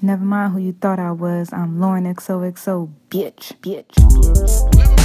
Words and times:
Never 0.00 0.24
mind 0.24 0.52
who 0.52 0.60
you 0.60 0.72
thought 0.74 1.00
I 1.00 1.10
was. 1.10 1.52
I'm 1.52 1.80
Lauren 1.80 2.04
XOXO, 2.04 2.88
bitch, 3.10 3.54
bitch, 3.60 3.88
bitch. 3.94 4.97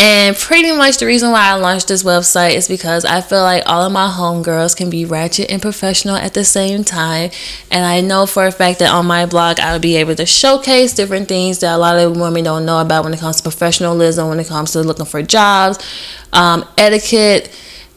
And 0.00 0.36
pretty 0.36 0.70
much 0.70 0.98
the 0.98 1.06
reason 1.06 1.32
why 1.32 1.48
I 1.48 1.54
launched 1.54 1.88
this 1.88 2.04
website 2.04 2.54
is 2.54 2.68
because 2.68 3.04
I 3.04 3.20
feel 3.20 3.42
like 3.42 3.64
all 3.66 3.82
of 3.82 3.90
my 3.90 4.06
homegirls 4.06 4.76
can 4.76 4.90
be 4.90 5.04
ratchet 5.04 5.50
and 5.50 5.60
professional 5.60 6.14
at 6.14 6.34
the 6.34 6.44
same 6.44 6.84
time. 6.84 7.32
And 7.68 7.84
I 7.84 8.00
know 8.00 8.24
for 8.24 8.46
a 8.46 8.52
fact 8.52 8.78
that 8.78 8.92
on 8.92 9.06
my 9.06 9.26
blog, 9.26 9.58
I'll 9.58 9.80
be 9.80 9.96
able 9.96 10.14
to 10.14 10.24
showcase 10.24 10.92
different 10.92 11.26
things 11.26 11.58
that 11.60 11.74
a 11.74 11.78
lot 11.78 11.98
of 11.98 12.16
women 12.16 12.44
don't 12.44 12.64
know 12.64 12.80
about 12.80 13.02
when 13.02 13.12
it 13.12 13.18
comes 13.18 13.38
to 13.38 13.42
professionalism, 13.42 14.28
when 14.28 14.38
it 14.38 14.46
comes 14.46 14.70
to 14.72 14.82
looking 14.82 15.04
for 15.04 15.20
jobs, 15.20 15.84
um, 16.32 16.64
etiquette, 16.78 17.50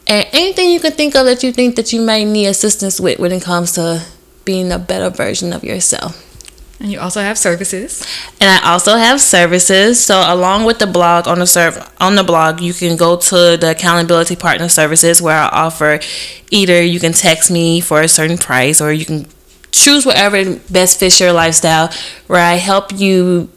and 0.08 0.26
anything 0.32 0.70
you 0.70 0.80
can 0.80 0.92
think 0.92 1.14
of 1.14 1.24
that 1.26 1.44
you 1.44 1.52
think 1.52 1.76
that 1.76 1.92
you 1.92 2.00
might 2.00 2.24
need 2.24 2.46
assistance 2.46 2.98
with 2.98 3.20
when 3.20 3.30
it 3.30 3.44
comes 3.44 3.72
to 3.72 4.04
being 4.44 4.72
a 4.72 4.78
better 4.78 5.08
version 5.08 5.52
of 5.52 5.62
yourself. 5.62 6.31
And 6.82 6.90
you 6.90 6.98
also 6.98 7.20
have 7.20 7.38
services. 7.38 8.04
And 8.40 8.50
I 8.50 8.72
also 8.72 8.96
have 8.96 9.20
services. 9.20 10.02
So 10.04 10.20
along 10.26 10.64
with 10.64 10.80
the 10.80 10.86
blog 10.88 11.28
on 11.28 11.38
the 11.38 11.46
serv- 11.46 11.88
on 12.00 12.16
the 12.16 12.24
blog, 12.24 12.60
you 12.60 12.74
can 12.74 12.96
go 12.96 13.16
to 13.16 13.56
the 13.56 13.70
accountability 13.70 14.34
partner 14.34 14.68
services 14.68 15.22
where 15.22 15.38
I 15.38 15.46
offer 15.46 16.00
either 16.50 16.82
you 16.82 16.98
can 16.98 17.12
text 17.12 17.52
me 17.52 17.80
for 17.80 18.00
a 18.00 18.08
certain 18.08 18.36
price 18.36 18.80
or 18.80 18.92
you 18.92 19.04
can 19.04 19.26
choose 19.70 20.04
whatever 20.04 20.56
best 20.70 20.98
fits 20.98 21.20
your 21.20 21.32
lifestyle 21.32 21.88
where 22.26 22.42
I 22.44 22.54
help 22.54 22.92
you 22.92 23.48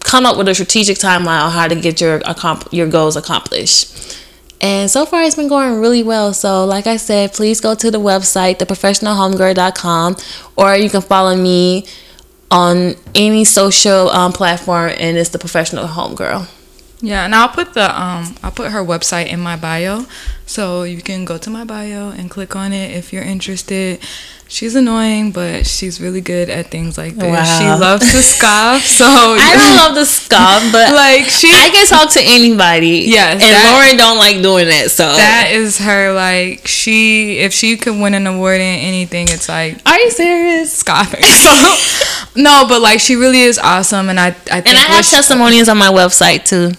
come 0.00 0.24
up 0.24 0.38
with 0.38 0.48
a 0.48 0.54
strategic 0.54 0.96
timeline 0.96 1.42
on 1.42 1.52
how 1.52 1.68
to 1.68 1.74
get 1.74 2.00
your 2.00 2.22
your 2.70 2.88
goals 2.88 3.14
accomplished. 3.14 4.16
And 4.62 4.90
so 4.90 5.04
far, 5.04 5.22
it's 5.22 5.36
been 5.36 5.48
going 5.48 5.80
really 5.80 6.02
well. 6.02 6.32
So, 6.32 6.64
like 6.64 6.86
I 6.86 6.96
said, 6.96 7.34
please 7.34 7.60
go 7.60 7.74
to 7.74 7.90
the 7.90 8.00
website, 8.00 8.56
theprofessionalhomegirl.com, 8.56 10.16
or 10.56 10.74
you 10.76 10.88
can 10.88 11.02
follow 11.02 11.36
me 11.36 11.86
on 12.50 12.94
any 13.14 13.44
social 13.44 14.08
um, 14.10 14.32
platform, 14.32 14.90
and 14.98 15.16
it's 15.16 15.30
the 15.30 15.38
professional 15.38 15.86
homegirl. 15.86 16.48
Yeah, 17.00 17.24
and 17.24 17.34
I'll 17.34 17.48
put 17.48 17.74
the 17.74 17.84
um 18.00 18.34
I'll 18.42 18.50
put 18.50 18.72
her 18.72 18.84
website 18.84 19.28
in 19.28 19.40
my 19.40 19.56
bio, 19.56 20.04
so 20.48 20.82
you 20.82 21.02
can 21.02 21.24
go 21.26 21.36
to 21.36 21.50
my 21.50 21.62
bio 21.64 22.08
and 22.08 22.30
click 22.30 22.56
on 22.56 22.72
it 22.72 22.90
if 22.96 23.12
you're 23.12 23.22
interested. 23.22 24.00
She's 24.50 24.74
annoying, 24.74 25.30
but 25.32 25.66
she's 25.66 26.00
really 26.00 26.22
good 26.22 26.48
at 26.48 26.70
things 26.70 26.96
like 26.96 27.16
this. 27.16 27.28
Wow. 27.28 27.58
She 27.58 27.64
loves 27.66 28.10
to 28.12 28.22
scoff, 28.34 28.80
so 28.80 29.04
I 29.04 29.52
don't 29.60 29.76
love 29.84 29.94
to 29.94 30.06
scoff, 30.06 30.62
but 30.72 30.90
like 31.04 31.26
she 31.28 31.48
I 31.52 31.68
can 31.68 31.86
talk 31.86 32.10
to 32.14 32.20
anybody. 32.24 33.04
Yes, 33.12 33.32
and 33.34 33.42
that- 33.42 33.70
Lauren 33.76 33.98
don't 33.98 34.16
like 34.16 34.40
doing 34.40 34.68
that. 34.68 34.90
So 34.90 35.04
that 35.04 35.50
is 35.52 35.76
her 35.80 36.14
like 36.14 36.66
she 36.66 37.40
if 37.40 37.52
she 37.52 37.76
could 37.76 38.00
win 38.00 38.14
an 38.14 38.26
award 38.26 38.62
in 38.62 38.78
anything, 38.80 39.26
it's 39.28 39.50
like 39.50 39.82
are 39.86 39.98
you 39.98 40.10
serious? 40.10 40.72
scoffing. 40.72 41.22
So 41.24 42.40
no, 42.40 42.64
but 42.66 42.80
like 42.80 43.00
she 43.00 43.16
really 43.16 43.40
is 43.40 43.58
awesome, 43.58 44.08
and 44.08 44.18
I 44.18 44.28
I 44.28 44.62
think 44.62 44.68
And 44.68 44.78
I 44.78 44.96
have 44.96 45.04
she- 45.04 45.14
testimonials 45.16 45.68
on 45.68 45.76
my 45.76 45.88
website 45.92 46.46
too. 46.46 46.72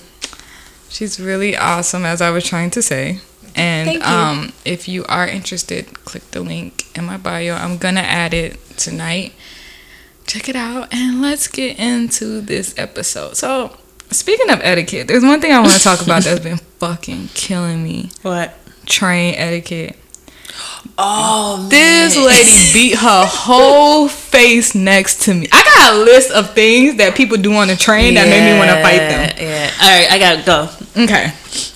She's 0.89 1.19
really 1.19 1.55
awesome, 1.55 2.03
as 2.03 2.19
I 2.19 2.31
was 2.31 2.43
trying 2.43 2.71
to 2.71 2.81
say. 2.81 3.19
And 3.59 4.01
um, 4.03 4.53
if 4.65 4.87
you 4.87 5.05
are 5.05 5.27
interested, 5.27 5.93
click 6.05 6.29
the 6.31 6.41
link 6.41 6.95
in 6.97 7.03
my 7.05 7.17
bio. 7.17 7.55
I'm 7.55 7.77
gonna 7.77 7.99
add 8.01 8.33
it 8.33 8.59
tonight. 8.77 9.33
Check 10.25 10.47
it 10.47 10.55
out, 10.55 10.93
and 10.93 11.21
let's 11.21 11.47
get 11.47 11.79
into 11.79 12.39
this 12.39 12.73
episode. 12.77 13.35
So, 13.35 13.75
speaking 14.11 14.49
of 14.49 14.59
etiquette, 14.61 15.07
there's 15.07 15.23
one 15.23 15.41
thing 15.41 15.51
I 15.51 15.59
want 15.59 15.73
to 15.73 15.79
talk 15.79 16.01
about 16.01 16.23
that's 16.23 16.39
been 16.39 16.57
fucking 16.79 17.29
killing 17.33 17.83
me: 17.83 18.11
What? 18.21 18.55
train 18.85 19.35
etiquette. 19.35 19.95
Oh, 20.97 21.67
This 21.69 22.17
lady 22.17 22.73
beat 22.73 22.97
her 22.97 23.25
whole 23.25 24.07
face 24.07 24.75
next 24.75 25.21
to 25.23 25.33
me. 25.33 25.47
I 25.51 25.63
got 25.63 25.93
a 25.93 25.97
list 26.03 26.31
of 26.31 26.53
things 26.53 26.97
that 26.97 27.15
people 27.15 27.37
do 27.37 27.53
on 27.53 27.67
the 27.67 27.75
train 27.75 28.15
that 28.15 28.27
made 28.27 28.51
me 28.51 28.57
want 28.57 28.69
to 28.69 28.81
fight 28.81 28.97
them. 28.97 29.35
Yeah. 29.39 29.71
All 29.81 29.89
right, 29.89 30.11
I 30.11 30.19
gotta 30.19 30.45
go. 30.45 31.03
Okay, 31.03 31.31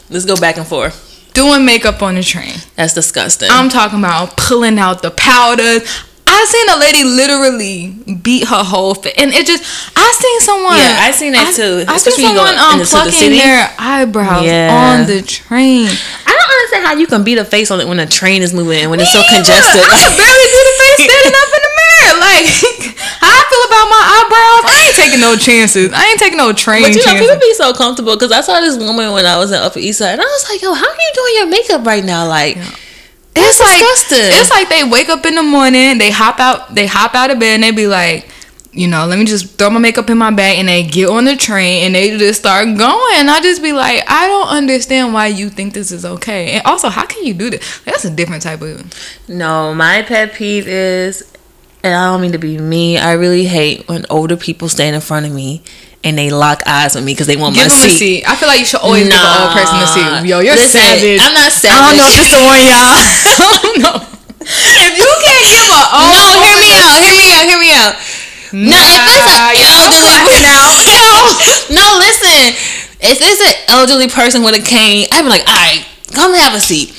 Let's 0.09 0.25
go 0.25 0.39
back 0.39 0.57
and 0.57 0.67
forth. 0.67 1.03
Doing 1.33 1.66
makeup 1.66 2.01
on 2.01 2.16
the 2.16 2.23
train. 2.23 2.55
That's 2.75 2.94
disgusting. 2.94 3.49
I'm 3.51 3.69
talking 3.69 3.99
about 3.99 4.38
pulling 4.38 4.77
out 4.79 5.01
the 5.01 5.11
powders. 5.11 5.83
I 6.25 6.39
seen 6.49 6.67
a 6.73 6.79
lady 6.79 7.03
literally 7.03 8.16
beat 8.23 8.47
her 8.47 8.63
whole 8.63 8.95
face, 8.95 9.13
and 9.17 9.29
it 9.31 9.45
just. 9.45 9.61
I 9.95 10.07
seen 10.17 10.39
someone. 10.41 10.77
Yeah, 10.77 10.97
I 11.05 11.11
seen 11.11 11.31
that 11.33 11.53
too, 11.53 11.85
I, 11.88 11.97
seen 11.99 12.16
when 12.25 12.33
you 12.33 12.39
go 12.39 12.45
someone 12.47 12.57
um 12.57 12.79
the 12.79 12.85
plucking 12.89 13.11
city. 13.13 13.38
their 13.38 13.69
eyebrows 13.77 14.43
Yeah. 14.43 14.72
on 14.73 15.05
the 15.05 15.22
train. 15.22 15.88
I 15.91 16.31
don't 16.33 16.51
understand 16.57 16.83
how 16.89 16.93
you 16.97 17.05
can 17.07 17.22
beat 17.23 17.38
a 17.38 17.45
face 17.45 17.69
on 17.69 17.79
it 17.83 17.88
when 17.88 17.99
a 17.99 18.07
train 18.09 18.41
is 18.41 18.49
moving 18.53 18.81
and 18.81 18.89
when 18.89 18.99
it's 18.99 19.11
so 19.13 19.19
Me 19.19 19.27
neither. 19.29 19.45
congested. 19.45 19.83
I 19.83 20.03
barely 20.16 20.47
do 20.49 20.59
the 20.63 20.75
face 20.81 20.99
standing 21.05 21.35
up 21.38 21.49
in 21.53 21.61
the 21.63 21.73
mirror. 21.77 22.13
Like 22.23 22.47
I 23.29 23.38
feel 23.47 23.63
about 23.69 23.88
my 23.93 24.03
eyebrows. 24.03 24.63
I 24.67 24.75
ain't 24.89 24.95
taking 25.13 25.22
no 25.22 25.35
chances. 25.35 25.91
I 25.94 26.03
ain't 26.09 26.19
taking 26.19 26.38
no 26.38 26.53
train 26.53 26.84
But 26.84 26.96
you 26.96 27.06
know, 27.06 27.19
people 27.19 27.40
be 27.40 27.53
so 27.53 27.74
comfortable 27.74 28.16
because 28.16 28.31
I 28.31 28.41
saw 28.41 28.59
this 28.59 28.78
woman 28.78 29.12
when 29.13 29.25
I 29.25 29.38
was 29.38 29.51
in 29.51 29.57
Upper 29.57 29.79
East 29.79 30.00
Side, 30.00 30.13
and 30.13 30.22
I 30.22 30.25
was 30.25 30.50
like, 30.50 30.62
"Yo, 30.62 30.74
how 30.74 30.88
are 30.88 30.96
you 30.96 31.12
doing 31.13 31.34
your 31.35 31.47
makeup 31.47 31.85
right 31.85 32.03
now?" 32.03 32.28
Like, 32.28 32.57
it's 33.35 33.59
like 33.59 33.79
disgusting. 33.79 34.40
it's 34.40 34.52
like 34.52 34.69
they 34.69 34.84
wake 34.84 35.09
up 35.09 35.25
in 35.25 35.35
the 35.35 35.44
morning, 35.44 35.97
they 35.97 36.12
hop 36.12 36.40
out, 36.40 36.73
they 36.75 36.88
hop 36.88 37.16
out 37.16 37.31
of 37.31 37.40
bed, 37.40 37.56
and 37.56 37.63
they 37.63 37.72
be 37.72 37.88
like, 37.88 38.29
you 38.72 38.88
know, 38.88 39.06
let 39.06 39.19
me 39.19 39.25
just 39.25 39.57
throw 39.57 39.69
my 39.69 39.79
makeup 39.79 40.09
in 40.09 40.18
my 40.18 40.31
bag, 40.31 40.57
and 40.59 40.68
they 40.68 40.84
get 40.84 41.07
on 41.07 41.25
the 41.25 41.35
train 41.35 41.85
and 41.85 41.96
they 41.96 42.18
just 42.18 42.40
start 42.40 42.66
going. 42.66 43.16
And 43.16 43.29
I 43.29 43.40
just 43.41 43.62
be 43.62 43.72
like, 43.72 44.03
I 44.07 44.28
don't 44.28 44.47
understand 44.47 45.13
why 45.13 45.28
you 45.28 45.50
think 45.50 45.73
this 45.73 45.91
is 45.91 46.06
okay, 46.06 46.52
and 46.52 46.66
also 46.66 46.90
how 46.90 47.06
can 47.06 47.23
you 47.23 47.34
do 47.34 47.50
this? 47.50 47.79
That's 47.85 48.06
a 48.06 48.09
different 48.09 48.44
type 48.44 48.62
of. 48.62 48.91
no, 49.28 49.73
my 49.73 50.02
pet 50.02 50.34
peeve 50.34 50.68
is, 50.68 51.32
and 51.83 51.94
I 51.94 52.11
don't 52.11 52.21
mean 52.21 52.31
to 52.31 52.39
be 52.39 52.57
mean. 52.57 52.97
I 52.99 53.13
really 53.13 53.45
hate 53.45 53.88
when 53.88 54.05
older 54.09 54.38
people 54.38 54.69
stand 54.69 54.95
in 54.95 55.01
front 55.01 55.25
of 55.25 55.31
me 55.33 55.61
and 56.03 56.17
they 56.17 56.31
lock 56.31 56.63
eyes 56.66 56.95
with 56.95 57.03
me 57.03 57.13
because 57.13 57.27
they 57.27 57.35
want 57.38 57.55
Give 57.55 57.63
my 57.66 57.69
seat. 57.69 57.97
seat. 57.99 58.23
I 58.27 58.35
feel 58.35 58.47
like 58.47 58.59
you 58.59 58.66
should 58.66 58.81
always 58.81 59.03
give 59.07 59.13
an 59.16 59.41
old 59.44 59.51
person 59.51 59.77
a 59.79 59.88
seat. 59.88 60.27
Yo, 60.27 60.39
you're 60.39 60.55
Listen, 60.55 60.79
savage. 60.81 61.19
I'm 61.22 61.33
not 61.33 61.51
savage. 61.51 61.75
I 61.75 61.83
don't 61.88 61.97
know 61.99 62.07
if 62.07 62.16
this 62.19 62.31
the 62.31 62.41
one, 62.43 62.63
y'all. 62.63 62.99
I 63.51 63.59
don't 63.61 63.79
know. 63.83 63.97
If 64.43 64.99
you 64.99 65.07
can't 65.23 65.47
give 65.47 65.72
a 65.72 65.81
old 65.95 66.11
No, 66.11 66.19
hear 66.19 66.59
me 66.59 66.75
out. 66.83 66.99
Hear 66.99 67.16
me 67.16 67.23
out. 67.31 67.47
Hear 67.47 67.59
me 67.63 67.72
out. 67.72 67.95
No, 68.51 68.75
if 68.75 68.91
it's 68.91 69.16
Nah, 69.23 69.47
an 69.47 69.88
elderly 69.88 70.43
no, 70.43 71.79
no, 71.79 71.85
listen. 72.03 72.51
If 72.99 73.17
it's 73.23 73.39
an 73.41 73.55
elderly 73.72 74.07
person 74.09 74.43
with 74.43 74.55
a 74.55 74.61
cane, 74.61 75.07
I'd 75.11 75.23
be 75.23 75.29
like, 75.29 75.47
all 75.47 75.55
right, 75.55 75.85
come 76.11 76.33
have 76.35 76.53
a 76.53 76.59
seat. 76.59 76.91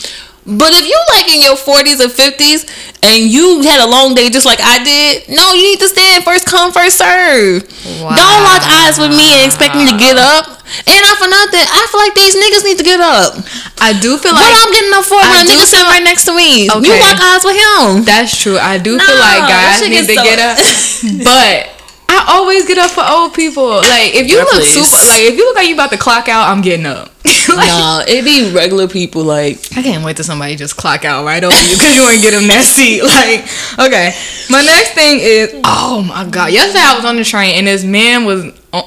But 0.45 0.77
if 0.77 0.85
you 0.85 0.99
like 1.17 1.33
in 1.33 1.41
your 1.41 1.57
40s 1.57 2.05
or 2.05 2.13
50s 2.13 2.69
and 3.01 3.25
you 3.33 3.65
had 3.65 3.81
a 3.81 3.89
long 3.89 4.13
day 4.13 4.29
just 4.29 4.45
like 4.45 4.61
I 4.61 4.77
did, 4.85 5.25
no, 5.33 5.57
you 5.57 5.73
need 5.73 5.81
to 5.81 5.89
stand 5.89 6.21
first 6.25 6.45
come, 6.45 6.69
first 6.69 7.01
serve. 7.01 7.65
Don't 7.85 8.41
lock 8.45 8.61
eyes 8.61 9.01
with 9.01 9.09
me 9.09 9.25
and 9.41 9.49
expect 9.49 9.73
me 9.73 9.89
to 9.89 9.97
get 9.97 10.21
up. 10.21 10.61
And 10.85 11.01
not 11.01 11.17
for 11.17 11.29
nothing, 11.29 11.65
I 11.65 11.83
feel 11.89 12.01
like 12.01 12.13
these 12.17 12.37
niggas 12.37 12.65
need 12.65 12.77
to 12.77 12.85
get 12.85 13.01
up. 13.01 13.41
I 13.81 13.97
do 13.97 14.17
feel 14.21 14.33
like. 14.33 14.45
What 14.53 14.65
I'm 14.65 14.73
getting 14.73 14.93
up 14.93 15.05
for 15.05 15.17
when 15.21 15.45
a 15.45 15.49
nigga 15.49 15.65
sitting 15.65 15.89
right 15.89 16.05
next 16.05 16.25
to 16.29 16.33
me. 16.37 16.69
You 16.69 16.93
lock 17.01 17.21
eyes 17.21 17.45
with 17.45 17.57
him. 17.57 18.05
That's 18.05 18.37
true. 18.37 18.57
I 18.61 18.77
do 18.77 19.01
feel 19.01 19.17
like 19.17 19.49
guys 19.49 19.81
need 19.81 20.05
to 20.09 20.15
so- 20.15 20.25
get 20.25 20.39
up, 20.41 20.57
but 21.25 21.74
I 22.15 22.25
always 22.39 22.67
get 22.67 22.79
up 22.79 22.91
for 22.91 23.03
old 23.07 23.35
people. 23.35 23.67
Like 23.83 24.15
if 24.15 24.29
you 24.29 24.37
Girl, 24.37 24.45
look 24.45 24.63
please. 24.63 24.75
super, 24.75 25.07
like 25.11 25.23
if 25.33 25.37
you 25.37 25.45
look 25.45 25.57
like 25.57 25.69
you 25.69 25.75
about 25.75 25.91
to 25.91 25.99
clock 25.99 26.29
out, 26.29 26.49
I'm 26.49 26.63
getting 26.63 26.87
up. 26.87 27.11
like, 27.49 27.69
nah, 27.69 28.03
it 28.07 28.25
be 28.25 28.53
regular 28.55 28.87
people 28.89 29.25
like 29.25 29.59
I 29.77 29.83
can't 29.83 30.05
wait 30.05 30.17
till 30.17 30.25
somebody 30.25 30.57
just 30.57 30.77
clock 30.77 31.05
out 31.05 31.25
right 31.25 31.43
over 31.43 31.55
you 31.55 31.75
because 31.77 31.95
you 31.97 32.03
ain't 32.09 32.23
get 32.23 32.33
them 32.33 32.47
that 32.49 32.65
seat. 32.65 33.03
Like, 33.15 33.45
okay. 33.89 34.13
My 34.51 34.63
next 34.63 34.93
thing 34.93 35.19
is, 35.21 35.55
oh 35.65 36.03
my 36.07 36.25
god. 36.29 36.53
Yesterday 36.53 36.85
I 36.85 36.95
was 36.97 37.05
on 37.05 37.17
the 37.17 37.25
train 37.25 37.57
and 37.57 37.67
this 37.67 37.85
man 37.85 38.25
was 38.25 38.45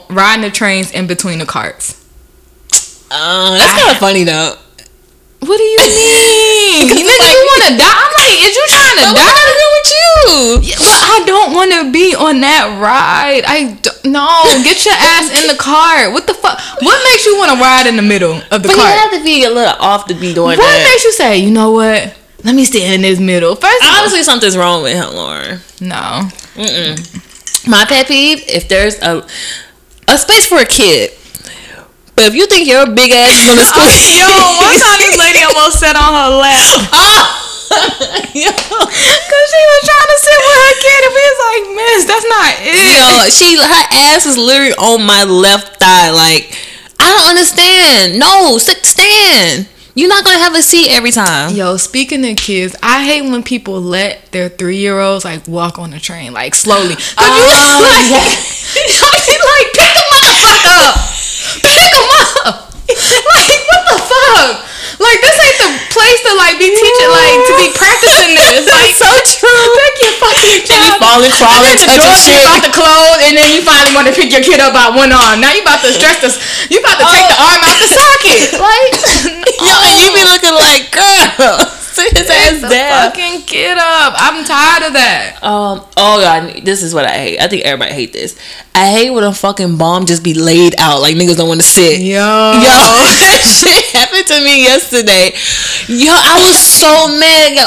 riding 0.09 0.43
the 0.43 0.51
trains 0.51 0.91
in 0.91 1.07
between 1.07 1.39
the 1.39 1.45
carts. 1.45 1.95
Uh, 3.09 3.55
that's 3.55 3.73
kind 3.79 3.91
of 3.91 3.97
funny 3.97 4.23
though. 4.23 4.55
What 5.39 5.57
do 5.57 5.63
you 5.63 5.77
mean? 5.85 6.87
you 6.89 7.03
nigga, 7.05 7.27
you 7.29 7.43
want 7.45 7.63
to 7.69 7.73
die? 7.77 7.93
I'm 7.93 8.13
like, 8.17 8.35
is 8.41 8.55
you 8.55 8.65
trying 8.67 8.97
to 9.05 9.13
die? 9.13 9.66
Got 10.37 10.53
to 10.53 10.53
do 10.53 10.59
with 10.59 10.63
you? 10.65 10.69
Yeah, 10.71 10.79
Well, 10.79 11.21
I 11.21 11.25
don't 11.25 11.53
want 11.53 11.71
to 11.73 11.91
be 11.91 12.13
on 12.15 12.41
that 12.41 12.77
ride. 12.79 13.43
I 13.45 13.73
d- 13.73 14.09
no. 14.09 14.27
Get 14.63 14.85
your 14.85 14.93
ass 14.93 15.33
in 15.41 15.47
the 15.47 15.57
car. 15.57 16.11
What 16.11 16.27
the 16.27 16.33
fuck? 16.33 16.59
What 16.81 16.97
makes 17.05 17.25
you 17.25 17.37
want 17.37 17.51
to 17.53 17.59
ride 17.59 17.87
in 17.87 17.95
the 17.95 18.01
middle 18.05 18.35
of 18.51 18.61
the 18.63 18.69
car? 18.69 18.77
But 18.77 18.77
you 18.77 18.77
car? 18.77 19.09
have 19.09 19.11
to 19.17 19.23
be 19.23 19.43
a 19.45 19.49
little 19.49 19.75
off 19.79 20.05
to 20.07 20.13
be 20.13 20.33
doing 20.33 20.57
What 20.57 20.57
that. 20.57 20.83
What 20.83 20.91
makes 20.91 21.03
you 21.03 21.13
say, 21.13 21.37
you 21.37 21.51
know 21.51 21.71
what? 21.71 22.13
Let 22.43 22.53
me 22.55 22.65
stand 22.65 22.93
in 22.93 23.01
this 23.01 23.19
middle. 23.19 23.55
First, 23.55 23.81
of 23.81 23.89
all, 23.89 23.95
Obviously, 23.97 24.23
something's 24.23 24.55
wrong 24.55 24.83
with 24.83 24.93
him, 24.93 25.09
Lauren. 25.15 25.59
no. 25.81 26.29
My 27.67 27.83
pet 27.85 28.07
peeve: 28.07 28.43
if 28.47 28.69
there's 28.69 28.95
a 29.01 29.25
a 30.07 30.17
space 30.17 30.47
for 30.47 30.59
a 30.59 30.65
kid, 30.65 31.11
but 32.15 32.25
if 32.25 32.33
you 32.35 32.45
think 32.47 32.67
your 32.67 32.85
big 32.87 33.11
ass 33.11 33.27
is 33.35 33.43
gonna 33.43 33.59
squeeze, 33.61 34.15
Yo, 34.21 34.23
one 34.55 34.77
time 34.79 34.97
this 35.03 35.17
lady 35.19 35.43
almost 35.43 35.79
sat 35.79 35.95
on 35.97 36.13
her 36.13 36.29
lap 36.39 36.55
Yo. 36.55 36.87
Oh, 36.93 37.46
because 37.69 39.47
she 39.51 39.61
was 39.67 39.81
trying 39.83 40.09
to 40.11 40.17
sit 40.17 40.39
with 40.39 40.57
her 40.57 40.73
kid, 40.79 41.01
and 41.03 41.13
we 41.13 41.21
was 41.27 41.39
like, 41.47 41.63
Miss, 41.75 42.01
that's 42.07 42.27
not 42.27 42.49
it. 42.63 42.95
Yo, 42.95 43.29
she 43.29 43.57
her 43.57 43.85
ass 44.13 44.25
is 44.25 44.37
literally 44.37 44.73
on 44.73 45.05
my 45.05 45.23
left 45.23 45.77
thigh. 45.79 46.11
Like, 46.11 46.55
I 46.99 47.13
don't 47.15 47.29
understand. 47.29 48.19
No, 48.19 48.57
sit 48.57 48.85
stand. 48.85 49.67
You're 49.95 50.09
not 50.09 50.23
gonna 50.23 50.37
have 50.37 50.53
a 50.55 50.61
seat 50.61 50.91
every 50.91 51.09
time. 51.11 51.55
Yo, 51.55 51.77
speaking 51.77 52.23
of 52.29 52.37
kids, 52.37 52.75
I 52.83 53.03
hate 53.03 53.23
when 53.23 53.41
people 53.41 53.81
let 53.81 54.31
their 54.31 54.47
three 54.47 54.77
year 54.77 54.99
olds 54.99 55.25
like 55.25 55.47
walk 55.47 55.79
on 55.79 55.89
the 55.89 55.99
train 55.99 56.33
like 56.33 56.53
slowly. 56.53 56.93
Cause 56.93 57.15
you 57.17 57.25
Oh, 57.25 57.81
like, 57.81 58.09
yeah. 58.11 58.21
Like, 58.77 59.73
pick 59.73 59.93
the 59.97 60.05
motherfucker 60.13 60.77
up, 60.85 60.95
pick 61.63 61.91
him 61.91 62.05
up. 62.45 62.63
Like 62.87 63.61
what 63.67 63.83
the 63.89 63.97
fuck? 64.05 64.65
Like 64.97 65.21
this 65.21 65.37
ain't 65.37 65.57
the 65.61 65.69
place 65.93 66.19
to 66.25 66.31
like 66.41 66.57
be 66.57 66.73
teaching 66.73 67.09
like 67.13 67.37
to 67.45 67.53
be 67.53 67.69
practicing 67.81 68.33
this. 68.33 68.65
Like 68.65 68.97
so 68.97 69.09
true. 69.37 69.63
pick 69.77 69.95
your 70.01 70.15
fucking 70.17 70.65
kid 70.65 70.81
up. 70.89 70.97
falling, 70.97 71.29
The 71.29 71.37
touching 71.37 72.17
shit. 72.17 72.41
about 72.41 72.65
to 72.65 72.73
close, 72.73 73.19
and 73.21 73.37
then 73.37 73.53
you 73.53 73.61
finally 73.61 73.93
want 73.93 74.09
to 74.09 74.15
pick 74.17 74.33
your 74.33 74.41
kid 74.41 74.57
up 74.57 74.73
by 74.73 74.89
one 74.89 75.13
arm. 75.13 75.37
Now 75.37 75.53
you 75.53 75.61
about 75.61 75.85
to 75.85 75.93
stretch 75.93 76.21
this. 76.25 76.41
You 76.73 76.81
about 76.81 76.97
to 76.97 77.05
take 77.13 77.29
the 77.29 77.37
oh. 77.37 77.45
arm 77.45 77.61
out 77.61 77.77
the 77.77 77.89
socket. 77.89 78.41
Like, 78.67 78.93
Yo, 79.63 79.73
and 79.85 79.95
you 80.01 80.09
be 80.13 80.23
looking 80.25 80.53
like, 80.57 80.89
girl, 80.91 81.61
sit 81.97 82.13
his 82.17 82.29
ass 82.29 82.51
Pick 82.51 82.61
the 82.61 82.69
down. 82.69 83.09
fucking 83.11 83.41
kid 83.49 83.77
up. 83.77 84.13
I'm 84.17 84.45
tired 84.45 84.83
of 84.87 84.93
that. 84.93 85.39
Um. 85.41 85.81
Oh 85.97 86.21
god, 86.21 86.61
this 86.63 86.83
is 86.83 86.93
what 86.93 87.05
I 87.05 87.17
hate. 87.17 87.39
I 87.39 87.47
think 87.47 87.63
everybody 87.65 87.93
hate 87.93 88.13
this. 88.13 88.37
I 88.75 88.91
hate 88.91 89.09
when 89.09 89.23
a 89.23 89.33
fucking 89.33 89.77
bomb 89.77 90.05
just 90.05 90.23
be 90.23 90.33
laid 90.35 90.75
out 90.79 91.01
like 91.01 91.15
niggas 91.15 91.37
don't 91.37 91.47
want 91.49 91.61
to 91.61 91.65
sit. 91.65 91.99
Yo. 91.99 92.13
Yo, 92.61 92.61
that 92.61 93.41
shit 93.41 93.85
happened 93.97 94.27
to 94.27 94.37
me 94.45 94.61
yesterday. 94.63 95.33
Yo, 95.89 96.13
I 96.13 96.37
was 96.45 96.57
so 96.57 97.09
mad. 97.17 97.57
Yo, 97.57 97.65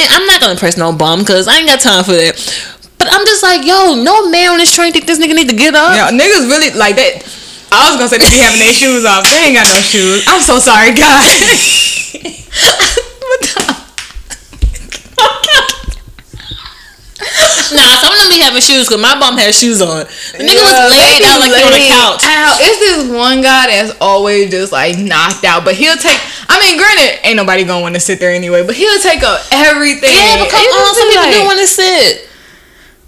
and 0.00 0.06
I'm 0.12 0.24
not 0.26 0.40
gonna 0.40 0.56
press 0.58 0.76
no 0.76 0.92
bomb 0.92 1.20
because 1.20 1.46
I 1.46 1.58
ain't 1.58 1.68
got 1.68 1.80
time 1.80 2.04
for 2.04 2.12
that. 2.12 2.34
But 2.98 3.08
I'm 3.12 3.26
just 3.26 3.42
like, 3.42 3.66
yo, 3.66 3.92
no 4.02 4.30
man 4.30 4.52
on 4.52 4.56
this 4.56 4.74
train 4.74 4.92
think 4.92 5.04
this 5.06 5.18
nigga 5.20 5.34
need 5.36 5.50
to 5.50 5.56
get 5.56 5.74
up. 5.74 5.92
Yeah, 5.94 6.08
niggas 6.08 6.48
really 6.48 6.70
like 6.72 6.96
that. 6.96 7.20
I 7.70 7.90
was 7.92 7.96
gonna 8.00 8.08
say 8.08 8.16
they 8.16 8.30
be 8.30 8.40
having 8.40 8.60
their 8.60 8.72
shoes 8.72 9.04
off. 9.04 9.28
They 9.28 9.52
ain't 9.52 9.56
got 9.56 9.68
no 9.68 9.80
shoes. 9.84 10.24
I'm 10.26 10.40
so 10.40 10.58
sorry, 10.58 10.94
guys. 10.96 12.16
What 13.26 13.40
the- 13.42 13.76
Nah, 17.74 17.98
some 17.98 18.12
of 18.12 18.18
them 18.20 18.28
be 18.30 18.40
having 18.56 18.64
shoes 18.64 18.88
because 18.88 19.02
my 19.02 19.12
bum 19.20 19.36
has 19.36 19.52
shoes 19.58 19.82
on. 19.84 20.08
The 20.32 20.40
nigga 20.44 20.64
was 20.64 20.76
laid 20.88 21.20
out 21.28 21.40
like 21.44 21.52
on 21.60 21.72
the 21.76 21.84
couch. 21.84 22.24
Ow, 22.24 22.56
it's 22.60 22.78
this 22.80 23.04
one 23.12 23.42
guy 23.44 23.68
that's 23.68 23.92
always 24.00 24.50
just 24.50 24.72
like 24.72 24.96
knocked 24.98 25.44
out, 25.44 25.64
but 25.64 25.74
he'll 25.76 25.96
take. 25.96 26.16
I 26.48 26.56
mean, 26.60 26.78
granted, 26.78 27.20
ain't 27.26 27.36
nobody 27.36 27.64
gonna 27.64 27.82
want 27.82 27.94
to 27.94 28.00
sit 28.00 28.18
there 28.20 28.30
anyway, 28.32 28.64
but 28.64 28.74
he'll 28.74 29.00
take 29.00 29.22
up 29.22 29.40
everything. 29.52 30.08
Yeah, 30.10 30.40
but 30.40 30.48
come 30.50 30.60
It 30.64 30.72
on, 30.72 30.94
some 30.94 31.08
people 31.08 31.22
like- 31.28 31.34
do 31.36 31.44
want 31.44 31.60
to 31.60 31.66
sit. 31.68 32.28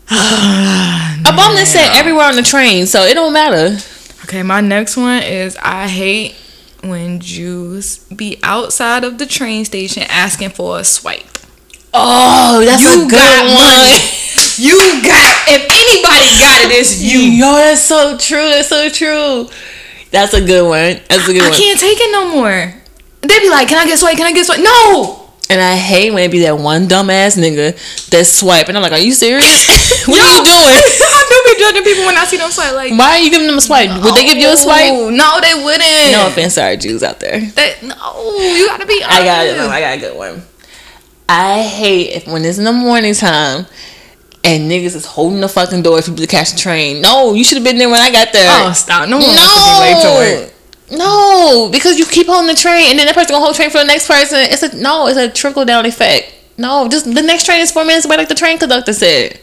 A 0.11 1.33
bum 1.37 1.55
that 1.57 1.67
sat 1.69 1.97
everywhere 1.97 2.25
on 2.27 2.37
the 2.37 2.43
train, 2.43 2.87
so 2.87 3.03
it 3.03 3.15
don't 3.15 3.33
matter. 3.33 3.77
Okay, 4.25 4.43
my 4.43 4.61
next 4.61 4.97
one 4.97 5.23
is 5.23 5.57
I 5.63 5.89
hate 5.89 6.35
when 6.83 7.21
Jews 7.21 7.99
be 8.15 8.39
outside 8.43 9.05
of 9.05 9.19
the 9.19 9.27
train 9.27 9.65
station 9.65 10.05
asking 10.09 10.51
for 10.51 10.79
a 10.79 10.85
swipe. 10.85 11.25
Oh, 11.93 12.63
that's 12.65 12.83
You 12.85 13.07
a 13.07 13.09
good 13.09 13.11
got 13.13 13.45
one. 13.47 14.01
money. 14.59 14.71
You 14.71 15.03
got 15.03 15.49
if 15.49 15.63
anybody 15.63 16.29
got 16.39 16.65
it, 16.67 16.71
it's 16.75 17.03
you. 17.03 17.21
Yo, 17.21 17.53
that's 17.53 17.85
so 17.85 18.17
true. 18.19 18.49
That's 18.51 18.69
so 18.69 18.89
true. 18.89 19.49
That's 20.11 20.35
a 20.35 20.45
good 20.45 20.67
one. 20.67 21.03
That's 21.09 21.29
a 21.29 21.33
good 21.33 21.43
I 21.43 21.51
one. 21.51 21.55
I 21.55 21.59
can't 21.59 21.79
take 21.79 21.99
it 22.01 22.13
no 22.13 22.35
more. 22.35 22.75
They 23.21 23.39
be 23.41 23.51
like, 23.51 23.69
"Can 23.69 23.79
I 23.79 23.87
get 23.87 23.99
swipe? 23.99 24.17
Can 24.17 24.27
I 24.27 24.33
get 24.33 24.47
swipe?" 24.47 24.61
No. 24.61 25.25
And 25.51 25.61
I 25.63 25.77
hate 25.77 26.11
when 26.13 26.25
it 26.25 26.31
be 26.31 26.41
that 26.41 26.59
one 26.59 26.89
dumbass 26.89 27.41
nigga 27.41 27.73
that 28.11 28.27
swipe, 28.27 28.69
and 28.69 28.77
I'm 28.77 28.83
like, 28.83 28.93
"Are 28.93 28.99
you 28.99 29.13
serious? 29.13 30.05
what 30.07 30.21
are 30.21 30.29
you 30.37 30.45
doing? 30.45 30.77
I 31.01 31.23
do 31.29 31.37
be 31.53 31.61
judging 31.61 31.85
people 31.85 32.05
when 32.05 32.17
I 32.17 32.25
see 32.25 32.37
them 32.37 32.51
swipe. 32.51 32.75
Like, 32.75 32.93
Why 32.93 33.17
are 33.17 33.19
you 33.19 33.31
giving 33.31 33.47
them 33.47 33.57
a 33.57 33.61
swipe? 33.61 33.89
Would 34.05 34.15
they 34.15 34.25
give 34.25 34.39
you 34.39 34.53
a 34.53 34.57
swipe? 34.57 34.93
No, 34.93 35.41
they 35.41 35.55
wouldn't. 35.55 36.13
No 36.13 36.29
offense, 36.29 36.55
sorry, 36.55 36.77
Jews 36.77 37.03
out 37.03 37.21
there. 37.21 37.41
That, 37.41 37.83
no, 37.83 38.37
you 38.55 38.67
gotta 38.67 38.87
be. 38.87 39.03
I 39.05 39.25
got 39.25 39.47
it. 39.47 39.59
I 39.59 39.81
got 39.81 39.97
a 39.97 40.01
good 40.01 40.17
one. 40.17 40.43
I 41.29 41.63
hate 41.63 42.13
if 42.13 42.27
when 42.27 42.45
it's 42.45 42.59
in 42.59 42.65
the 42.65 42.73
morning 42.73 43.15
time 43.15 43.67
and 44.45 44.71
niggas 44.71 44.95
is 44.95 45.05
holding 45.05 45.41
the 45.41 45.49
fucking 45.49 45.83
door 45.83 46.01
for 46.01 46.11
people 46.11 46.25
to 46.25 46.27
catch 46.27 46.53
the 46.53 46.59
train. 46.59 47.01
No, 47.01 47.35
you 47.35 47.45
should 47.45 47.57
have 47.57 47.65
been 47.65 47.79
there 47.79 47.89
when 47.89 48.01
I 48.01 48.11
got 48.11 48.33
there. 48.33 48.49
Oh, 48.51 48.73
stop! 48.73 49.09
No 49.09 49.19
one 49.19 49.27
wants 49.27 49.43
to 49.43 49.61
be 49.61 49.81
late 49.81 50.03
to 50.03 50.43
work. 50.45 50.55
No, 50.91 51.69
because 51.71 51.99
you 51.99 52.07
keep 52.07 52.27
holding 52.27 52.49
the 52.49 52.55
train, 52.55 52.91
and 52.91 52.99
then 52.99 53.07
that 53.07 53.15
person 53.15 53.33
gonna 53.33 53.45
hold 53.45 53.55
the 53.55 53.59
train 53.59 53.71
for 53.71 53.79
the 53.79 53.85
next 53.85 54.07
person. 54.09 54.39
It's 54.41 54.63
a 54.63 54.77
no. 54.77 55.07
It's 55.07 55.19
a 55.19 55.29
trickle 55.31 55.65
down 55.65 55.85
effect. 55.85 56.33
No, 56.57 56.89
just 56.89 57.05
the 57.05 57.23
next 57.23 57.45
train 57.45 57.61
is 57.61 57.71
four 57.71 57.85
minutes 57.85 58.07
away, 58.07 58.17
like 58.17 58.29
the 58.29 58.35
train 58.35 58.59
conductor 58.59 58.93
said. 58.93 59.39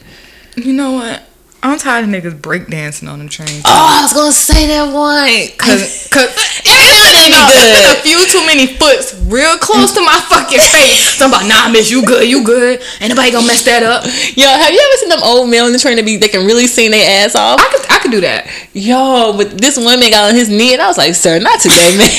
You 0.56 0.74
know 0.74 0.94
what? 0.94 1.24
I'm 1.64 1.80
tired 1.80 2.06
of 2.06 2.12
niggas 2.12 2.40
breakdancing 2.40 3.10
on 3.10 3.20
the 3.20 3.28
train. 3.28 3.62
Oh, 3.66 3.98
I 3.98 4.04
was 4.04 4.14
gonna 4.14 4.32
say 4.32 4.68
that 4.68 4.86
one. 4.94 5.50
Cause, 5.58 6.08
cause 6.14 6.30
It 6.66 6.82
sounded 6.82 7.30
no, 7.34 7.42
good. 7.50 7.74
it's 7.74 8.00
a 8.00 8.02
few 8.06 8.20
too 8.30 8.46
many 8.46 8.68
foots 8.68 9.18
real 9.26 9.58
close 9.58 9.94
to 9.94 10.02
my 10.02 10.18
fucking 10.30 10.60
face. 10.74 11.18
So 11.18 11.26
I'm 11.26 11.32
about, 11.34 11.48
nah, 11.48 11.70
miss, 11.72 11.90
you 11.90 12.06
good, 12.06 12.28
you 12.30 12.44
good. 12.44 12.82
Ain't 13.02 13.10
nobody 13.10 13.32
gonna 13.32 13.48
mess 13.48 13.66
that 13.66 13.82
up. 13.82 14.06
Yo, 14.38 14.46
have 14.46 14.72
you 14.74 14.82
ever 14.82 14.98
seen 14.98 15.10
them 15.10 15.24
old 15.24 15.50
men 15.50 15.64
on 15.66 15.72
the 15.74 15.80
train 15.80 15.98
that 15.98 16.06
be 16.06 16.18
they 16.18 16.28
can 16.30 16.46
really 16.46 16.68
sing 16.68 16.92
their 16.92 17.26
ass 17.26 17.36
off? 17.36 17.60
I 17.60 17.66
could, 17.70 17.86
I 17.90 18.00
could 18.00 18.12
do 18.12 18.22
that. 18.22 18.46
Yo, 18.74 19.34
but 19.38 19.58
this 19.58 19.78
one 19.78 20.00
man 20.00 20.12
got 20.12 20.30
on 20.30 20.36
his 20.36 20.50
knee, 20.50 20.74
and 20.74 20.82
I 20.82 20.88
was 20.88 20.98
like, 20.98 21.16
sir, 21.16 21.40
not 21.40 21.60
today, 21.60 21.98
man. 21.98 22.14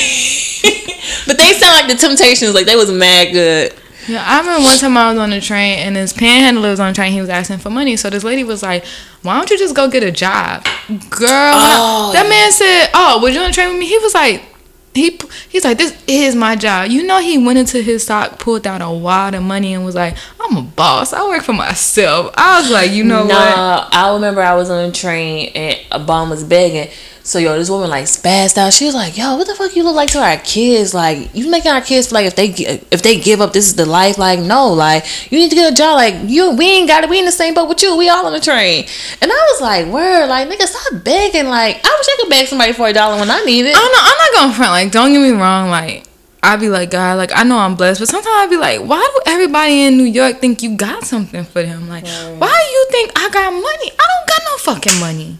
but 1.27 1.37
they 1.39 1.53
sound 1.55 1.75
like 1.75 1.87
the 1.87 1.95
Temptations, 1.95 2.53
like 2.53 2.65
they 2.65 2.75
was 2.75 2.91
mad 2.91 3.31
good. 3.31 3.73
Yeah, 4.07 4.23
I 4.25 4.39
remember 4.39 4.63
one 4.63 4.77
time 4.77 4.95
I 4.97 5.09
was 5.11 5.19
on 5.19 5.31
the 5.31 5.41
train 5.41 5.79
and 5.79 5.95
this 5.95 6.13
panhandler 6.13 6.69
was 6.69 6.79
on 6.79 6.89
the 6.89 6.95
train. 6.95 7.11
He 7.11 7.19
was 7.21 7.29
asking 7.29 7.57
for 7.59 7.69
money, 7.69 7.97
so 7.97 8.09
this 8.09 8.23
lady 8.23 8.43
was 8.43 8.63
like, 8.63 8.85
"Why 9.21 9.35
don't 9.35 9.49
you 9.49 9.57
just 9.57 9.75
go 9.75 9.89
get 9.89 10.03
a 10.03 10.11
job, 10.11 10.63
girl?" 11.09 11.29
Oh, 11.29 12.11
that 12.13 12.27
man 12.29 12.51
said, 12.51 12.89
"Oh, 12.93 13.19
would 13.21 13.33
you 13.33 13.41
on 13.41 13.47
the 13.47 13.53
train 13.53 13.69
with 13.69 13.79
me?" 13.79 13.87
He 13.87 13.97
was 13.97 14.13
like, 14.13 14.43
"He 14.93 15.19
he's 15.49 15.65
like, 15.65 15.77
this 15.77 15.93
is 16.07 16.35
my 16.35 16.55
job." 16.55 16.89
You 16.89 17.03
know, 17.03 17.19
he 17.19 17.37
went 17.37 17.59
into 17.59 17.81
his 17.81 18.05
sock, 18.05 18.39
pulled 18.39 18.65
out 18.65 18.81
a 18.81 18.89
wad 18.89 19.35
of 19.35 19.43
money, 19.43 19.73
and 19.73 19.83
was 19.83 19.95
like, 19.95 20.15
"I'm 20.39 20.55
a 20.55 20.61
boss. 20.61 21.11
I 21.11 21.27
work 21.27 21.43
for 21.43 21.53
myself." 21.53 22.33
I 22.35 22.61
was 22.61 22.71
like, 22.71 22.91
"You 22.91 23.03
know 23.03 23.25
what?" 23.25 23.55
Nah, 23.57 23.89
I 23.91 24.13
remember 24.13 24.41
I 24.41 24.55
was 24.55 24.69
on 24.69 24.89
a 24.89 24.91
train 24.91 25.51
and 25.53 25.77
a 25.91 25.99
bomb 25.99 26.29
was 26.29 26.43
begging. 26.43 26.89
So 27.27 27.39
yo, 27.39 27.59
this 27.59 27.69
woman 27.69 27.89
like 27.89 28.05
spazzed 28.05 28.57
out. 28.57 28.71
She 28.71 28.85
was 28.85 28.95
like, 28.95 29.17
"Yo, 29.17 29.35
what 29.35 29.47
the 29.47 29.53
fuck 29.53 29.75
you 29.75 29.83
look 29.83 29.97
like 29.97 30.11
to 30.11 30.19
our 30.19 30.37
kids? 30.37 30.93
Like 30.93 31.35
you 31.35 31.51
making 31.51 31.73
our 31.73 31.81
kids 31.81 32.07
feel 32.07 32.23
like 32.23 32.25
if 32.25 32.37
they 32.37 32.47
if 32.89 33.01
they 33.01 33.19
give 33.19 33.41
up, 33.41 33.51
this 33.51 33.67
is 33.67 33.75
the 33.75 33.85
life. 33.85 34.17
Like 34.17 34.39
no, 34.39 34.71
like 34.71 35.03
you 35.29 35.37
need 35.37 35.49
to 35.49 35.55
get 35.57 35.73
a 35.73 35.75
job. 35.75 35.97
Like 35.97 36.15
you, 36.23 36.55
we 36.55 36.71
ain't 36.71 36.87
got 36.87 37.03
it. 37.03 37.09
We 37.09 37.19
in 37.19 37.25
the 37.25 37.33
same 37.33 37.53
boat 37.53 37.67
with 37.67 37.83
you. 37.83 37.97
We 37.97 38.07
all 38.07 38.25
on 38.25 38.31
the 38.31 38.39
train." 38.39 38.85
And 39.21 39.29
I 39.29 39.35
was 39.51 39.59
like, 39.59 39.87
"Word, 39.87 40.27
like 40.27 40.47
nigga, 40.47 40.67
stop 40.67 41.03
begging. 41.03 41.47
Like 41.49 41.81
I 41.83 41.95
wish 41.99 42.07
I 42.07 42.17
could 42.21 42.29
beg 42.29 42.47
somebody 42.47 42.71
for 42.71 42.87
a 42.87 42.93
dollar 42.93 43.19
when 43.19 43.29
I 43.29 43.43
need 43.43 43.65
it." 43.65 43.75
I 43.75 43.79
don't 43.79 43.91
know. 43.91 43.99
I'm 43.99 44.17
not 44.17 44.33
gonna 44.33 44.53
front. 44.53 44.71
Like, 44.71 44.91
don't 44.93 45.11
get 45.11 45.19
me 45.19 45.31
wrong. 45.31 45.69
Like, 45.69 46.05
I'd 46.41 46.61
be 46.61 46.69
like, 46.69 46.91
God, 46.91 47.17
like 47.17 47.31
I 47.35 47.43
know 47.43 47.57
I'm 47.57 47.75
blessed, 47.75 47.99
but 47.99 48.07
sometimes 48.07 48.35
I'd 48.37 48.49
be 48.49 48.55
like, 48.55 48.79
why 48.79 49.05
do 49.15 49.29
everybody 49.29 49.83
in 49.83 49.97
New 49.97 50.05
York 50.05 50.39
think 50.39 50.63
you 50.63 50.77
got 50.77 51.03
something 51.03 51.43
for 51.43 51.61
them? 51.61 51.89
Like, 51.89 52.07
why 52.07 52.47
do 52.47 52.71
you 52.71 52.87
think 52.89 53.11
I 53.17 53.29
got 53.29 53.51
money? 53.51 53.91
I 53.99 54.05
don't 54.07 54.27
got 54.29 54.41
no 54.45 54.57
fucking 54.59 54.99
money. 55.01 55.39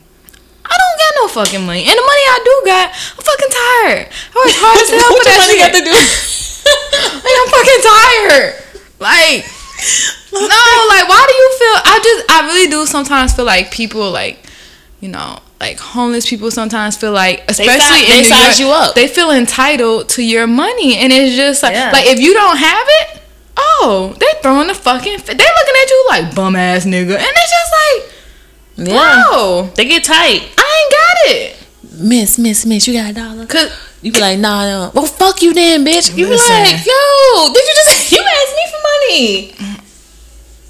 I 0.68 0.76
don't 0.76 0.98
got 1.00 1.12
no 1.20 1.26
fucking 1.32 1.66
money, 1.66 1.84
and 1.88 1.96
the 1.96 2.04
money 2.06 2.24
I 2.28 2.38
do 2.44 2.56
got, 2.68 2.86
I'm 2.92 3.24
fucking 3.24 3.52
tired. 3.56 4.04
I 4.12 4.34
work 4.36 4.54
hard 4.60 4.78
as 4.84 4.90
hell 5.00 5.14
for 5.16 5.24
that 5.26 5.40
money 5.40 5.56
shit. 5.56 5.64
got 5.64 5.74
to 5.80 5.84
do? 5.88 5.96
like, 7.24 7.38
I'm 7.40 7.50
fucking 7.56 7.82
tired. 7.88 8.48
Like, 9.00 9.40
no, 10.34 10.64
like, 10.92 11.06
why 11.08 11.22
do 11.28 11.34
you 11.34 11.50
feel? 11.58 11.78
I 11.86 11.96
just, 12.04 12.32
I 12.32 12.38
really 12.48 12.70
do 12.70 12.86
sometimes 12.86 13.34
feel 13.34 13.46
like 13.46 13.72
people, 13.72 14.12
like, 14.12 14.40
you 15.00 15.10
know, 15.10 15.40
like 15.60 15.80
homeless 15.80 16.30
people 16.30 16.52
sometimes 16.52 16.98
feel 16.98 17.12
like, 17.12 17.44
especially 17.50 18.00
si- 18.00 18.06
in 18.06 18.12
they 18.12 18.18
New 18.20 18.24
size 18.26 18.60
York, 18.60 18.70
you 18.70 18.76
up. 18.90 18.96
they 18.96 19.08
feel 19.08 19.32
entitled 19.32 20.10
to 20.10 20.24
your 20.24 20.46
money, 20.48 20.98
and 20.98 21.12
it's 21.14 21.36
just 21.36 21.64
like, 21.64 21.74
Yeah. 21.74 21.92
like 21.92 22.06
if 22.08 22.20
you 22.20 22.34
don't 22.34 22.58
have 22.58 22.86
it, 23.02 23.22
oh, 23.58 24.16
they 24.20 24.28
throwing 24.42 24.68
the 24.68 24.76
fucking, 24.76 25.18
they 25.18 25.34
looking 25.34 25.76
at 25.82 25.90
you 25.90 26.06
like 26.10 26.36
bum 26.36 26.56
ass 26.56 26.86
nigga, 26.86 27.16
and 27.16 27.26
it's 27.26 27.52
just 27.52 27.72
like, 27.74 28.14
Yeah, 28.78 29.24
bro, 29.30 29.70
they 29.76 29.86
get 29.86 30.04
tight. 30.04 30.42
I 30.58 30.84
ain't 30.84 30.92
got 30.92 31.36
it. 31.36 31.68
Miss, 32.00 32.38
miss, 32.38 32.66
miss, 32.66 32.88
you 32.88 32.94
got 32.94 33.12
a 33.12 33.14
dollar? 33.14 33.46
Cause 33.48 33.72
You 34.04 34.12
be 34.12 34.20
like, 34.20 34.38
nah, 34.40 34.66
no. 34.66 34.92
Well, 34.94 35.06
fuck 35.08 35.42
you 35.42 35.54
then, 35.54 35.84
bitch. 35.84 36.16
You 36.16 36.26
be 36.28 36.32
like, 36.36 36.86
yo, 36.86 37.54
did 37.54 37.66
you 37.68 37.74
just 37.76 38.12
you 38.12 38.24
asked 38.24 38.56
me 38.56 38.66
for 38.72 38.82
money? 39.74 39.84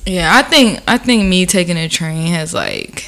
Yeah, 0.05 0.31
I 0.37 0.41
think 0.43 0.81
I 0.87 0.97
think 0.97 1.25
me 1.27 1.45
taking 1.45 1.75
a 1.77 1.89
train 1.89 2.27
has 2.27 2.53
like 2.53 3.05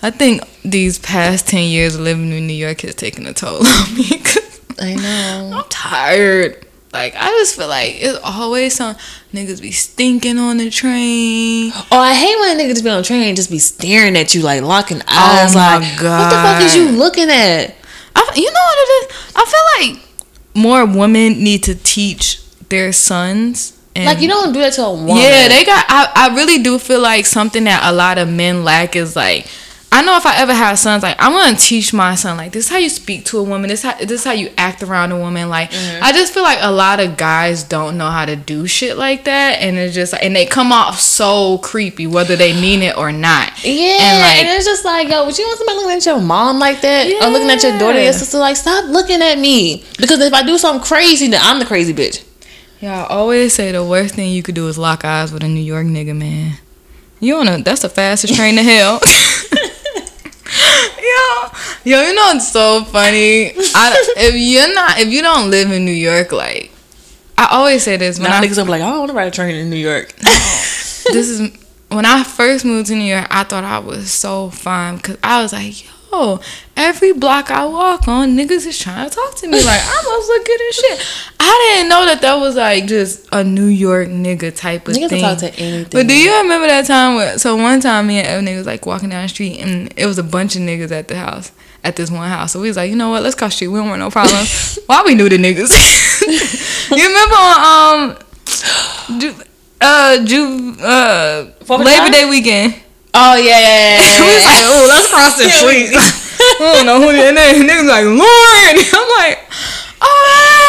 I 0.00 0.10
think 0.10 0.42
these 0.62 0.96
past 1.00 1.48
10 1.48 1.64
years 1.64 1.98
living 1.98 2.30
in 2.30 2.46
New 2.46 2.52
York 2.52 2.82
has 2.82 2.94
taken 2.94 3.26
a 3.26 3.34
toll 3.34 3.66
on 3.66 3.94
me. 3.94 4.04
I 4.80 4.94
know. 4.94 5.58
I'm 5.58 5.64
tired. 5.68 6.67
Like 6.92 7.14
I 7.16 7.28
just 7.30 7.56
feel 7.56 7.68
like 7.68 7.96
it's 7.98 8.18
always 8.24 8.74
some 8.74 8.96
niggas 9.34 9.60
be 9.60 9.72
stinking 9.72 10.38
on 10.38 10.56
the 10.56 10.70
train. 10.70 11.70
Oh, 11.92 11.98
I 11.98 12.14
hate 12.14 12.38
when 12.38 12.58
niggas 12.58 12.82
be 12.82 12.88
on 12.88 12.98
the 12.98 13.04
train 13.04 13.24
and 13.24 13.36
just 13.36 13.50
be 13.50 13.58
staring 13.58 14.16
at 14.16 14.34
you 14.34 14.42
like 14.42 14.62
locking 14.62 15.02
oh 15.02 15.04
eyes. 15.08 15.54
my 15.54 15.78
like, 15.78 15.82
what 16.00 16.30
the 16.30 16.36
fuck 16.36 16.62
is 16.62 16.76
you 16.76 16.88
looking 16.88 17.28
at? 17.30 17.74
I, 18.16 18.32
you 18.34 18.50
know 18.50 18.60
what 18.60 18.78
it 18.78 19.12
is? 19.12 19.32
I 19.36 19.44
feel 19.44 19.94
like 19.96 20.08
more 20.54 20.86
women 20.86 21.44
need 21.44 21.62
to 21.64 21.74
teach 21.74 22.42
their 22.68 22.92
sons. 22.92 23.78
And 23.94 24.06
Like 24.06 24.20
you 24.20 24.28
don't 24.28 24.52
do 24.52 24.60
that 24.60 24.72
to 24.74 24.84
a 24.84 24.92
woman. 24.92 25.16
Yeah, 25.16 25.48
they 25.48 25.64
got. 25.64 25.84
I, 25.88 26.30
I 26.30 26.34
really 26.34 26.62
do 26.62 26.78
feel 26.78 27.00
like 27.00 27.26
something 27.26 27.64
that 27.64 27.82
a 27.84 27.92
lot 27.94 28.16
of 28.18 28.28
men 28.28 28.64
lack 28.64 28.96
is 28.96 29.14
like. 29.14 29.46
I 29.90 30.02
know 30.02 30.16
if 30.16 30.26
I 30.26 30.36
ever 30.36 30.52
have 30.52 30.78
sons, 30.78 31.02
like 31.02 31.16
I'm 31.18 31.32
gonna 31.32 31.56
teach 31.56 31.94
my 31.94 32.14
son 32.14 32.36
like 32.36 32.52
this 32.52 32.66
is 32.66 32.70
how 32.70 32.76
you 32.76 32.90
speak 32.90 33.24
to 33.26 33.38
a 33.38 33.42
woman. 33.42 33.68
This 33.68 33.82
how 33.82 33.96
this 33.96 34.10
is 34.10 34.24
how 34.24 34.32
you 34.32 34.50
act 34.58 34.82
around 34.82 35.12
a 35.12 35.18
woman. 35.18 35.48
Like 35.48 35.70
Mm-hmm. 35.70 36.04
I 36.04 36.12
just 36.12 36.32
feel 36.32 36.42
like 36.42 36.58
a 36.60 36.70
lot 36.70 37.00
of 37.00 37.16
guys 37.16 37.62
don't 37.62 37.98
know 37.98 38.10
how 38.10 38.24
to 38.24 38.36
do 38.36 38.66
shit 38.66 38.96
like 38.96 39.24
that, 39.24 39.60
and 39.60 39.76
it's 39.76 39.94
just 39.94 40.14
and 40.14 40.34
they 40.34 40.46
come 40.46 40.72
off 40.72 41.00
so 41.00 41.58
creepy 41.58 42.06
whether 42.06 42.36
they 42.36 42.58
mean 42.58 42.82
it 42.82 42.96
or 42.96 43.12
not. 43.12 43.64
Yeah, 43.64 43.98
and 44.00 44.46
and, 44.46 44.56
it's 44.56 44.64
just 44.64 44.84
like, 44.84 45.08
yo, 45.08 45.24
would 45.26 45.36
you 45.36 45.46
want 45.46 45.58
somebody 45.58 45.78
looking 45.78 45.96
at 45.96 46.06
your 46.06 46.20
mom 46.20 46.58
like 46.58 46.80
that? 46.82 47.06
Or 47.22 47.30
looking 47.30 47.50
at 47.50 47.62
your 47.62 47.78
daughter 47.78 47.98
or 47.98 48.02
your 48.02 48.12
sister 48.12 48.38
like, 48.38 48.56
stop 48.56 48.86
looking 48.86 49.22
at 49.22 49.38
me. 49.38 49.84
Because 49.98 50.20
if 50.20 50.32
I 50.32 50.42
do 50.42 50.58
something 50.58 50.84
crazy, 50.84 51.28
then 51.28 51.40
I'm 51.42 51.58
the 51.58 51.66
crazy 51.66 51.92
bitch. 51.94 52.24
Yeah, 52.80 53.04
I 53.04 53.06
always 53.08 53.54
say 53.54 53.72
the 53.72 53.84
worst 53.84 54.14
thing 54.14 54.30
you 54.30 54.42
could 54.42 54.54
do 54.54 54.68
is 54.68 54.78
lock 54.78 55.04
eyes 55.04 55.32
with 55.32 55.42
a 55.42 55.48
New 55.48 55.60
York 55.60 55.86
nigga, 55.86 56.16
man. 56.16 56.58
You 57.20 57.34
wanna? 57.34 57.62
That's 57.62 57.82
the 57.82 57.88
fastest 57.88 58.36
train 58.36 58.54
to 58.56 58.62
hell. 58.62 59.00
yo, 61.18 61.50
yo, 61.84 62.02
you 62.02 62.14
know 62.14 62.32
it's 62.34 62.50
so 62.52 62.84
funny. 62.84 63.52
I, 63.74 64.04
if 64.16 64.34
you're 64.34 64.74
not, 64.74 64.98
if 64.98 65.08
you 65.08 65.22
don't 65.22 65.50
live 65.50 65.70
in 65.70 65.84
New 65.84 65.90
York, 65.92 66.32
like 66.32 66.70
I 67.36 67.48
always 67.52 67.82
say 67.82 67.96
this 67.96 68.18
when 68.18 68.30
Now 68.30 68.38
I 68.38 68.44
niggas 68.44 68.56
gonna 68.56 68.70
like, 68.70 68.82
I 68.82 68.90
don't 68.90 68.98
want 68.98 69.10
to 69.10 69.16
ride 69.16 69.28
a 69.28 69.30
train 69.30 69.54
in 69.54 69.70
New 69.70 69.76
York. 69.76 70.14
this 70.16 71.28
is 71.28 71.40
when 71.88 72.04
I 72.04 72.22
first 72.24 72.64
moved 72.64 72.88
to 72.88 72.94
New 72.94 73.04
York, 73.04 73.26
I 73.30 73.44
thought 73.44 73.64
I 73.64 73.78
was 73.78 74.10
so 74.10 74.50
fine 74.50 74.96
because 74.96 75.16
I 75.22 75.42
was 75.42 75.52
like, 75.52 75.84
yo, 75.84 75.90
every 76.76 77.12
block 77.12 77.50
I 77.50 77.64
walk 77.66 78.08
on, 78.08 78.36
niggas 78.36 78.66
is 78.66 78.78
trying 78.78 79.08
to 79.08 79.14
talk 79.14 79.34
to 79.36 79.46
me 79.46 79.58
like 79.64 79.80
I 79.82 80.02
must 80.04 80.28
look 80.28 80.44
good 80.46 80.60
as 80.68 80.74
shit. 80.74 81.06
I 81.40 81.74
didn't 81.76 81.88
know 81.88 82.04
that 82.06 82.20
that 82.22 82.34
was 82.34 82.56
like 82.56 82.86
just 82.86 83.28
a 83.32 83.44
New 83.44 83.66
York 83.66 84.08
nigga 84.08 84.54
type 84.54 84.88
of 84.88 84.94
Niggas 84.94 85.08
thing. 85.08 85.22
will 85.22 85.30
talk 85.30 85.38
to 85.38 85.54
anything. 85.60 85.90
But 85.90 86.06
do 86.08 86.14
you 86.14 86.34
remember 86.38 86.66
that 86.66 86.86
time 86.86 87.16
where 87.16 87.38
so 87.38 87.56
one 87.56 87.80
time 87.80 88.06
me 88.06 88.18
and 88.18 88.26
Evan 88.26 88.56
was 88.56 88.66
like 88.66 88.86
walking 88.86 89.08
down 89.10 89.22
the 89.22 89.28
street 89.28 89.60
and 89.60 89.92
it 89.96 90.06
was 90.06 90.18
a 90.18 90.22
bunch 90.22 90.56
of 90.56 90.62
niggas 90.62 90.90
at 90.90 91.08
the 91.08 91.16
house 91.16 91.52
at 91.84 91.96
this 91.96 92.10
one 92.10 92.28
house. 92.28 92.52
So 92.52 92.60
we 92.60 92.68
was 92.68 92.76
like, 92.76 92.90
you 92.90 92.96
know 92.96 93.10
what, 93.10 93.22
let's 93.22 93.34
cross 93.34 93.54
street. 93.54 93.68
We 93.68 93.78
don't 93.78 93.88
want 93.88 94.00
no 94.00 94.10
problems. 94.10 94.78
Why 94.86 95.02
we 95.04 95.14
knew 95.14 95.28
the 95.28 95.38
niggas? 95.38 95.70
you 96.96 97.06
remember 97.06 97.36
on 97.36 98.10
um 98.10 99.18
Ju- 99.20 99.42
uh 99.80 100.24
Ju 100.24 100.74
uh 100.82 101.50
Labor 101.68 102.10
Day 102.12 102.28
weekend. 102.28 102.74
Oh 103.20 103.34
yeah, 103.34 103.58
yeah, 103.58 103.98
yeah, 103.98 104.20
we 104.26 104.30
was 104.34 104.46
like, 104.46 104.64
oh, 104.70 104.84
let's 104.88 105.08
cross 105.10 105.34
the 105.38 105.48
street. 105.50 105.90
I 105.90 106.74
don't 106.76 106.86
know 106.86 107.00
who 107.02 107.10
and 107.10 107.36
then 107.36 107.66
niggas 107.66 107.88
like 107.88 108.04
Lauren. 108.06 108.76
I'm 108.94 109.08
like, 109.18 109.38
oh. 110.00 110.64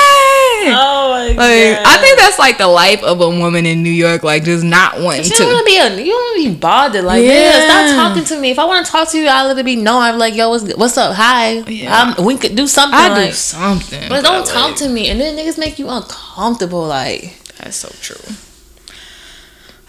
Oh 0.72 1.10
my 1.12 1.28
Like, 1.28 1.36
god. 1.38 1.84
I 1.86 1.98
think 2.02 2.20
that's 2.20 2.38
like 2.40 2.58
the 2.58 2.68
life 2.68 3.02
of 3.04 3.22
a 3.22 3.30
woman 3.30 3.66
in 3.66 3.82
New 3.84 3.90
York, 3.92 4.24
like 4.24 4.44
just 4.44 4.64
not 4.64 5.00
wanting 5.00 5.24
You 5.26 5.30
to. 5.32 5.36
don't 5.38 5.48
want 5.54 5.60
to 5.60 5.66
be 5.66 5.78
a, 5.78 5.90
you 6.04 6.12
don't 6.12 6.22
want 6.22 6.44
to 6.44 6.50
be 6.50 6.56
bothered 6.60 7.04
like 7.06 7.24
yeah. 7.24 7.66
Stop 7.66 8.10
talking 8.10 8.26
to 8.26 8.40
me. 8.42 8.52
If 8.52 8.60
I 8.60 8.66
want 8.66 8.86
to 8.86 8.92
talk 8.92 9.10
to 9.12 9.18
you, 9.18 9.28
I'll 9.28 9.48
let 9.48 9.58
it 9.58 9.64
be 9.66 9.76
known. 9.76 10.02
I'm 10.02 10.18
like, 10.18 10.36
yo, 10.36 10.50
what's 10.50 10.74
what's 10.76 10.98
up? 10.98 11.16
Hi. 11.16 11.60
Yeah. 11.68 12.14
Um, 12.18 12.26
we 12.26 12.38
could 12.38 12.56
do 12.56 12.68
something. 12.68 12.98
I 13.00 13.10
like, 13.10 13.30
do 13.30 13.36
something, 13.36 14.10
but 14.10 14.24
don't 14.24 14.46
talk 14.46 14.76
to 14.78 14.90
me. 14.90 15.10
And 15.10 15.20
then 15.22 15.38
niggas 15.38 15.58
make 15.60 15.78
you 15.80 15.88
uncomfortable. 15.90 16.86
Like, 16.88 17.38
That's 17.58 17.78
so 17.78 17.90
true. 18.02 18.36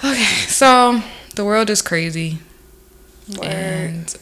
Okay, 0.03 0.25
so 0.49 1.03
the 1.35 1.45
world 1.45 1.69
is 1.69 1.83
crazy, 1.83 2.39
and 3.43 4.15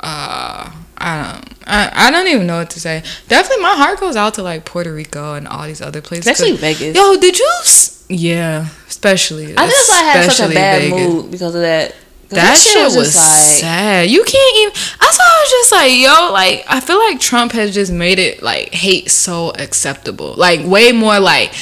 uh, 0.00 0.70
I 0.98 1.32
don't, 1.32 1.54
I, 1.68 1.92
I 2.08 2.10
don't 2.10 2.26
even 2.28 2.46
know 2.46 2.58
what 2.58 2.70
to 2.70 2.80
say. 2.80 3.02
Definitely, 3.28 3.62
my 3.62 3.74
heart 3.74 3.98
goes 4.00 4.16
out 4.16 4.34
to 4.34 4.42
like 4.42 4.64
Puerto 4.64 4.92
Rico 4.92 5.34
and 5.34 5.48
all 5.48 5.66
these 5.66 5.80
other 5.80 6.00
places, 6.02 6.26
especially 6.26 6.56
Vegas. 6.56 6.96
Yo, 6.96 7.16
did 7.16 7.38
you? 7.38 7.50
s- 7.60 8.04
Yeah, 8.08 8.68
especially. 8.88 9.56
I 9.56 9.66
just 9.66 9.92
I 9.92 9.96
had 9.96 10.30
such 10.32 10.50
a 10.50 10.54
bad 10.54 10.82
Vegas. 10.82 10.98
mood 11.14 11.30
because 11.30 11.54
of 11.54 11.62
that. 11.62 11.94
That, 12.30 12.56
shit 12.58 12.82
was, 12.84 12.94
just 12.96 13.16
like, 13.16 13.60
sad. 13.60 14.10
You 14.10 14.24
can't 14.24 14.56
even. 14.58 14.72
I 15.00 15.10
saw. 15.12 15.22
I 15.22 15.40
was 15.42 15.50
just 15.50 15.72
like, 15.72 15.92
yo, 15.92 16.32
like 16.32 16.64
I 16.68 16.80
feel 16.80 16.98
like 16.98 17.20
Trump 17.20 17.52
has 17.52 17.72
just 17.72 17.92
made 17.92 18.18
it 18.18 18.42
like 18.42 18.74
hate 18.74 19.10
so 19.12 19.50
acceptable. 19.50 20.34
Like 20.36 20.66
way 20.66 20.90
more 20.90 21.20
like 21.20 21.52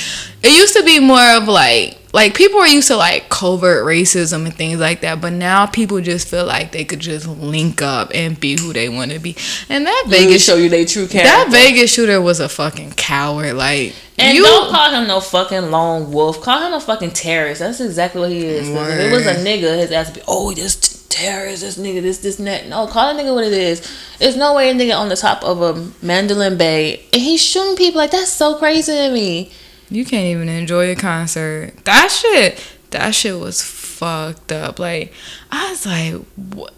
it 0.42 0.56
used 0.56 0.74
to 0.74 0.82
be 0.82 1.00
more 1.00 1.20
of 1.36 1.48
like 1.48 1.98
like 2.14 2.34
people 2.36 2.60
are 2.60 2.68
used 2.68 2.86
to 2.88 2.96
like 2.96 3.28
covert 3.28 3.84
racism 3.84 4.44
and 4.46 4.54
things 4.54 4.78
like 4.78 5.00
that, 5.00 5.20
but 5.20 5.32
now 5.32 5.66
people 5.66 6.00
just 6.00 6.28
feel 6.28 6.46
like 6.46 6.70
they 6.70 6.84
could 6.84 7.00
just 7.00 7.26
link 7.26 7.82
up 7.82 8.12
and 8.14 8.38
be 8.38 8.56
who 8.56 8.72
they 8.72 8.88
want 8.88 9.10
to 9.10 9.18
be. 9.18 9.36
And 9.68 9.84
that 9.84 10.04
Vegas 10.06 10.24
Vegas 10.26 10.44
show 10.44 10.54
you 10.54 10.68
they 10.68 10.84
true 10.84 11.08
character. 11.08 11.28
that 11.28 11.48
Vegas 11.50 11.92
shooter 11.92 12.20
was 12.20 12.38
a 12.38 12.48
fucking 12.48 12.92
coward. 12.92 13.54
Like 13.54 13.94
And 14.16 14.36
you. 14.36 14.44
don't 14.44 14.70
call 14.70 14.92
him 14.92 15.08
no 15.08 15.18
fucking 15.20 15.72
lone 15.72 16.12
wolf. 16.12 16.40
Call 16.40 16.64
him 16.64 16.72
a 16.72 16.80
fucking 16.80 17.10
terrorist. 17.10 17.58
That's 17.58 17.80
exactly 17.80 18.20
what 18.20 18.30
he 18.30 18.46
is. 18.46 18.68
If 18.68 18.76
it 18.76 19.10
was 19.12 19.26
a 19.26 19.34
nigga, 19.34 19.76
his 19.76 19.90
ass 19.90 20.06
would 20.10 20.14
be, 20.14 20.22
oh, 20.28 20.52
this 20.54 20.76
t- 20.76 21.00
terrorist, 21.08 21.62
this 21.62 21.76
nigga, 21.78 22.00
this, 22.00 22.18
this, 22.18 22.38
and 22.38 22.46
that. 22.46 22.68
No, 22.68 22.86
call 22.86 23.10
a 23.10 23.20
nigga 23.20 23.34
what 23.34 23.42
it 23.42 23.52
is. 23.52 23.92
There's 24.20 24.36
no 24.36 24.54
way 24.54 24.70
a 24.70 24.74
nigga 24.74 24.96
on 24.96 25.08
the 25.08 25.16
top 25.16 25.42
of 25.42 25.60
a 25.62 25.90
Mandalay 26.00 26.54
Bay 26.54 27.04
and 27.12 27.20
he's 27.20 27.42
shooting 27.44 27.74
people. 27.74 27.98
Like, 28.00 28.12
that's 28.12 28.30
so 28.32 28.54
crazy 28.56 28.92
to 28.92 29.10
me. 29.10 29.50
You 29.94 30.04
can't 30.04 30.24
even 30.26 30.48
enjoy 30.48 30.90
a 30.90 30.96
concert. 30.96 31.72
That 31.84 32.08
shit, 32.10 32.62
that 32.90 33.14
shit 33.14 33.38
was 33.38 33.62
fucked 33.62 34.50
up. 34.52 34.78
Like, 34.78 35.12
I 35.50 35.70
was 35.70 35.86
like, 35.86 36.14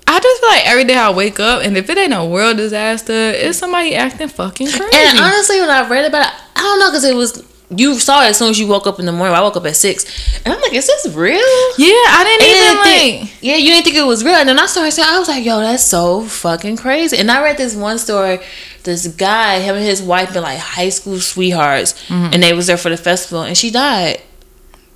I 0.07 0.21
just 0.21 0.41
feel 0.41 0.51
like 0.51 0.67
every 0.69 0.85
day 0.85 0.97
I 0.97 1.11
wake 1.11 1.41
up, 1.41 1.63
and 1.65 1.77
if 1.77 1.89
it 1.89 1.97
ain't 1.99 2.13
a 2.13 2.25
world 2.25 2.57
disaster, 2.59 3.13
it's 3.13 3.59
somebody 3.59 3.95
acting 3.95 4.29
fucking 4.29 4.67
crazy. 4.69 4.83
And 4.93 5.19
honestly, 5.19 5.61
when 5.61 5.71
I 5.71 5.89
read 5.89 6.05
about 6.05 6.27
it, 6.27 6.41
I 6.57 6.61
don't 6.61 6.79
know 6.81 6.91
because 6.91 7.05
it 7.05 7.15
was, 7.17 7.43
you 7.71 7.95
saw 7.99 8.23
it 8.23 8.27
as 8.29 8.37
soon 8.39 8.51
as 8.51 8.59
you 8.61 8.67
woke 8.67 8.87
up 8.87 9.01
in 9.01 9.07
the 9.07 9.13
morning. 9.13 9.35
I 9.35 9.41
woke 9.41 9.57
up 9.57 9.65
at 9.67 9.77
six. 9.77 10.05
And 10.45 10.53
I'm 10.55 10.61
like, 10.61 10.73
is 10.75 10.87
this 10.87 11.13
real? 11.15 11.33
yeah, 11.79 11.89
I 11.89 12.23
didn't 12.25 12.43
And 12.43 12.51
even 12.51 12.63
then 12.63 12.77
like. 12.77 12.85
think- 13.31 13.43
yeah, 13.43 13.57
you 13.57 13.71
didn't 13.71 13.85
think 13.85 13.97
it 13.97 14.07
was 14.07 14.25
real. 14.25 14.35
And 14.35 14.49
then 14.49 14.59
I 14.59 14.67
started 14.67 14.93
saying, 14.93 15.09
I 15.11 15.19
was 15.19 15.29
like, 15.29 15.45
yo, 15.45 15.59
that's 15.61 15.83
so 15.85 16.23
fucking 16.23 16.77
crazy. 16.77 17.17
And 17.17 17.31
I 17.31 17.43
read 17.43 17.57
this 17.57 17.75
one 17.75 17.99
story. 17.99 18.41
This 18.87 19.07
guy, 19.09 19.59
him 19.61 19.75
and 19.77 19.85
his 19.85 20.01
wife 20.03 20.33
been 20.33 20.43
like 20.43 20.59
high 20.59 20.89
school 20.89 21.19
sweethearts, 21.21 21.93
Mm-hmm. 22.09 22.33
and 22.33 22.43
they 22.43 22.55
was 22.55 22.67
there 22.69 22.79
for 22.79 22.89
the 22.89 22.97
festival, 22.97 23.43
and 23.43 23.57
she 23.57 23.71
died. 23.71 24.23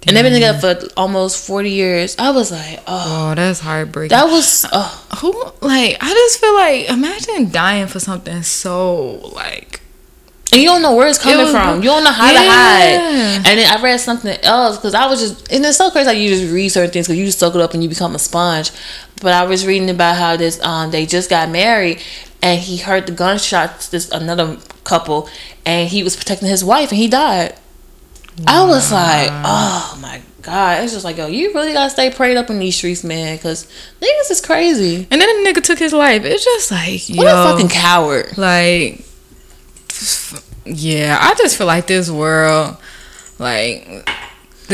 And 0.06 0.16
they've 0.16 0.24
been 0.24 0.32
together 0.32 0.80
for 0.80 0.88
almost 0.96 1.46
forty 1.46 1.70
years. 1.72 2.16
I 2.18 2.30
was 2.30 2.50
like, 2.50 2.78
oh, 2.86 3.30
Oh, 3.30 3.34
that's 3.34 3.60
heartbreaking. 3.60 4.16
that 4.16 4.24
was, 4.24 4.64
oh, 4.72 5.06
Who 5.20 5.32
like? 5.66 5.98
I 6.00 6.08
just 6.08 6.40
feel 6.40 6.54
like 6.54 6.88
imagine 6.88 7.50
dying 7.52 7.86
for 7.86 8.00
something 8.00 8.42
so 8.42 9.16
like. 9.34 9.82
and 10.52 10.62
you 10.62 10.66
don't 10.68 10.80
know 10.82 10.94
where 10.96 11.06
it's 11.08 11.18
coming 11.18 11.42
was- 11.42 11.50
from. 11.52 11.82
You 11.82 11.90
don't 11.90 12.02
know 12.04 12.12
how 12.12 12.32
to 12.32 12.38
hide. 12.38 13.44
And 13.44 13.58
then 13.58 13.78
I 13.78 13.82
read 13.82 14.00
something 14.00 14.34
else 14.42 14.78
because 14.78 14.94
I 14.94 15.06
was 15.06 15.20
just, 15.20 15.52
and 15.52 15.64
it's 15.66 15.76
so 15.76 15.90
crazy 15.90 16.06
how 16.06 16.12
you 16.12 16.28
just 16.30 16.50
read 16.50 16.70
certain 16.70 16.90
things 16.92 17.06
because 17.06 17.18
you 17.18 17.26
just 17.26 17.38
soak 17.38 17.54
it 17.54 17.60
up 17.60 17.74
and 17.74 17.82
you 17.82 17.88
become 17.90 18.14
a 18.14 18.18
sponge. 18.18 18.70
But 19.20 19.34
I 19.34 19.44
was 19.44 19.66
reading 19.66 19.90
about 19.90 20.16
how 20.16 20.36
this, 20.36 20.58
um, 20.64 20.90
they 20.92 21.04
just 21.04 21.28
got 21.28 21.50
married, 21.50 22.00
and 22.42 22.60
he 22.60 22.78
heard 22.78 23.06
the 23.06 23.12
gunshots. 23.12 23.88
This 23.88 24.10
another 24.10 24.58
couple, 24.84 25.28
and 25.66 25.88
he 25.88 26.02
was 26.02 26.16
protecting 26.16 26.48
his 26.48 26.64
wife, 26.64 26.90
and 26.90 26.98
he 26.98 27.08
died. 27.08 27.54
I 28.46 28.64
was 28.64 28.90
like, 28.90 29.28
oh 29.30 29.98
my 30.00 30.22
god! 30.42 30.82
It's 30.82 30.92
just 30.92 31.04
like, 31.04 31.18
yo, 31.18 31.26
you 31.26 31.52
really 31.52 31.72
gotta 31.72 31.90
stay 31.90 32.10
prayed 32.10 32.36
up 32.36 32.48
in 32.48 32.58
these 32.58 32.76
streets, 32.76 33.04
man, 33.04 33.36
because 33.36 33.66
niggas 34.00 34.30
is 34.30 34.40
crazy. 34.40 35.06
And 35.10 35.20
then 35.20 35.44
the 35.44 35.50
nigga 35.50 35.62
took 35.62 35.78
his 35.78 35.92
life. 35.92 36.24
It's 36.24 36.44
just 36.44 36.70
like 36.70 37.02
What 37.16 37.24
yo, 37.24 37.42
a 37.42 37.50
fucking 37.52 37.68
coward! 37.68 38.38
like 38.38 39.04
yeah 40.64 41.18
i 41.20 41.34
just 41.34 41.56
feel 41.56 41.66
like 41.66 41.86
this 41.86 42.10
world 42.10 42.76
like 43.38 44.08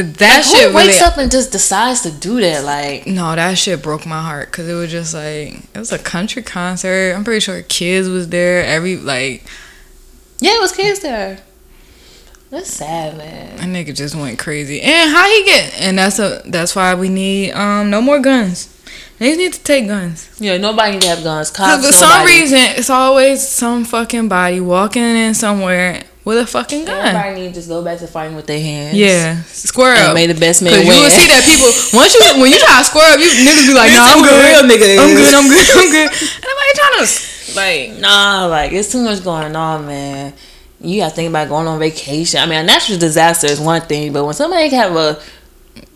that 0.03 0.37
Like, 0.37 0.45
shit 0.45 0.71
who 0.71 0.77
wakes 0.77 1.01
really, 1.01 1.01
up 1.13 1.17
and 1.19 1.31
just 1.31 1.53
decides 1.53 2.03
to 2.03 2.11
do 2.11 2.41
that? 2.41 2.65
Like, 2.65 3.07
no 3.07 3.35
that 3.35 3.59
shit 3.59 3.83
broke 3.83 4.07
my 4.07 4.21
heart 4.23 4.51
because 4.51 4.69
it 4.69 4.75
was 4.75 4.91
just 4.91 5.15
like 5.15 5.55
it 5.75 5.79
was 5.79 5.93
a 5.93 5.99
country 5.99 6.43
concert 6.43 7.15
i'm 7.15 7.25
pretty 7.25 7.41
sure 7.41 7.63
kids 7.63 8.09
was 8.09 8.29
there 8.29 8.65
every 8.65 8.97
like 8.97 9.45
yeah, 10.39 10.57
it 10.57 10.61
was 10.61 10.73
kids 10.73 11.01
there. 11.01 11.39
That's 12.51 12.71
sad, 12.71 13.17
man. 13.17 13.59
a 13.59 13.63
nigga 13.63 13.95
just 13.97 14.15
went 14.15 14.39
crazy 14.39 14.81
and 14.83 15.11
how 15.11 15.27
he 15.29 15.45
get 15.45 15.81
and 15.81 15.99
that's 15.99 16.19
a 16.19 16.43
that's 16.47 16.77
why 16.77 16.95
we 16.95 17.09
need 17.09 17.53
um 17.53 17.91
no 17.91 18.01
more 18.03 18.21
guns 18.21 18.69
They 19.19 19.35
need 19.35 19.55
to 19.55 19.63
take 19.63 19.87
guns. 19.89 20.29
Yeah, 20.39 20.59
nobody 20.59 20.93
need 20.93 21.03
to 21.03 21.09
have 21.09 21.23
guns. 21.25 21.51
Cause 21.51 21.81
Cops, 21.81 21.87
for 21.87 21.93
some 21.95 22.11
nobody. 22.21 22.41
reason, 22.43 22.59
it's 22.77 22.91
always 22.91 23.49
some 23.49 23.85
fucking 23.87 24.29
body 24.29 24.61
walking 24.61 25.03
in 25.03 25.33
somewhere 25.35 26.03
with 26.27 26.39
a 26.39 26.47
fucking 26.47 26.85
gun. 26.85 27.07
Everybody 27.07 27.41
need 27.41 27.49
to 27.51 27.55
just 27.55 27.69
go 27.69 27.85
back 27.85 28.01
to 28.01 28.07
fighting 28.09 28.35
with 28.35 28.47
their 28.47 28.59
hands. 28.61 28.99
Yeah, 28.99 29.41
square 29.45 29.95
up. 30.11 30.15
may 30.15 30.27
the 30.27 30.35
best 30.35 30.61
man 30.61 30.75
Cause 30.75 30.83
you 30.83 30.91
will 30.91 31.09
see 31.09 31.31
that 31.31 31.47
people 31.47 31.71
once 31.95 32.13
you 32.13 32.43
when 32.43 32.51
you 32.51 32.59
try 32.59 32.83
to 32.83 32.85
square 32.85 33.15
up, 33.15 33.21
you 33.23 33.31
niggas 33.31 33.71
be 33.71 33.73
like, 33.73 33.95
It's 33.95 33.97
"Nah, 33.97 34.11
I'm 34.11 34.27
good, 34.27 34.35
real 34.35 34.67
niggas. 34.67 34.99
I'm 34.99 35.15
good, 35.15 35.33
I'm 35.33 35.47
good, 35.49 35.67
I'm 35.71 35.91
good." 35.95 36.11
And 36.11 36.43
nobody 36.43 36.71
trying 36.75 36.99
to 36.99 37.07
like. 37.55 38.03
Nah, 38.03 38.47
like 38.51 38.73
it's 38.73 38.91
too 38.91 39.03
much 39.07 39.23
going 39.23 39.55
on, 39.55 39.87
man. 39.87 40.35
You 40.81 41.01
gotta 41.01 41.15
think 41.15 41.31
about 41.31 41.49
going 41.49 41.69
on 41.69 41.79
vacation. 41.79 42.41
I 42.41 42.47
mean, 42.47 42.59
a 42.59 42.65
natural 42.65 42.99
disaster 42.99 43.47
is 43.47 43.61
one 43.61 43.81
thing, 43.83 44.13
but 44.13 44.25
when 44.25 44.35
somebody 44.35 44.69
have 44.75 44.95
a 44.95 45.23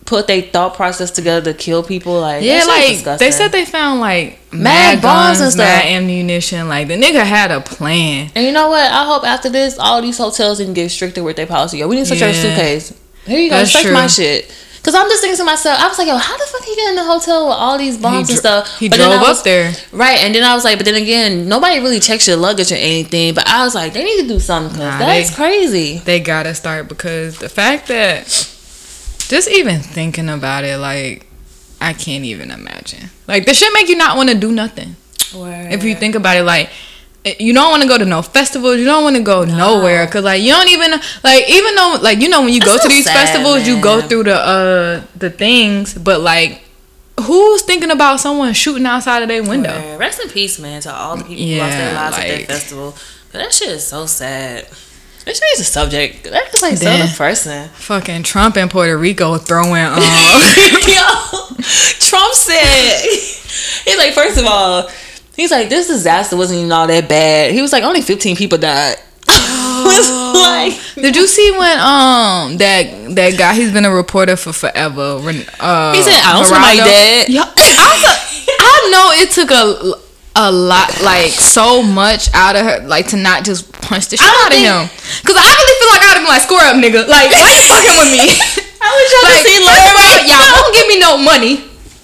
put 0.05 0.27
their 0.27 0.41
thought 0.41 0.73
process 0.75 1.11
together 1.11 1.53
to 1.53 1.57
kill 1.57 1.83
people, 1.83 2.19
like 2.19 2.43
Yeah, 2.43 2.63
like 2.67 2.87
disgusting. 2.89 3.25
they 3.25 3.31
said 3.31 3.51
they 3.51 3.65
found 3.65 3.99
like 4.01 4.39
Mad 4.51 4.63
mad, 4.63 5.01
bombs 5.01 5.37
bombs 5.37 5.39
and 5.41 5.51
stuff. 5.53 5.65
mad 5.65 5.85
ammunition. 5.85 6.67
Like 6.67 6.87
the 6.87 6.95
nigga 6.97 7.23
had 7.23 7.51
a 7.51 7.61
plan. 7.61 8.29
And 8.35 8.45
you 8.45 8.51
know 8.51 8.67
what? 8.67 8.91
I 8.91 9.05
hope 9.05 9.23
after 9.23 9.49
this, 9.49 9.77
all 9.79 10.01
these 10.01 10.17
hotels 10.17 10.59
can 10.59 10.73
get 10.73 10.89
stricter 10.91 11.23
with 11.23 11.35
their 11.37 11.47
policy. 11.47 11.77
Yo, 11.77 11.87
we 11.87 11.95
need 11.95 12.05
to 12.05 12.07
search 12.07 12.21
our 12.23 12.29
Yeah. 12.29 12.41
suitcase. 12.41 12.93
Here 13.25 13.39
you 13.39 13.49
go, 13.49 13.57
That's 13.57 13.71
search 13.71 13.93
my 13.93 14.07
shit. 14.07 14.51
Cause 14.83 14.95
I'm 14.95 15.07
just 15.09 15.21
thinking 15.21 15.37
to 15.37 15.43
myself, 15.43 15.79
I 15.79 15.87
was 15.87 15.99
like, 15.99 16.07
yo, 16.07 16.17
how 16.17 16.35
the 16.35 16.43
fuck 16.47 16.63
he 16.63 16.75
get 16.75 16.89
in 16.89 16.95
the 16.95 17.03
hotel 17.03 17.47
with 17.49 17.55
all 17.55 17.77
these 17.77 17.97
bombs 17.99 18.29
and 18.31 18.39
stuff? 18.39 18.79
He 18.79 18.89
But 18.89 18.97
then 18.97 19.09
drove 19.11 19.21
I 19.23 19.29
was- 19.29 19.37
up 19.37 19.43
there. 19.43 19.71
Right, 19.91 20.17
and 20.23 20.33
then 20.33 20.43
I 20.43 20.55
was 20.55 20.63
like, 20.63 20.77
but 20.79 20.85
then 20.85 20.95
again, 20.95 21.47
nobody 21.47 21.79
really 21.79 21.99
checks 21.99 22.27
your 22.27 22.35
luggage 22.37 22.71
or 22.71 22.75
anything. 22.75 23.35
But 23.35 23.47
I 23.47 23.63
was 23.63 23.75
like, 23.75 23.93
they 23.93 24.03
need 24.03 24.23
to 24.23 24.27
do 24.27 24.39
something 24.39 24.73
because 24.73 24.99
Nah, 24.99 25.05
that's 25.05 25.29
crazy. 25.35 26.01
They 26.03 26.19
gotta 26.19 26.55
start 26.55 26.87
because 26.89 27.37
the 27.37 27.47
fact 27.47 27.89
that 27.89 28.25
just 29.31 29.49
even 29.49 29.79
thinking 29.79 30.27
about 30.29 30.65
it, 30.65 30.77
like 30.77 31.25
I 31.79 31.93
can't 31.93 32.25
even 32.25 32.51
imagine. 32.51 33.09
Like 33.27 33.45
this 33.45 33.59
shit 33.59 33.71
make 33.73 33.87
you 33.87 33.95
not 33.95 34.17
want 34.17 34.29
to 34.29 34.35
do 34.35 34.51
nothing. 34.51 34.97
If 35.33 35.83
you 35.85 35.95
think 35.95 36.15
about 36.15 36.35
it, 36.35 36.43
like 36.43 36.69
you 37.39 37.53
don't 37.53 37.71
want 37.71 37.81
to 37.83 37.87
go 37.87 37.97
to 37.97 38.03
no 38.03 38.21
festivals, 38.21 38.77
you 38.77 38.85
don't 38.85 39.03
want 39.03 39.15
to 39.15 39.23
go 39.23 39.45
nowhere, 39.45 40.05
cause 40.07 40.25
like 40.25 40.41
you 40.41 40.51
don't 40.51 40.67
even 40.67 40.91
like 41.23 41.49
even 41.49 41.75
though 41.75 41.97
like 42.01 42.19
you 42.19 42.27
know 42.27 42.41
when 42.41 42.53
you 42.53 42.59
go 42.59 42.73
That's 42.73 42.83
to 42.83 42.89
these 42.89 43.05
sad, 43.05 43.15
festivals, 43.15 43.65
you 43.65 43.81
go 43.81 44.01
through 44.01 44.23
the 44.23 44.35
uh 44.35 45.03
the 45.15 45.29
things, 45.29 45.93
but 45.93 46.19
like 46.19 46.63
who's 47.21 47.61
thinking 47.61 47.91
about 47.91 48.19
someone 48.19 48.53
shooting 48.53 48.85
outside 48.85 49.21
of 49.23 49.29
their 49.29 49.43
window? 49.43 49.71
Yeah, 49.71 49.95
Rest 49.97 50.19
in 50.21 50.29
peace, 50.29 50.59
man, 50.59 50.81
to 50.81 50.93
all 50.93 51.15
the 51.15 51.23
people 51.23 51.45
who 51.45 51.57
lost 51.57 51.77
their 51.77 51.93
Yeah, 51.93 52.01
lives 52.01 52.17
at 52.19 52.27
that 52.27 52.47
festival. 52.47 52.95
But 53.31 53.37
that 53.39 53.53
shit 53.53 53.69
is 53.69 53.87
so 53.87 54.05
sad. 54.07 54.67
Shit 55.25 55.39
is 55.53 55.59
a 55.61 55.63
subject. 55.63 56.23
That's 56.23 56.61
like 56.61 56.77
so 56.77 56.85
Damn. 56.85 57.07
depressing. 57.07 57.67
Fucking 57.69 58.23
Trump 58.23 58.57
in 58.57 58.69
Puerto 58.69 58.97
Rico 58.97 59.37
throwing 59.37 59.83
um 59.85 59.97
Yo, 60.87 61.03
Trump 61.99 62.33
said 62.33 63.01
he's 63.85 63.97
like, 63.97 64.13
first 64.13 64.37
of 64.39 64.45
all, 64.45 64.89
he's 65.35 65.51
like, 65.51 65.69
this 65.69 65.87
disaster 65.87 66.35
wasn't 66.35 66.59
even 66.59 66.71
all 66.71 66.87
that 66.87 67.07
bad. 67.07 67.51
He 67.53 67.61
was 67.61 67.71
like, 67.71 67.83
only 67.83 68.01
15 68.01 68.35
people 68.35 68.57
died. 68.57 68.95
was 69.27 70.09
like, 70.35 70.73
Did 70.95 71.15
you 71.15 71.27
see 71.27 71.51
when 71.51 71.77
um 71.79 72.57
that 72.57 73.11
that 73.15 73.37
guy 73.37 73.53
he's 73.53 73.71
been 73.71 73.85
a 73.85 73.91
reporter 73.93 74.35
for 74.35 74.51
forever? 74.53 75.19
Uh, 75.59 75.93
He 75.93 76.01
said, 76.01 76.19
"I 76.23 76.33
don't 76.33 76.45
somebody 76.45 76.77
Geraldo? 76.79 76.85
dead." 76.85 77.29
Yeah, 77.29 77.43
I 78.59 78.89
know 78.91 79.11
it 79.21 79.31
took 79.31 79.51
a 79.51 79.93
a 80.35 80.51
lot, 80.51 81.01
like 81.01 81.29
so 81.31 81.83
much 81.83 82.33
out 82.33 82.55
of 82.55 82.65
her, 82.65 82.87
like 82.87 83.07
to 83.09 83.17
not 83.17 83.43
just 83.43 83.70
punch 83.91 84.07
the 84.07 84.15
shit 84.15 84.23
don't 84.23 84.47
out 84.47 84.55
of 84.55 84.55
think- 84.55 84.71
him. 84.71 84.87
Cause 85.27 85.35
I 85.35 85.43
really 85.51 85.75
feel 85.83 85.91
like 85.91 86.03
I'd 86.07 86.15
have 86.15 86.23
been 86.23 86.31
like, 86.31 86.45
"Score 86.47 86.63
up, 86.63 86.75
nigga! 86.79 87.01
Like, 87.11 87.27
why 87.27 87.51
you 87.51 87.61
fucking 87.67 87.97
with 87.99 88.11
me?" 88.15 88.27
I 88.81 88.89
was 88.95 89.05
trying 89.11 89.27
like, 89.29 89.43
to 89.43 89.49
see 89.51 89.59
first 89.61 89.87
of 89.91 89.97
all, 89.99 90.15
Larry. 90.15 90.31
y'all 90.31 90.51
don't 90.57 90.73
give 90.73 90.87
me 90.87 90.97
no 91.03 91.13
money. 91.19 91.53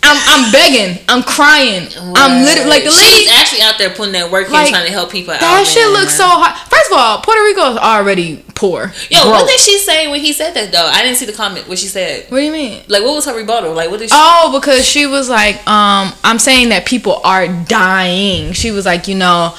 I'm 0.04 0.16
I'm 0.30 0.52
begging. 0.54 1.04
I'm 1.10 1.24
crying. 1.24 1.90
I'm 2.16 2.46
literally 2.46 2.70
like 2.70 2.84
the 2.86 2.92
lady. 2.94 3.26
She's 3.26 3.30
actually 3.30 3.62
out 3.64 3.78
there 3.78 3.90
putting 3.90 4.14
that 4.14 4.32
work 4.32 4.48
in 4.48 4.54
Like, 4.54 4.70
trying 4.70 4.86
to 4.86 4.92
help 4.92 5.12
people 5.12 5.34
out. 5.34 5.42
That 5.42 5.66
shit 5.68 5.84
man. 5.84 5.94
looks 6.00 6.16
so 6.16 6.24
hard. 6.28 6.56
First 6.70 6.92
of 6.92 6.98
all, 6.98 7.20
Puerto 7.22 7.42
Rico 7.42 7.72
is 7.72 7.78
already 7.78 8.46
poor. 8.56 8.94
Yo, 9.10 9.28
what 9.28 9.48
did 9.50 9.60
she 9.60 9.80
say 9.80 10.08
when 10.08 10.22
he 10.22 10.32
said 10.32 10.54
that 10.54 10.72
though? 10.72 10.86
I 10.86 11.02
didn't 11.04 11.18
see 11.18 11.26
the 11.26 11.34
comment. 11.34 11.68
What 11.68 11.80
she 11.80 11.88
said. 11.88 12.30
What 12.30 12.38
do 12.38 12.44
you 12.46 12.52
mean? 12.54 12.84
Like, 12.88 13.04
what 13.04 13.16
was 13.16 13.26
her 13.26 13.36
rebuttal? 13.36 13.74
Like, 13.74 13.90
what 13.90 14.00
did 14.00 14.10
she? 14.10 14.16
Oh, 14.18 14.58
because 14.58 14.86
she 14.88 15.08
was 15.08 15.28
like, 15.30 15.56
um, 15.68 16.14
I'm 16.24 16.40
saying 16.40 16.70
that 16.70 16.86
people 16.86 17.20
are 17.26 17.48
dying. 17.66 18.54
She 18.54 18.72
was 18.72 18.86
like, 18.86 19.08
you 19.10 19.16
know, 19.16 19.56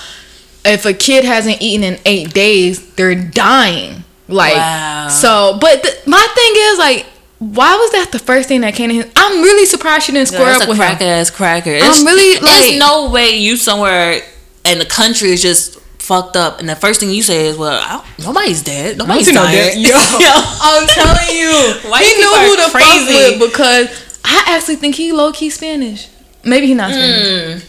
if 0.65 0.85
a 0.85 0.93
kid 0.93 1.25
hasn't 1.25 1.61
eaten 1.61 1.85
in 1.85 2.01
eight 2.05 2.33
days, 2.35 2.95
they're 2.95 3.15
dying. 3.15 4.05
Like, 4.29 4.55
Wow. 4.57 5.09
so, 5.09 5.59
but 5.61 5.83
the, 5.83 5.97
my 6.07 6.27
thing 6.35 6.53
is 6.57 6.79
like, 6.79 7.07
why 7.39 7.75
was 7.77 7.93
that 7.93 8.11
the 8.13 8.19
first 8.19 8.49
thing 8.49 8.61
that 8.63 8.75
came 8.75 8.91
to 8.91 8.95
him? 8.97 9.11
I'm 9.17 9.43
really 9.43 9.65
surprised 9.65 10.05
she 10.07 10.13
didn't 10.13 10.29
square 10.29 10.47
that's 10.47 10.63
up 10.63 10.67
a 10.69 10.71
with 10.71 10.79
cracker 10.79 11.05
him. 11.05 11.11
ass 11.11 11.31
cracker. 11.31 11.79
I'm 11.81 12.05
really, 12.05 12.39
There's 12.41 12.71
like- 12.71 12.79
no 12.79 13.11
way 13.11 13.37
you 13.39 13.57
somewhere 13.57 14.21
in 14.65 14.79
the 14.79 14.85
country 14.85 15.31
is 15.31 15.41
just 15.41 15.79
fucked 15.99 16.37
up, 16.37 16.59
and 16.61 16.69
the 16.69 16.75
first 16.77 17.01
thing 17.01 17.11
you 17.11 17.23
say 17.23 17.47
is, 17.47 17.57
"Well, 17.57 18.05
nobody's 18.19 18.63
dead. 18.63 18.99
Nobody's 18.99 19.31
dying." 19.33 19.55
dead- 19.55 19.77
Yo. 19.79 19.91
Yo. 19.91 20.33
I'm 20.61 20.87
telling 20.89 21.37
you, 21.37 21.49
he 21.99 22.15
knew 22.17 22.35
who 22.35 22.57
to 22.57 22.71
crazy. 22.71 23.13
fuck 23.13 23.41
with 23.41 23.51
because 23.51 24.19
I 24.25 24.43
actually 24.57 24.77
think 24.77 24.97
he 24.97 25.13
low 25.13 25.33
key 25.33 25.49
Spanish. 25.51 26.09
Maybe 26.45 26.67
he 26.67 26.75
not 26.75 26.91
Spanish. 26.93 27.63
Mm. 27.63 27.65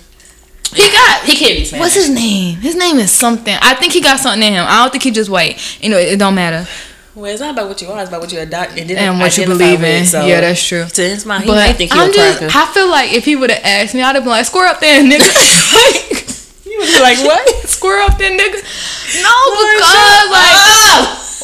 He 0.73 0.91
got 0.91 1.23
He 1.23 1.35
can't 1.35 1.57
be 1.57 1.65
Spanish. 1.65 1.81
What's 1.81 1.95
his 1.95 2.09
name? 2.09 2.57
His 2.59 2.75
name 2.75 2.97
is 2.97 3.11
something. 3.11 3.55
I 3.61 3.73
think 3.75 3.93
he 3.93 4.01
got 4.01 4.19
something 4.19 4.43
in 4.43 4.53
him. 4.53 4.65
I 4.67 4.81
don't 4.83 4.91
think 4.91 5.03
he 5.03 5.11
just 5.11 5.29
white. 5.29 5.57
You 5.81 5.89
know, 5.89 5.97
it 5.97 6.17
don't 6.17 6.35
matter. 6.35 6.69
Well, 7.15 7.25
it's 7.25 7.41
not 7.41 7.51
about 7.51 7.67
what 7.67 7.81
you 7.81 7.87
are; 7.89 7.99
it's 7.99 8.07
about 8.09 8.21
what 8.21 8.31
you 8.31 8.39
adopt 8.39 8.77
and, 8.77 8.87
then 8.89 8.97
And 8.97 9.19
what 9.19 9.35
you 9.35 9.43
identify 9.43 9.57
believe 9.65 9.81
with, 9.81 9.89
in. 9.89 10.05
so- 10.05 10.25
Yeah, 10.25 10.41
that's 10.41 10.61
true. 10.65 10.85
To 10.85 11.01
his 11.01 11.25
mind, 11.25 11.43
he 11.43 11.49
But 11.49 11.55
might 11.55 11.73
think 11.75 11.91
you're 11.93 12.03
I'm 12.03 12.13
just, 12.13 12.37
cracker. 12.37 12.53
I 12.57 12.65
feel 12.71 12.87
like 12.89 13.11
if 13.11 13.25
he 13.25 13.35
would 13.35 13.49
have 13.51 13.65
asked 13.65 13.93
me, 13.95 14.01
I'd 14.03 14.15
have 14.15 14.23
been 14.23 14.31
like, 14.31 14.45
square 14.45 14.67
up 14.67 14.79
there, 14.79 15.01
nigga. 15.03 15.19
like, 15.73 16.05
you 16.65 16.77
would 16.79 16.87
be 16.87 16.99
like, 17.01 17.17
"What?" 17.19 17.43
square 17.67 18.05
up 18.07 18.17
there, 18.17 18.29
nigga. 18.31 18.61
No, 19.19 19.35
Lord, 19.51 19.75
because 19.75 20.29
like, 20.31 20.55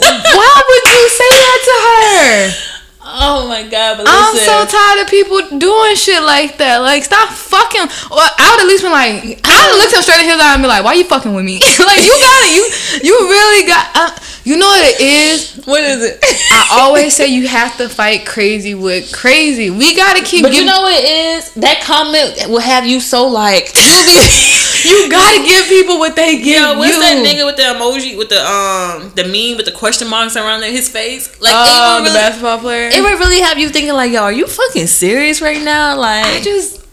up. 0.06 0.24
why 0.38 0.54
would 0.70 0.86
you 0.96 1.10
say 1.10 1.32
that 1.44 1.60
to 1.66 1.76
her? 1.84 2.75
Oh 3.18 3.48
my 3.48 3.64
god! 3.64 3.98
But 3.98 4.08
I'm 4.10 4.36
so 4.36 4.66
tired 4.68 5.04
of 5.04 5.08
people 5.08 5.40
doing 5.58 5.96
shit 5.96 6.22
like 6.22 6.58
that. 6.58 6.80
Like, 6.80 7.04
stop 7.04 7.30
fucking. 7.30 7.88
Or 8.12 8.20
I 8.20 8.46
would 8.52 8.60
at 8.60 8.68
least 8.68 8.84
been 8.84 8.92
like, 8.92 9.40
I 9.48 9.56
would 9.72 9.80
look 9.80 9.94
him 9.94 10.04
straight 10.04 10.28
in 10.28 10.36
his 10.36 10.42
eye 10.42 10.54
and 10.54 10.62
be 10.62 10.68
like, 10.68 10.84
"Why 10.84 10.94
you 11.00 11.06
fucking 11.06 11.34
with 11.34 11.46
me? 11.46 11.60
like, 11.80 12.04
you 12.04 12.12
got 12.20 12.40
it. 12.44 12.52
You 12.52 12.64
you 13.08 13.16
really 13.32 13.68
got. 13.68 13.88
Uh, 13.96 14.12
you 14.44 14.58
know 14.58 14.68
what 14.68 14.84
it 14.86 15.02
is? 15.02 15.56
what 15.66 15.82
is 15.82 16.04
it? 16.04 16.20
I 16.52 16.68
always 16.84 17.16
say 17.16 17.28
you 17.28 17.48
have 17.48 17.78
to 17.78 17.90
fight 17.90 18.28
crazy 18.28 18.76
with 18.76 19.12
crazy. 19.12 19.72
We 19.72 19.96
gotta 19.96 20.24
keep. 20.24 20.44
But 20.44 20.54
you 20.54 20.66
know 20.66 20.82
what 20.82 20.94
it 20.94 21.10
is? 21.10 21.54
That 21.56 21.82
comment 21.82 22.50
will 22.50 22.60
have 22.60 22.86
you 22.86 23.00
so 23.00 23.28
like. 23.28 23.72
you 24.86 25.10
gotta 25.10 25.44
give 25.44 25.66
people 25.68 25.98
what 25.98 26.16
they 26.16 26.38
give 26.38 26.62
Yo, 26.62 26.78
what's 26.78 26.94
you. 26.94 27.00
that 27.02 27.18
nigga 27.26 27.46
with 27.46 27.58
the 27.58 27.64
emoji 27.64 28.18
with 28.18 28.30
the 28.30 28.38
um 28.38 29.10
the 29.16 29.24
meme 29.26 29.58
with 29.58 29.66
the 29.66 29.72
question 29.72 30.08
marks 30.08 30.36
around 30.36 30.62
his 30.64 30.90
face? 30.90 31.30
Like 31.42 31.52
Oh, 31.56 31.98
it 31.98 32.02
would 32.02 32.10
the 32.12 32.14
basketball 32.14 32.60
player. 32.60 32.90
it 32.94 33.02
would 33.12 33.20
really 33.20 33.42
have 33.42 33.58
you 33.58 33.70
thinking 33.70 33.94
like, 33.94 34.12
yo, 34.12 34.24
are 34.24 34.32
you 34.34 34.48
fucking 34.48 34.88
serious 34.88 35.42
right 35.42 35.64
now? 35.64 35.98
Like, 35.98 36.26
I 36.26 36.42
just, 36.42 36.86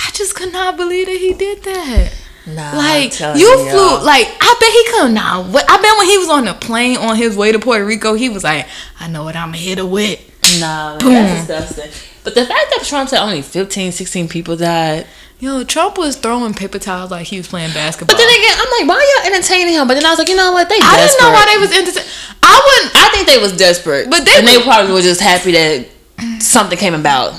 I 0.00 0.10
just 0.12 0.34
could 0.34 0.52
not 0.52 0.76
believe 0.76 1.06
that 1.06 1.16
he 1.16 1.32
did 1.34 1.62
that. 1.64 2.12
nah, 2.46 2.76
Like 2.76 3.18
you 3.20 3.26
y'all. 3.26 3.68
flew, 3.70 4.04
like 4.06 4.26
I 4.40 4.56
bet 4.60 4.72
he 4.72 4.84
could 5.00 5.12
nah. 5.14 5.42
What 5.50 5.64
I 5.68 5.76
bet 5.80 5.98
when 5.98 6.06
he 6.06 6.18
was 6.18 6.28
on 6.28 6.44
the 6.44 6.54
plane 6.54 6.96
on 6.96 7.16
his 7.16 7.36
way 7.36 7.52
to 7.52 7.58
Puerto 7.58 7.84
Rico, 7.84 8.14
he 8.14 8.28
was 8.28 8.44
like, 8.44 8.66
I 9.00 9.08
know 9.08 9.24
what 9.24 9.36
I'm 9.36 9.52
hit 9.52 9.84
with. 9.86 10.20
Nah, 10.60 10.98
Boom. 10.98 11.12
that's 11.12 11.46
disgusting. 11.46 12.12
But 12.24 12.34
the 12.34 12.44
fact 12.46 12.70
that 12.70 12.82
Trump 12.84 13.08
said 13.08 13.20
only 13.20 13.42
15, 13.42 13.92
16 13.92 14.28
people 14.28 14.56
died. 14.56 15.06
Yo, 15.38 15.62
Trump 15.64 15.98
was 15.98 16.16
throwing 16.16 16.54
paper 16.54 16.78
towels 16.78 17.10
like 17.10 17.26
he 17.26 17.36
was 17.36 17.46
playing 17.46 17.72
basketball. 17.74 18.16
But 18.16 18.18
then 18.18 18.28
again, 18.40 18.56
I'm 18.56 18.70
like, 18.80 18.88
why 18.88 18.96
y'all 19.04 19.32
entertaining 19.34 19.74
him? 19.74 19.86
But 19.86 19.94
then 19.94 20.06
I 20.06 20.10
was 20.10 20.18
like, 20.18 20.28
you 20.28 20.36
know 20.36 20.52
what? 20.52 20.68
They 20.68 20.78
I 20.80 20.96
didn't 20.96 21.20
know 21.20 21.28
why 21.30 21.44
they 21.52 21.58
was 21.60 21.72
entertaining. 21.76 22.08
I 22.42 22.56
wouldn't. 22.56 22.96
I 22.96 23.08
think 23.12 23.28
they 23.28 23.36
was 23.38 23.52
desperate, 23.56 24.08
But 24.08 24.24
they 24.24 24.38
and 24.38 24.46
they 24.48 24.62
probably 24.62 24.92
were 24.92 25.02
just 25.02 25.20
happy 25.20 25.52
that 25.52 25.88
something 26.40 26.78
came 26.78 26.94
about. 26.94 27.32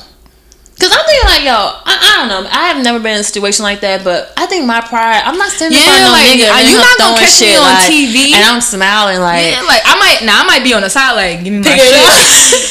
Cause 0.77 0.93
I'm 0.93 1.01
thinking 1.09 1.25
like, 1.25 1.41
yo, 1.41 1.57
I, 1.57 1.93
I 1.97 2.11
don't 2.21 2.29
know. 2.29 2.45
I 2.53 2.69
have 2.69 2.83
never 2.85 2.99
been 3.01 3.15
in 3.17 3.21
a 3.21 3.23
situation 3.25 3.63
like 3.65 3.81
that, 3.81 4.03
but 4.05 4.29
I 4.37 4.45
think 4.45 4.67
my 4.69 4.77
pride. 4.79 5.23
I'm 5.25 5.33
not 5.35 5.49
standing 5.49 5.73
Yeah, 5.73 5.89
in 5.89 5.89
front 5.89 6.05
of 6.05 6.13
no 6.13 6.13
like, 6.21 6.29
nigga. 6.37 6.53
are 6.53 6.59
and 6.61 6.67
you 6.69 6.77
him 6.77 6.85
not 6.85 6.97
gonna 7.01 7.17
catch 7.17 7.41
me 7.41 7.49
shit, 7.49 7.57
on 7.57 7.65
like, 7.65 7.89
TV? 7.89 8.17
And 8.37 8.43
I'm 8.45 8.61
smiling 8.61 9.17
like, 9.17 9.41
Yeah, 9.57 9.65
like 9.65 9.81
I 9.89 9.97
might. 9.97 10.21
Now 10.21 10.37
I 10.37 10.45
might 10.45 10.61
be 10.61 10.77
on 10.77 10.85
the 10.85 10.89
side, 10.93 11.17
like 11.17 11.41
give 11.41 11.49
me 11.49 11.65
my 11.65 11.73
shit, 11.81 12.61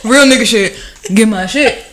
real 0.08 0.24
nigga 0.24 0.48
shit, 0.48 0.80
give 1.12 1.28
my 1.28 1.44
shit, 1.44 1.84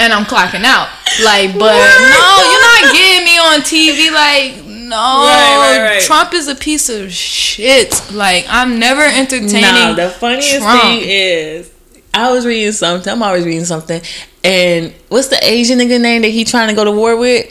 and 0.00 0.12
I'm 0.12 0.24
clocking 0.24 0.64
out. 0.64 0.88
Like, 1.22 1.52
but 1.52 1.76
no, 1.76 2.26
you're 2.50 2.64
not 2.64 2.92
getting 2.92 3.24
me 3.24 3.38
on 3.38 3.60
TV. 3.60 4.10
Like, 4.12 4.64
no, 4.64 4.96
Right, 4.96 5.78
right, 5.78 5.90
right. 5.92 6.02
Trump 6.02 6.32
is 6.34 6.48
a 6.48 6.54
piece 6.54 6.88
of 6.88 7.12
shit. 7.12 8.02
Like, 8.12 8.46
I'm 8.48 8.78
never 8.78 9.02
entertaining. 9.02 9.60
Nah, 9.60 9.92
the 9.94 10.08
funniest 10.08 10.56
Trump. 10.58 10.82
thing 10.82 11.02
is, 11.04 11.70
I 12.14 12.32
was 12.32 12.46
reading 12.46 12.72
something. 12.72 13.12
I'm 13.12 13.22
always 13.22 13.44
reading 13.44 13.64
something, 13.66 14.00
and 14.42 14.92
what's 15.08 15.28
the 15.28 15.38
Asian 15.46 15.78
nigga 15.78 16.00
name 16.00 16.22
that 16.22 16.28
he 16.28 16.44
trying 16.44 16.68
to 16.70 16.74
go 16.74 16.84
to 16.84 16.92
war 16.92 17.16
with? 17.16 17.46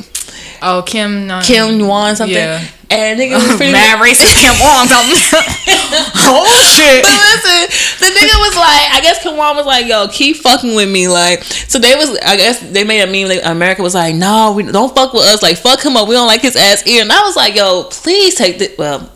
Oh, 0.61 0.83
Kim. 0.85 1.27
No, 1.27 1.41
Kim 1.43 1.85
Won 1.87 2.15
something. 2.15 2.35
Yeah. 2.35 2.63
And 2.91 3.19
nigga 3.19 3.35
was 3.35 3.45
pretty 3.57 3.71
Mad 3.71 3.99
racist 4.01 4.33
Kim 4.41 4.55
Won 4.59 4.87
something. 4.87 5.13
oh 6.25 6.45
shit. 6.49 7.03
But 7.03 7.13
listen, 7.13 7.59
the 7.99 8.09
nigga 8.17 8.35
was 8.41 8.55
like, 8.55 8.87
I 8.93 8.99
guess 9.01 9.21
Kim 9.21 9.37
Won 9.37 9.55
was 9.55 9.65
like, 9.65 9.85
yo, 9.85 10.07
keep 10.07 10.37
fucking 10.37 10.73
with 10.75 10.89
me. 10.89 11.07
Like, 11.07 11.43
so 11.43 11.77
they 11.79 11.95
was, 11.95 12.17
I 12.25 12.35
guess 12.35 12.59
they 12.59 12.83
made 12.83 13.01
a 13.01 13.07
meme. 13.07 13.29
Like, 13.29 13.45
America 13.45 13.81
was 13.83 13.93
like, 13.93 14.15
no, 14.15 14.53
we 14.55 14.63
don't 14.63 14.93
fuck 14.95 15.13
with 15.13 15.23
us. 15.25 15.43
Like, 15.43 15.57
fuck 15.57 15.83
him 15.83 15.95
up. 15.97 16.07
We 16.07 16.15
don't 16.15 16.27
like 16.27 16.41
his 16.41 16.55
ass 16.55 16.85
ear. 16.87 17.03
And 17.03 17.11
I 17.11 17.21
was 17.21 17.35
like, 17.35 17.55
yo, 17.55 17.83
please 17.91 18.35
take 18.35 18.57
the, 18.59 18.73
well, 18.79 19.11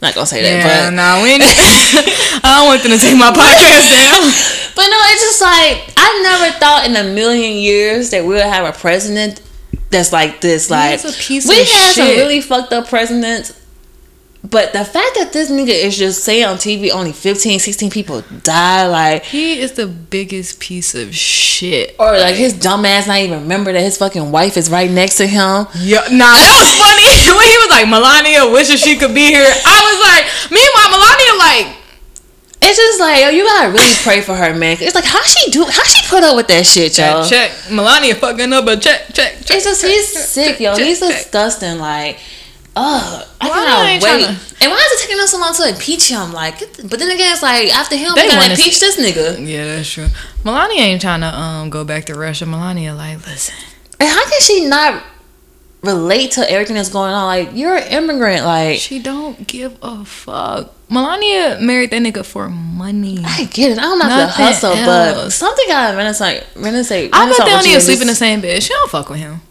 not 0.00 0.14
gonna 0.14 0.26
say 0.26 0.42
that, 0.42 0.62
Yeah, 0.64 0.90
but. 0.90 0.94
nah, 0.94 1.22
we 1.22 1.30
ain't. 1.30 1.42
I 2.44 2.58
don't 2.58 2.66
want 2.66 2.82
them 2.82 2.92
to 2.92 2.98
take 2.98 3.18
my 3.18 3.30
podcast 3.34 3.90
down. 3.90 4.22
But 4.78 4.86
no, 4.86 4.98
it's 5.10 5.22
just 5.22 5.40
like 5.42 5.90
I 5.96 6.20
never 6.22 6.56
thought 6.58 6.86
in 6.86 6.94
a 6.94 7.02
million 7.14 7.56
years 7.58 8.10
that 8.10 8.22
we 8.22 8.34
would 8.34 8.42
have 8.46 8.64
a 8.72 8.78
president 8.78 9.40
that's 9.90 10.12
like 10.12 10.40
this. 10.40 10.70
Like 10.70 11.00
He's 11.00 11.04
a 11.04 11.18
piece 11.18 11.48
we 11.48 11.56
had 11.64 11.92
some 11.94 12.06
really 12.08 12.40
fucked 12.40 12.72
up 12.72 12.88
presidents, 12.88 13.52
but 14.44 14.72
the 14.72 14.84
fact 14.84 15.16
that 15.16 15.30
this 15.32 15.50
nigga 15.50 15.70
is 15.70 15.98
just 15.98 16.22
saying 16.24 16.44
on 16.44 16.56
TV 16.56 16.90
only 16.90 17.12
15, 17.12 17.58
16 17.58 17.90
people 17.90 18.22
die, 18.44 18.86
like 18.86 19.24
He 19.24 19.58
is 19.60 19.72
the 19.72 19.86
biggest 19.86 20.60
piece 20.60 20.94
of 20.94 21.14
shit. 21.14 21.96
or 21.98 22.12
like 22.12 22.36
his 22.36 22.52
dumb 22.52 22.84
ass 22.84 23.06
not 23.08 23.18
even 23.18 23.40
remember 23.42 23.72
that 23.72 23.80
his 23.80 23.98
fucking 23.98 24.30
wife 24.30 24.56
is 24.56 24.70
right 24.70 24.90
next 24.90 25.16
to 25.16 25.26
him. 25.26 25.66
Yeah, 25.74 26.00
nah, 26.12 26.30
that 26.32 26.54
was 26.54 26.70
funny 26.78 27.02
when 27.36 27.46
he 27.48 27.56
was 27.58 27.70
like 27.70 27.88
Melania 27.88 28.46
wishes 28.52 28.80
she 28.80 28.96
could 28.96 29.14
be 29.14 29.26
here. 29.26 29.42
I 29.42 29.78
was 29.82 29.98
like, 30.06 30.24
meanwhile, 30.52 30.90
Melania 30.94 31.34
like, 31.40 31.77
It's 32.60 32.76
just 32.76 33.00
like 33.00 33.22
yo, 33.22 33.28
you 33.30 33.44
gotta 33.44 33.70
really 33.72 33.94
pray 34.02 34.20
for 34.20 34.34
her, 34.34 34.54
man. 34.54 34.76
It's 34.80 34.94
like 34.94 35.04
how 35.04 35.22
she 35.22 35.50
do, 35.50 35.64
how 35.64 35.84
she 35.84 36.06
put 36.08 36.22
up 36.24 36.36
with 36.36 36.48
that 36.48 36.66
shit, 36.66 36.98
yo. 36.98 37.22
check, 37.26 37.50
check. 37.52 37.70
Melania 37.72 38.14
fucking 38.14 38.52
up, 38.52 38.64
but 38.64 38.82
check, 38.82 39.06
check, 39.14 39.36
check. 39.44 39.56
It's 39.56 39.64
just 39.64 39.80
check, 39.80 39.90
he's 39.90 40.12
check, 40.12 40.22
sick, 40.24 40.60
yo. 40.60 40.76
He's 40.76 41.00
disgusting. 41.00 41.78
Like, 41.78 42.18
ugh, 42.76 43.26
I 43.40 43.48
Why 43.48 43.54
cannot 43.54 43.84
wait. 44.02 44.02
tryna- 44.02 44.62
And 44.62 44.70
why 44.72 44.76
is 44.92 45.00
it 45.00 45.06
taking 45.06 45.20
us 45.22 45.30
so 45.30 45.38
long 45.38 45.54
to 45.54 45.68
impeach 45.68 46.08
him? 46.10 46.32
Like, 46.32 46.58
but 46.58 46.98
then 46.98 47.10
again, 47.10 47.32
it's 47.32 47.42
like 47.42 47.74
after 47.74 47.96
him, 47.96 48.12
They 48.16 48.22
we 48.22 48.28
gotta 48.28 48.50
impeach 48.50 48.80
this 48.80 48.96
nigga. 48.96 49.46
Yeah, 49.48 49.76
that's 49.76 49.88
true. 49.90 50.08
Melania 50.44 50.82
ain't 50.82 51.00
trying 51.00 51.20
to 51.20 51.28
um 51.28 51.70
go 51.70 51.84
back 51.84 52.06
to 52.06 52.14
Russia. 52.14 52.44
Melania 52.44 52.92
like, 52.94 53.24
listen, 53.24 53.54
And 54.00 54.08
how 54.08 54.22
can 54.28 54.40
she 54.40 54.66
not 54.66 55.04
relate 55.82 56.32
to 56.32 56.50
everything 56.50 56.74
that's 56.74 56.88
going 56.90 57.12
on? 57.14 57.24
Like, 57.26 57.50
you're 57.54 57.76
an 57.76 57.86
immigrant. 57.92 58.44
Like, 58.44 58.78
she 58.80 58.98
don't 58.98 59.46
give 59.46 59.78
a 59.80 60.04
fuck. 60.04 60.74
Melania 60.90 61.58
married 61.60 61.90
that 61.90 62.02
nigga 62.02 62.24
for 62.24 62.48
money. 62.48 63.18
I 63.24 63.44
get 63.44 63.72
it. 63.72 63.78
I 63.78 63.82
don't 63.82 63.98
know 63.98 64.08
the 64.08 64.16
Nothing 64.16 64.44
hustle, 64.44 64.74
but 64.74 65.30
something 65.30 65.66
got 65.68 65.94
Renaissance. 65.96 66.44
Renaissance. 66.56 67.10
I 67.12 67.28
bet 67.28 67.38
they 67.38 67.50
don't 67.52 67.66
even 67.66 67.80
sleep 67.80 68.00
in 68.00 68.06
the 68.06 68.14
same 68.14 68.40
bed. 68.40 68.62
She 68.62 68.70
don't 68.70 68.90
fuck 68.90 69.10
with 69.10 69.18
him. 69.18 69.42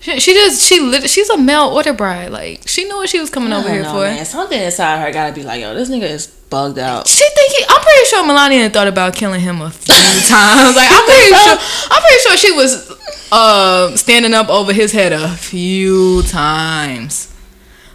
She, 0.00 0.18
she 0.18 0.32
just 0.32 0.62
she 0.66 0.80
lit, 0.80 1.08
she's 1.10 1.28
a 1.28 1.36
mail 1.36 1.68
order 1.68 1.92
bride. 1.92 2.30
Like 2.30 2.66
she 2.66 2.84
knew 2.84 2.96
what 2.96 3.08
she 3.10 3.20
was 3.20 3.28
coming 3.30 3.52
over 3.52 3.64
don't 3.68 3.72
here 3.74 3.82
know, 3.82 3.92
for. 3.92 4.00
man. 4.00 4.24
Something 4.24 4.60
inside 4.60 4.98
her 5.00 5.12
gotta 5.12 5.34
be 5.34 5.42
like, 5.42 5.60
yo, 5.60 5.74
this 5.74 5.90
nigga 5.90 6.08
is 6.08 6.26
bugged 6.26 6.78
out. 6.78 7.06
She 7.06 7.28
think 7.28 7.52
he, 7.52 7.64
I'm 7.68 7.82
pretty 7.82 8.04
sure 8.06 8.26
Melania 8.26 8.70
thought 8.70 8.88
about 8.88 9.14
killing 9.14 9.40
him 9.40 9.60
a 9.60 9.70
few 9.70 9.92
times. 10.26 10.74
Like 10.74 10.88
I'm 10.90 11.04
pretty 11.04 11.28
sure 11.28 11.58
I'm 11.90 12.02
pretty 12.02 12.18
sure 12.22 12.36
she 12.38 12.52
was 12.52 13.28
uh 13.30 13.94
standing 13.96 14.32
up 14.32 14.48
over 14.48 14.72
his 14.72 14.90
head 14.90 15.12
a 15.12 15.28
few 15.28 16.22
times. 16.22 17.29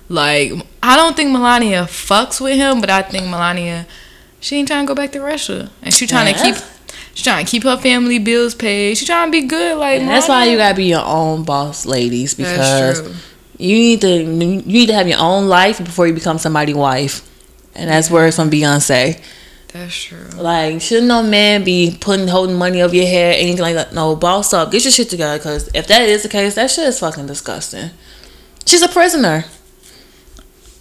Like 0.10 0.54
I 0.84 0.96
don't 0.96 1.15
think 1.15 1.32
Melania 1.32 1.84
fucks 1.84 2.39
with 2.39 2.56
him, 2.56 2.82
but 2.82 2.89
I 2.89 3.02
think 3.02 3.28
Melania 3.28 3.88
she 4.39 4.58
ain't 4.58 4.68
trying 4.68 4.86
to 4.86 4.88
go 4.88 4.96
back 4.96 5.12
to 5.13 5.22
Russia, 5.22 5.72
and 5.82 5.94
she 5.94 6.06
trying 6.06 6.34
to 6.34 6.39
keep 6.39 6.56
she 7.15 7.24
trying 7.24 7.46
to 7.46 7.50
keep 7.50 7.63
her 7.63 7.78
family 7.78 8.20
bills 8.20 8.54
paid. 8.54 8.98
She 8.98 9.06
trying 9.06 9.28
to 9.28 9.32
be 9.32 9.48
good. 9.48 9.78
Like 9.78 10.02
And 10.02 10.10
that's 10.10 10.28
why 10.28 10.46
you 10.46 10.58
gotta 10.58 10.76
be 10.76 10.86
your 10.86 11.06
own 11.06 11.44
boss, 11.44 11.86
ladies, 11.86 12.36
because 12.36 13.00
you 13.58 13.76
need 13.76 14.02
to 14.02 14.18
you 14.22 14.26
need 14.26 14.88
to 14.88 14.94
have 14.94 15.08
your 15.08 15.20
own 15.20 15.48
life 15.48 15.84
before 15.84 16.08
you 16.08 16.13
become 16.13 16.38
somebody's 16.38 16.76
wife. 16.76 17.28
And 17.74 17.89
that's 17.89 18.12
words 18.12 18.36
from 18.36 18.50
Beyonce. 18.50 19.22
That's 19.74 19.94
true. 19.94 20.30
Like, 20.38 20.80
shouldn't 20.80 21.08
no 21.08 21.22
man 21.22 21.65
be 21.65 21.98
putting 22.00 22.30
holding 22.30 22.56
money 22.56 22.82
over 22.82 22.96
your 22.96 23.08
head, 23.08 23.36
anything 23.36 23.62
like 23.62 23.76
that? 23.76 23.94
No, 23.94 24.15
boss 24.15 24.54
up, 24.54 24.72
get 24.72 24.86
your 24.86 24.91
shit 24.91 25.10
together. 25.10 25.38
Because 25.38 25.70
if 25.74 25.88
that 25.88 26.04
is 26.04 26.24
the 26.24 26.30
case, 26.30 26.56
that 26.56 26.72
shit 26.72 26.88
is 26.88 27.00
fucking 27.00 27.28
disgusting. 27.28 27.89
She's 28.65 28.82
a 28.82 28.88
prisoner. 28.88 29.44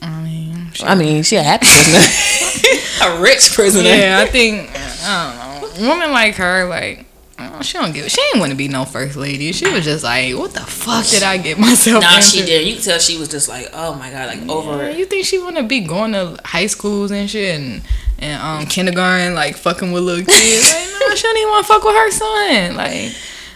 I 0.04 0.22
mean, 0.22 0.70
she- 0.72 0.84
I 0.84 0.94
mean, 0.94 1.22
she 1.22 1.36
a 1.36 1.42
happy 1.42 1.66
prisoner, 1.70 3.08
a 3.18 3.20
rich 3.20 3.52
prisoner. 3.52 3.88
yeah, 3.88 4.20
I 4.24 4.26
think 4.30 4.70
I 4.74 5.60
don't 5.60 5.80
know. 5.80 5.88
Women 5.90 6.12
like 6.12 6.34
her, 6.36 6.66
like 6.68 7.06
oh, 7.38 7.62
she 7.62 7.78
don't 7.78 7.92
give. 7.92 8.10
She 8.10 8.20
ain't 8.32 8.38
want 8.38 8.50
to 8.52 8.56
be 8.56 8.68
no 8.68 8.84
first 8.84 9.16
lady. 9.16 9.50
She 9.52 9.68
was 9.70 9.84
just 9.84 10.04
like, 10.04 10.34
what 10.36 10.52
the 10.52 10.60
fuck 10.60 11.04
did 11.06 11.22
I 11.22 11.36
get 11.38 11.58
myself 11.58 12.02
Nah, 12.02 12.16
into? 12.16 12.22
she 12.28 12.44
did. 12.44 12.66
You 12.66 12.74
can 12.74 12.82
tell 12.82 12.98
she 12.98 13.18
was 13.18 13.28
just 13.28 13.48
like, 13.48 13.68
oh 13.72 13.94
my 13.94 14.10
god, 14.10 14.28
like 14.28 14.48
over 14.48 14.82
Yeah, 14.84 14.90
it. 14.90 14.98
you 14.98 15.06
think 15.06 15.24
she 15.26 15.38
want 15.38 15.56
to 15.56 15.62
be 15.64 15.80
going 15.80 16.12
to 16.12 16.38
high 16.44 16.66
schools 16.66 17.10
and 17.10 17.28
shit 17.28 17.58
and 17.58 17.82
and 18.20 18.40
um 18.42 18.66
kindergarten, 18.66 19.34
like 19.34 19.56
fucking 19.56 19.90
with 19.90 20.02
little 20.04 20.24
kids? 20.24 20.72
like, 20.74 21.08
no, 21.08 21.14
she 21.16 21.22
don't 21.22 21.36
even 21.38 21.48
want 21.50 21.66
to 21.66 21.72
fuck 21.72 21.82
with 21.84 21.94
her 21.96 22.10
son. 22.10 22.76
Like, 22.76 23.12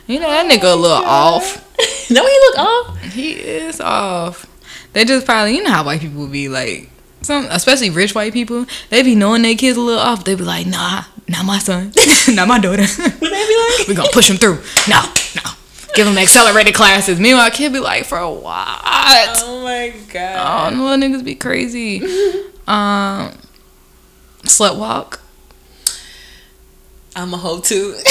you 0.07 0.19
know 0.19 0.29
that 0.29 0.51
nigga 0.51 0.73
a 0.73 0.77
little 0.77 0.97
off. 1.05 1.65
no, 2.11 2.27
he 2.27 2.33
look 2.33 2.59
off. 2.59 3.01
He 3.13 3.33
is 3.33 3.81
off. 3.81 4.47
They 4.99 5.05
just 5.05 5.27
probably, 5.27 5.55
you 5.55 5.63
know 5.63 5.71
how 5.71 5.85
white 5.85 6.01
people 6.01 6.27
be 6.27 6.49
like, 6.49 6.91
some 7.23 7.47
especially 7.51 7.91
rich 7.91 8.17
white 8.17 8.33
people. 8.33 8.67
They 8.91 9.05
be 9.05 9.15
knowing 9.15 9.43
their 9.43 9.55
kids 9.55 9.77
a 9.77 9.81
little 9.81 10.01
off. 10.01 10.25
They 10.25 10.35
be 10.35 10.43
like, 10.43 10.67
nah, 10.67 11.05
not 11.29 11.45
my 11.45 11.61
son, 11.61 11.93
not 12.35 12.49
my 12.49 12.59
daughter. 12.59 12.83
Would 12.83 12.99
they 12.99 13.47
be 13.47 13.77
like? 13.79 13.87
we 13.87 13.95
gonna 13.95 14.09
push 14.13 14.29
him 14.29 14.39
through. 14.39 14.59
No, 14.89 15.01
no. 15.37 15.53
Give 15.95 16.05
him 16.05 16.19
accelerated 16.19 16.75
classes. 16.75 17.21
Meanwhile, 17.21 17.49
kid 17.53 17.73
be 17.73 17.79
like, 17.79 18.07
for 18.07 18.19
what? 18.29 18.51
Oh 19.45 19.63
my 19.63 19.95
god. 20.13 20.73
Oh, 20.73 20.77
little 20.77 21.09
niggas 21.09 21.25
be 21.25 21.37
crazy. 21.37 22.03
Um, 22.69 23.33
slut 24.43 24.79
walk. 24.79 25.21
I'm 27.19 27.35
a 27.35 27.37
hoe 27.37 27.59
too. 27.61 27.95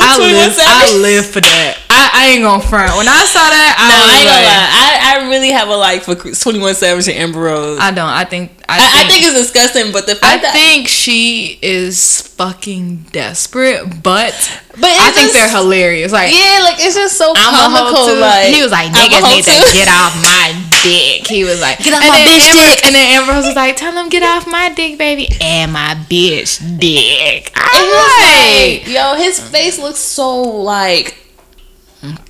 I 0.00 0.18
live. 0.18 0.54
I 0.58 0.96
live 0.98 1.26
for 1.26 1.40
that. 1.40 1.78
I, 1.90 2.10
I 2.14 2.26
ain't 2.34 2.42
gonna 2.42 2.62
front. 2.62 2.96
When 2.96 3.08
I 3.08 3.24
saw 3.26 3.42
that, 3.42 3.74
I 3.78 3.86
No, 3.90 3.98
was 3.98 4.10
I 4.10 4.14
ain't 4.18 4.30
like, 4.30 4.44
gonna 4.46 4.46
lie. 4.46 4.70
I, 4.78 5.26
I 5.26 5.30
really 5.30 5.50
have 5.50 5.68
a 5.68 5.76
like 5.76 6.02
for 6.02 6.14
Twenty 6.14 6.58
One 6.60 6.74
Savage 6.74 7.08
and 7.08 7.16
Amber 7.18 7.40
Rose. 7.40 7.78
I, 7.80 7.88
I 7.88 7.90
don't. 7.90 8.08
I 8.08 8.24
think. 8.24 8.52
I, 8.68 8.76
I 8.78 9.08
think 9.08 9.24
it's 9.24 9.34
disgusting, 9.34 9.92
but 9.92 10.04
the 10.06 10.12
I 10.12 10.20
fact 10.20 10.42
that 10.44 10.52
I 10.52 10.58
think 10.58 10.88
she 10.88 11.58
is 11.62 12.20
fucking 12.36 13.08
desperate, 13.16 13.80
but 14.04 14.36
But 14.76 14.92
I 14.92 15.08
it's 15.08 15.16
think 15.16 15.32
just- 15.32 15.34
they're 15.34 15.48
hilarious. 15.50 16.12
Like 16.12 16.30
yeah, 16.36 16.60
like 16.62 16.76
it's 16.78 16.94
just 16.94 17.16
so 17.16 17.32
I'm 17.34 17.54
a 17.54 17.64
hoe 17.72 17.90
comical. 17.94 18.06
too. 18.12 18.20
Like 18.20 18.52
he 18.52 18.60
was 18.62 18.70
like, 18.70 18.92
niggas 18.92 19.24
hoe 19.24 19.32
need 19.34 19.44
to 19.48 19.56
get 19.72 19.88
off 19.88 20.12
my 20.20 20.52
dick. 20.82 21.26
He 21.26 21.44
was 21.44 21.60
like, 21.60 21.78
Get 21.78 21.92
off 21.94 22.02
and 22.02 22.08
my 22.08 22.18
bitch 22.20 22.48
Amber, 22.48 22.74
dick. 22.74 22.84
And 22.86 22.94
then 22.94 23.06
Amber 23.16 23.32
Rose 23.32 23.46
was 23.46 23.56
like, 23.56 23.76
tell 23.76 23.92
him 23.92 24.08
get 24.08 24.22
off 24.22 24.46
my 24.46 24.68
dick, 24.74 24.98
baby, 24.98 25.28
and 25.40 25.72
my 25.72 25.94
bitch 26.08 26.58
dick. 26.78 27.52
I'm 27.54 27.84
it's 27.84 28.84
like, 28.84 28.86
like, 28.86 28.94
yo, 28.94 29.14
his 29.16 29.38
face 29.40 29.78
looks 29.78 29.98
so 30.00 30.40
like, 30.40 31.16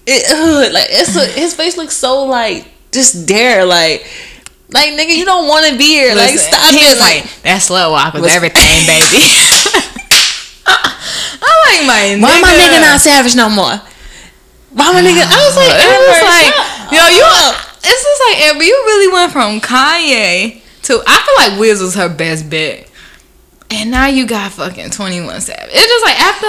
it, 0.07 0.73
like 0.73 0.87
it's 0.91 1.15
a, 1.17 1.27
his 1.39 1.55
face 1.55 1.77
looks 1.77 1.95
so 1.97 2.25
like 2.25 2.67
just 2.93 3.27
there, 3.29 3.65
like, 3.65 4.07
like 4.71 4.91
nigga, 4.95 5.15
you 5.17 5.25
don't 5.25 5.47
want 5.49 5.67
to 5.71 5.77
be 5.77 5.85
here. 5.87 6.15
like, 6.15 6.33
listen, 6.33 6.53
stop 6.53 6.71
he 6.73 6.81
it. 6.81 6.91
was 6.91 7.01
like, 7.01 7.43
that 7.43 7.59
slow 7.59 7.91
walk 7.93 8.15
was 8.15 8.23
Was- 8.23 8.33
everything, 8.35 8.87
baby. 8.87 9.25
I 10.69 11.51
like 11.69 11.87
my 11.87 12.03
nigga. 12.17 12.23
why 12.25 12.41
my 12.41 12.53
nigga 12.57 12.81
not 12.81 13.01
savage 13.01 13.37
no 13.37 13.49
more? 13.49 13.77
Why 14.73 14.93
my 14.93 15.01
nigga? 15.01 15.25
I 15.25 15.37
was 15.49 15.57
like, 15.57 15.77
It 15.81 16.01
was 16.09 16.21
like, 16.29 16.53
yo, 16.93 17.03
you. 17.17 17.25
up. 17.25 17.68
It's 17.91 18.03
just 18.05 18.23
like 18.29 18.39
Amber. 18.49 18.65
You 18.65 18.75
really 18.87 19.13
went 19.13 19.33
from 19.33 19.61
Kanye 19.61 20.61
to. 20.83 21.03
I 21.07 21.19
feel 21.19 21.35
like 21.51 21.61
Wiz 21.61 21.81
was 21.81 21.95
her 21.95 22.09
best 22.09 22.49
bet, 22.51 22.89
and 23.71 23.91
now 23.91 24.07
you 24.07 24.27
got 24.27 24.53
fucking 24.53 24.91
Twenty 24.91 25.21
One 25.21 25.41
Savage. 25.41 25.71
It's 25.73 25.87
just 25.87 26.05
like 26.05 26.21
after 26.21 26.47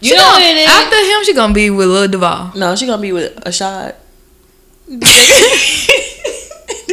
You 0.00 0.14
know 0.16 0.20
gonna- 0.22 0.32
what 0.32 0.42
it 0.42 0.56
is? 0.56 0.68
after 0.68 0.96
him, 0.96 1.24
she 1.24 1.34
gonna 1.34 1.54
be 1.54 1.70
with 1.70 1.88
Lil 1.88 2.08
Duval. 2.08 2.52
No, 2.56 2.74
she 2.76 2.86
gonna 2.86 3.00
be 3.02 3.12
with 3.12 3.32
a 3.46 3.52
shot. 3.52 3.96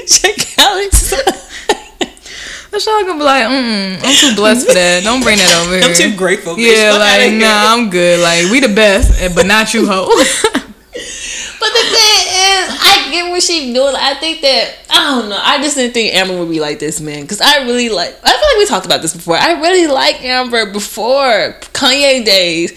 Check 0.08 0.58
Alex. 0.60 1.14
Show 2.78 2.92
gonna 3.08 3.18
be 3.18 3.24
like, 3.24 3.44
mm, 3.46 3.96
I'm 4.04 4.16
too 4.30 4.36
blessed 4.36 4.68
for 4.68 4.74
that. 4.76 5.02
Don't 5.04 5.24
bring 5.24 5.38
that 5.40 5.64
over 5.66 5.74
here. 5.78 5.84
I'm 5.90 5.96
too 5.96 6.16
grateful. 6.16 6.60
Yeah, 6.60 6.94
like 7.00 7.34
nah, 7.34 7.74
I'm 7.74 7.90
good. 7.90 8.20
Like 8.20 8.52
we 8.52 8.60
the 8.60 8.70
best, 8.70 9.34
but 9.36 9.48
not 9.48 9.74
you, 9.74 9.88
hoe. 9.88 10.06
But 11.60 11.70
the 11.74 11.84
thing 11.90 12.20
is, 12.28 12.64
I 12.82 13.08
get 13.12 13.30
what 13.30 13.42
she 13.44 13.74
doing. 13.74 13.96
I 13.98 14.14
think 14.16 14.42
that 14.42 14.76
I 14.90 15.20
don't 15.20 15.30
know. 15.30 15.40
I 15.42 15.62
just 15.62 15.76
didn't 15.76 15.94
think 15.94 16.14
Amber 16.16 16.38
would 16.40 16.50
be 16.50 16.60
like 16.60 16.80
this, 16.80 17.00
man. 17.02 17.22
Because 17.22 17.42
I 17.42 17.64
really 17.64 17.90
like. 17.90 18.16
I 18.24 18.30
feel 18.32 18.48
like 18.50 18.58
we 18.58 18.66
talked 18.66 18.86
about 18.86 19.02
this 19.02 19.14
before. 19.16 19.36
I 19.38 19.54
really 19.60 19.88
like 19.88 20.22
Amber 20.24 20.72
before 20.72 21.56
Kanye 21.74 22.24
days. 22.26 22.72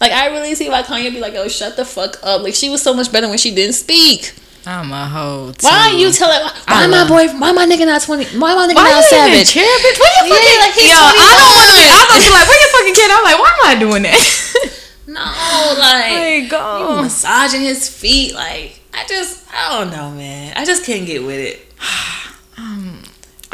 Like 0.00 0.12
I 0.12 0.28
really 0.28 0.54
see 0.54 0.68
why 0.68 0.82
Kanye 0.82 1.10
be 1.12 1.20
like, 1.20 1.32
"Yo, 1.34 1.46
shut 1.48 1.76
the 1.76 1.84
fuck 1.84 2.18
up." 2.22 2.42
Like 2.42 2.54
she 2.54 2.68
was 2.68 2.82
so 2.82 2.92
much 2.92 3.10
better 3.12 3.28
when 3.28 3.38
she 3.38 3.54
didn't 3.54 3.74
speak. 3.74 4.34
I'm 4.66 4.92
a 4.92 5.06
hoe. 5.08 5.50
Too. 5.58 5.66
Why 5.66 5.90
are 5.90 5.98
you 5.98 6.10
telling? 6.12 6.38
Why 6.42 6.62
I 6.66 6.86
my 6.86 7.06
boy? 7.08 7.26
Why 7.38 7.50
my 7.52 7.66
nigga 7.66 7.86
not 7.86 8.02
twenty? 8.02 8.24
Why 8.38 8.54
my 8.54 8.66
nigga 8.66 8.76
Why 8.78 8.90
not 8.90 9.02
you 9.02 9.10
savage? 9.10 9.52
care, 9.54 9.62
bitch? 9.66 9.98
What 9.98 10.10
you 10.22 10.30
Yeah, 10.30 10.38
fucking? 10.38 10.58
like, 10.62 10.74
he's 10.74 10.90
yo, 10.90 10.98
I 10.98 11.30
don't 11.34 11.50
want 11.50 11.66
to. 11.66 11.82
21. 11.82 11.98
I 12.02 12.14
was 12.18 12.30
like, 12.34 12.46
where 12.46 12.60
your 12.62 12.70
fucking 12.74 12.94
kid? 12.94 13.10
I'm 13.10 13.24
like, 13.26 13.38
why 13.42 13.50
am 13.50 13.62
I 13.66 13.74
doing 13.80 14.02
that? 14.06 14.18
No, 15.06 15.14
like. 15.78 16.12
like, 16.12 16.50
go. 16.50 17.02
massaging 17.02 17.62
his 17.62 17.88
feet. 17.88 18.34
Like 18.34 18.80
I 18.94 19.04
just, 19.08 19.44
I 19.52 19.78
don't 19.80 19.90
know, 19.90 20.10
man. 20.12 20.52
I 20.56 20.64
just 20.64 20.84
can't 20.84 21.06
get 21.06 21.22
with 21.24 21.38
it. 21.38 21.66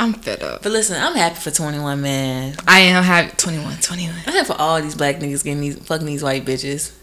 I'm 0.01 0.13
fed 0.15 0.43
up. 0.45 0.63
But 0.63 0.71
listen, 0.73 1.01
I'm 1.03 1.17
happy 1.17 1.35
for 1.37 1.51
21, 1.51 2.01
man. 2.01 2.55
I 2.69 2.81
am 2.81 3.03
happy. 3.03 3.35
21, 3.37 3.79
21. 3.81 4.15
I'm 4.27 4.33
happy 4.33 4.47
for 4.47 4.53
all 4.53 4.81
these 4.81 4.95
black 4.95 5.17
niggas 5.17 5.43
getting 5.43 5.61
these 5.61 5.77
fucking 5.87 6.07
these 6.07 6.23
white 6.23 6.45
bitches. 6.45 6.95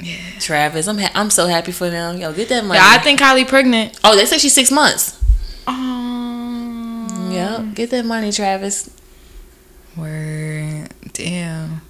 Yeah. 0.00 0.16
Travis, 0.38 0.86
I'm 0.88 0.96
ha- 0.96 1.12
I'm 1.14 1.28
so 1.28 1.48
happy 1.48 1.72
for 1.72 1.90
them. 1.90 2.16
Yo, 2.16 2.32
get 2.32 2.48
that 2.48 2.64
money. 2.64 2.78
Yeah, 2.78 2.86
I 2.88 2.98
think 2.98 3.20
Kylie 3.20 3.46
pregnant. 3.46 3.98
oh, 4.04 4.16
they 4.16 4.24
say 4.24 4.38
she's 4.38 4.54
six 4.54 4.70
months. 4.70 5.20
Um, 5.66 7.28
Yeah, 7.30 7.62
get 7.74 7.90
that 7.90 8.06
money, 8.06 8.32
Travis. 8.32 8.88
Word. 9.96 10.88
Damn. 11.12 11.82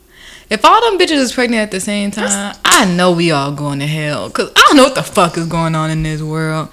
If 0.50 0.64
all 0.64 0.80
them 0.80 0.98
bitches 0.98 1.18
is 1.18 1.32
pregnant 1.32 1.62
at 1.62 1.70
the 1.70 1.80
same 1.80 2.10
time, 2.10 2.56
I 2.64 2.84
know 2.84 3.12
we 3.12 3.30
all 3.30 3.52
going 3.52 3.78
to 3.78 3.86
hell. 3.86 4.28
Cause 4.30 4.50
I 4.56 4.64
don't 4.66 4.76
know 4.76 4.82
what 4.82 4.96
the 4.96 5.02
fuck 5.04 5.38
is 5.38 5.46
going 5.46 5.76
on 5.76 5.90
in 5.90 6.02
this 6.02 6.20
world. 6.20 6.70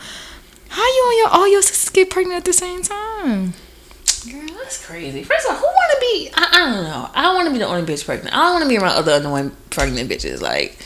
How 0.69 0.83
you 0.83 1.07
and 1.09 1.17
your 1.19 1.29
all 1.29 1.47
your 1.47 1.61
sisters 1.61 1.89
get 1.89 2.09
pregnant 2.09 2.37
at 2.37 2.45
the 2.45 2.53
same 2.53 2.81
time? 2.81 3.53
Girl, 4.29 4.47
that's 4.57 4.83
crazy. 4.83 5.23
First 5.23 5.45
of 5.45 5.51
all, 5.51 5.57
who 5.59 5.65
want 5.65 5.91
to 5.93 5.99
be? 5.99 6.29
I, 6.33 6.49
I 6.51 6.73
don't 6.73 6.83
know. 6.83 7.09
I 7.13 7.21
don't 7.21 7.35
want 7.35 7.47
to 7.47 7.53
be 7.53 7.59
the 7.59 7.67
only 7.67 7.83
bitch 7.83 8.03
pregnant. 8.03 8.35
I 8.35 8.39
don't 8.39 8.53
want 8.53 8.63
to 8.63 8.69
be 8.69 8.77
around 8.77 8.97
other 8.97 9.13
annoying 9.13 9.55
pregnant 9.69 10.09
bitches. 10.09 10.41
Like, 10.41 10.77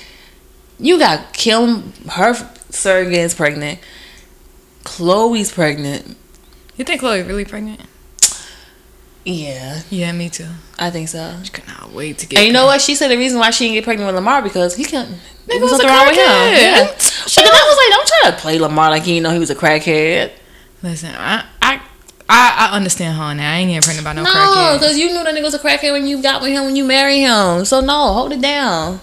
you 0.78 1.00
got 1.00 1.34
Kim, 1.34 1.94
her 2.10 2.34
surrogate's 2.34 3.34
pregnant. 3.34 3.80
Khloe's 4.84 5.52
pregnant. 5.52 6.18
You 6.76 6.84
think 6.84 7.00
Chloe 7.00 7.22
really 7.22 7.46
pregnant? 7.46 7.82
Yeah, 9.24 9.82
Yeah, 9.90 10.12
me 10.14 10.30
too. 10.30 10.48
I 10.80 10.90
think 10.90 11.08
so. 11.10 11.20
I 11.22 11.48
cannot 11.48 11.92
wait 11.94 12.18
to 12.20 12.26
get. 12.28 12.40
And 12.40 12.48
you 12.48 12.54
know 12.54 12.66
what? 12.66 12.82
She 12.82 12.96
said 12.96 13.10
the 13.10 13.18
reason 13.18 13.38
why 13.38 13.52
she 13.52 13.66
didn't 13.66 13.76
get 13.76 13.84
pregnant 13.84 14.08
with 14.08 14.16
Lamar 14.16 14.42
because 14.42 14.76
he 14.76 14.84
can't. 14.84 15.10
There 15.46 15.58
Nigga 15.58 15.62
was 15.62 15.72
something 15.72 15.88
wrong 15.88 16.08
with 16.08 16.16
him. 16.16 16.22
Yeah. 16.22 16.88
But 16.88 17.36
then 17.36 17.54
I 17.54 17.66
was 17.68 17.78
like, 17.78 17.90
don't 17.90 18.08
try 18.08 18.32
to 18.32 18.38
play 18.38 18.60
Lamar 18.60 18.90
like 18.90 19.02
you 19.06 19.14
didn't 19.16 19.24
know 19.24 19.32
he 19.32 19.40
was 19.40 19.50
a 19.52 19.56
crackhead. 19.56 20.32
Listen, 20.82 21.14
I 21.16 21.46
I 21.62 21.82
I, 22.28 22.70
I 22.72 22.76
understand 22.76 23.16
her 23.18 23.34
now. 23.36 23.52
I 23.52 23.58
ain't 23.58 23.70
getting 23.70 23.82
pregnant 23.82 24.06
by 24.06 24.14
no, 24.14 24.24
No, 24.24 24.30
crackhead. 24.32 24.80
because 24.80 24.98
you 24.98 25.08
knew 25.08 25.24
that 25.24 25.36
nigga 25.36 25.44
was 25.44 25.54
a 25.54 25.60
crackhead 25.60 25.92
when 25.92 26.08
you 26.08 26.22
got 26.22 26.42
with 26.42 26.52
him 26.52 26.66
when 26.66 26.76
you 26.76 26.84
married 26.84 27.20
him. 27.20 27.66
So 27.66 27.82
no, 27.82 28.14
hold 28.14 28.32
it 28.32 28.42
down. 28.42 29.02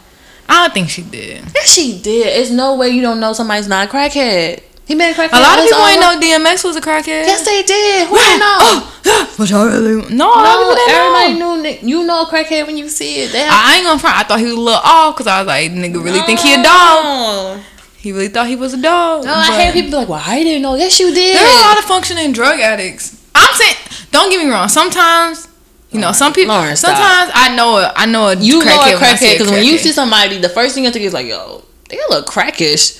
I 0.48 0.64
don't 0.64 0.74
think 0.74 0.88
she 0.88 1.02
did. 1.02 1.44
Yes, 1.54 1.68
she 1.68 2.00
did. 2.00 2.26
There's 2.36 2.50
no 2.50 2.74
way 2.74 2.88
you 2.88 3.02
don't 3.02 3.20
know 3.20 3.34
somebody's 3.34 3.68
not 3.68 3.86
a 3.88 3.90
crackhead. 3.90 4.62
He 4.88 4.94
been 4.94 5.12
a 5.12 5.14
crackhead. 5.14 5.36
A 5.36 5.40
lot 5.44 5.58
of 5.58 5.64
people 5.66 5.84
ain't 5.86 6.02
own- 6.02 6.18
know 6.18 6.26
DMX 6.26 6.64
was 6.64 6.74
a 6.76 6.80
crackhead. 6.80 7.28
Yes, 7.28 7.44
they 7.44 7.62
did. 7.62 8.08
Who 8.08 8.16
didn't 8.16 8.40
know? 8.40 8.56
Oh, 8.60 9.34
but 9.36 9.50
y'all 9.50 9.66
really 9.66 9.96
no. 9.96 10.08
No, 10.08 10.32
a 10.32 10.40
lot 10.40 10.46
of 10.46 10.60
people 10.60 10.74
didn't 10.76 10.94
everybody 10.96 11.38
know. 11.38 11.56
knew. 11.56 11.78
You 11.82 12.04
know 12.06 12.22
a 12.22 12.26
crackhead 12.26 12.66
when 12.66 12.76
you 12.78 12.88
see 12.88 13.20
it. 13.20 13.32
They 13.32 13.40
have- 13.40 13.52
I 13.52 13.76
ain't 13.76 13.84
gonna 13.84 13.98
front. 13.98 14.16
I 14.18 14.22
thought 14.24 14.38
he 14.40 14.46
was 14.46 14.54
a 14.54 14.60
little 14.60 14.80
off 14.82 15.14
because 15.14 15.26
I 15.26 15.40
was 15.40 15.46
like, 15.46 15.70
nigga 15.72 16.02
really 16.02 16.22
think 16.22 16.40
he 16.40 16.54
a 16.54 16.62
dog. 16.62 17.60
He 17.98 18.12
really 18.12 18.28
thought 18.28 18.46
he 18.46 18.56
was 18.56 18.72
a 18.72 18.80
dog. 18.80 19.24
No, 19.24 19.32
I 19.34 19.48
but 19.48 19.54
hate 19.60 19.72
people 19.74 19.90
be 19.90 19.96
like, 19.96 20.08
well, 20.08 20.22
I 20.24 20.42
didn't 20.42 20.62
know. 20.62 20.74
Yes, 20.74 20.98
you 21.00 21.12
did. 21.12 21.36
There 21.36 21.44
are 21.44 21.58
a 21.58 21.68
lot 21.68 21.78
of 21.78 21.84
functioning 21.84 22.32
drug 22.32 22.58
addicts. 22.60 23.16
I'm 23.34 23.52
saying, 23.54 23.74
don't 24.10 24.30
get 24.30 24.42
me 24.42 24.50
wrong. 24.50 24.68
Sometimes, 24.68 25.48
you 25.90 26.00
know, 26.00 26.12
some 26.12 26.32
people. 26.32 26.54
Lauren, 26.54 26.76
sometimes 26.76 27.30
I 27.34 27.54
know 27.54 27.76
a, 27.78 27.92
I 27.94 28.06
know 28.06 28.28
a 28.28 28.36
you 28.36 28.60
know 28.60 28.64
crackhead 28.64 28.92
a 28.92 28.94
when 28.94 29.04
I 29.04 29.14
see 29.16 29.26
crackhead 29.26 29.32
because 29.38 29.50
when 29.50 29.64
you 29.64 29.76
see 29.78 29.92
somebody, 29.92 30.38
the 30.38 30.48
first 30.48 30.74
thing 30.74 30.84
you 30.84 30.90
think 30.90 31.04
is 31.04 31.12
like, 31.12 31.26
yo, 31.26 31.62
they 31.90 31.98
look 32.08 32.26
crackish. 32.26 32.98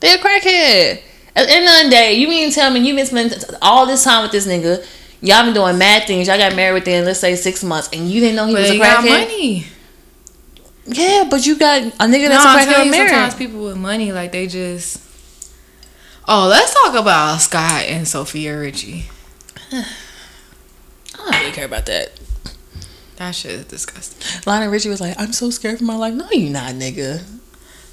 They're 0.00 0.16
a 0.16 0.20
crackhead. 0.20 1.00
At 1.34 1.46
the 1.46 1.52
end 1.54 1.64
of 1.64 1.84
the 1.84 1.90
day, 1.90 2.14
you 2.14 2.28
mean 2.28 2.50
tell 2.52 2.70
me 2.70 2.80
you 2.80 2.94
been 2.94 3.06
spending 3.06 3.38
all 3.62 3.86
this 3.86 4.04
time 4.04 4.22
with 4.22 4.32
this 4.32 4.46
nigga? 4.46 4.86
Y'all 5.20 5.44
been 5.44 5.54
doing 5.54 5.78
mad 5.78 6.06
things. 6.06 6.28
Y'all 6.28 6.36
got 6.36 6.54
married 6.54 6.74
within 6.74 7.04
let's 7.04 7.20
say 7.20 7.36
six 7.36 7.62
months, 7.64 7.88
and 7.92 8.10
you 8.10 8.20
didn't 8.20 8.36
know 8.36 8.46
he 8.46 8.52
but 8.54 8.60
was 8.62 8.70
a 8.70 8.72
they 8.74 8.78
got 8.78 9.04
crackhead. 9.04 9.20
money. 9.20 9.66
Yeah, 10.84 11.26
but 11.30 11.46
you 11.46 11.56
got 11.56 11.80
a 11.82 11.86
nigga 12.06 12.28
that's 12.28 12.44
I'm 12.44 12.56
a 12.58 12.60
crackhead 12.72 12.90
married. 12.90 13.10
sometimes 13.10 13.34
people 13.36 13.64
with 13.64 13.76
money, 13.76 14.12
like 14.12 14.32
they 14.32 14.46
just. 14.46 15.00
Oh, 16.26 16.48
let's 16.48 16.74
talk 16.74 16.94
about 16.94 17.40
Scott 17.40 17.84
and 17.84 18.06
Sofia 18.06 18.58
Richie. 18.58 19.06
I 19.72 19.84
don't 21.16 21.40
really 21.40 21.52
care 21.52 21.66
about 21.66 21.86
that. 21.86 22.12
That 23.16 23.32
shit 23.34 23.52
is 23.52 23.64
disgusting. 23.66 24.42
Lionel 24.46 24.70
Richie 24.70 24.88
was 24.88 25.00
like, 25.00 25.14
"I'm 25.20 25.32
so 25.32 25.50
scared 25.50 25.78
for 25.78 25.84
my 25.84 25.94
life." 25.96 26.14
No, 26.14 26.28
you 26.30 26.50
not, 26.50 26.72
nigga. 26.74 27.22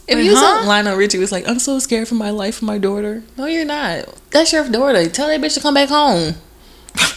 If 0.10 0.16
Wait, 0.16 0.26
you 0.26 0.36
huh? 0.36 0.62
saw 0.64 0.68
Lionel 0.68 0.98
Richie 0.98 1.20
was 1.20 1.32
like, 1.32 1.48
"I'm 1.48 1.60
so 1.60 1.78
scared 1.80 2.08
for 2.08 2.16
my 2.16 2.32
life 2.32 2.56
for 2.58 2.66
my 2.66 2.78
daughter." 2.80 3.24
No, 3.38 3.46
you're 3.46 3.64
not. 3.66 4.06
That's 4.32 4.52
your 4.52 4.68
daughter. 4.68 5.08
Tell 5.08 5.28
that 5.28 5.40
bitch 5.40 5.54
to 5.54 5.62
come 5.62 5.76
back 5.76 5.90
home. 5.90 6.36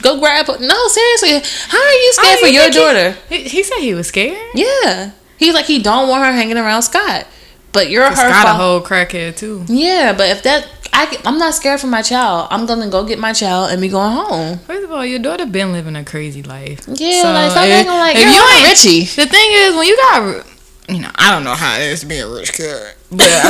Go 0.03 0.19
grab 0.21 0.47
her. 0.47 0.59
No, 0.59 0.89
seriously. 0.89 1.51
How 1.69 1.79
are 1.83 1.93
you 1.93 2.13
scared 2.13 2.39
Oh, 2.39 2.41
for 2.43 2.47
you 2.49 2.61
your 2.61 2.71
daughter? 2.71 3.17
He, 3.29 3.45
he 3.45 3.63
said 3.63 3.79
he 3.79 3.95
was 3.95 4.09
scared. 4.09 4.39
Yeah. 4.55 5.13
He's 5.39 5.55
like 5.55 5.65
he 5.65 5.83
don't 5.83 6.09
want 6.09 6.25
her 6.25 6.33
hanging 6.33 6.59
around 6.59 6.83
Scott. 6.83 7.27
But 7.73 7.89
you're 7.89 8.05
her 8.05 8.15
Scott 8.15 8.47
a 8.47 8.51
whole 8.55 8.83
crackhead 8.83 9.37
too. 9.37 9.65
Yeah, 9.67 10.13
but 10.17 10.29
if 10.29 10.43
that 10.43 10.69
I 10.93 11.19
I'm 11.25 11.39
not 11.39 11.55
scared 11.55 11.81
for 11.81 11.87
my 11.87 12.03
child. 12.03 12.49
I'm 12.51 12.67
gonna 12.67 12.91
go 12.91 13.03
get 13.05 13.19
my 13.19 13.33
child 13.33 13.71
and 13.71 13.81
be 13.81 13.89
going 13.89 14.13
home. 14.13 14.59
First 14.59 14.85
of 14.85 14.93
all, 14.93 15.07
your 15.07 15.19
daughter 15.19 15.47
been 15.47 15.73
living 15.73 15.97
a 15.97 16.05
crazy 16.05 16.43
life. 16.43 16.85
Yeah, 16.87 17.23
like 17.33 17.51
stop 17.51 17.65
if- 17.67 17.73
acting 17.73 17.95
like 17.95 18.17
if 18.17 18.23
you're 18.23 18.31
you 18.31 18.57
ain't- 18.59 18.69
Richie. 18.69 19.05
The 19.05 19.27
thing 19.27 19.49
is, 19.53 19.75
when 19.75 19.87
you 19.87 19.97
got, 19.97 20.47
you 20.89 21.01
know, 21.01 21.11
I 21.15 21.31
don't 21.31 21.45
know 21.45 21.55
how 21.55 21.77
it 21.77 21.83
is 21.83 22.01
to 22.01 22.07
be 22.07 22.19
a 22.19 22.29
rich 22.29 22.53
kid, 22.53 22.95
but 23.11 23.27
I, 23.27 23.43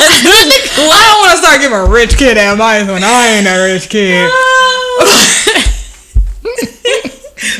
I 0.00 1.06
don't 1.08 1.20
want 1.20 1.32
to 1.32 1.38
start 1.38 1.60
giving 1.60 1.78
a 1.78 1.86
rich 1.90 2.16
kid 2.16 2.36
advice 2.36 2.86
when 2.86 3.02
I 3.02 3.26
ain't 3.28 3.46
a 3.46 3.72
rich 3.72 3.88
kid. 3.88 4.28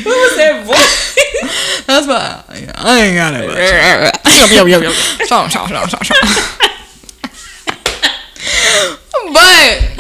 what 0.05 0.17
was 0.17 0.37
that 0.37 0.67
voice? 0.67 1.87
That's 1.87 2.07
why 2.07 2.45
yeah, 2.61 2.73
I 2.77 3.01
ain't 3.01 3.17
got 3.17 3.35
it. 3.35 3.49
But 3.49 3.57
Stop, 5.27 5.51
stop, 5.51 5.69
stop, 5.69 5.89
stop, 5.89 6.05
stop. 6.05 6.17
But 9.33 9.91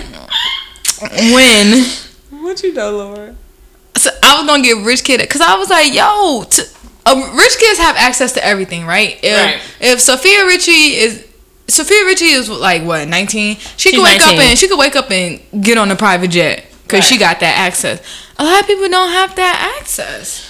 when 1.32 1.84
what 2.42 2.62
you 2.62 2.72
know, 2.74 2.90
Laura? 2.96 3.34
so 3.96 4.10
I 4.22 4.38
was 4.38 4.46
gonna 4.46 4.62
get 4.62 4.84
rich 4.84 5.04
kid 5.04 5.20
because 5.20 5.40
I 5.40 5.56
was 5.56 5.70
like, 5.70 5.92
yo, 5.92 6.44
t- 6.48 6.62
uh, 7.12 7.32
rich 7.36 7.58
kids 7.58 7.78
have 7.78 7.96
access 7.96 8.32
to 8.32 8.44
everything, 8.44 8.86
right? 8.86 9.18
If 9.22 9.36
Right. 9.36 9.60
if 9.80 10.00
Sofia 10.00 10.44
Richie 10.46 10.96
is 10.96 11.26
Sofia 11.68 12.04
Richie 12.04 12.26
is 12.30 12.48
like 12.48 12.82
what 12.82 13.06
nineteen, 13.08 13.56
she 13.76 13.90
She's 13.90 13.92
could 13.92 14.02
wake 14.04 14.18
19. 14.20 14.38
up 14.38 14.44
and 14.44 14.58
she 14.58 14.68
could 14.68 14.78
wake 14.78 14.96
up 14.96 15.10
and 15.10 15.40
get 15.62 15.78
on 15.78 15.90
a 15.90 15.96
private 15.96 16.28
jet 16.30 16.64
because 16.84 17.04
she 17.06 17.16
got 17.18 17.40
that 17.40 17.56
access. 17.58 18.00
A 18.38 18.44
lot 18.44 18.60
of 18.60 18.66
people 18.66 18.88
don't 18.88 19.10
have 19.10 19.34
that 19.36 19.76
access. 19.80 20.46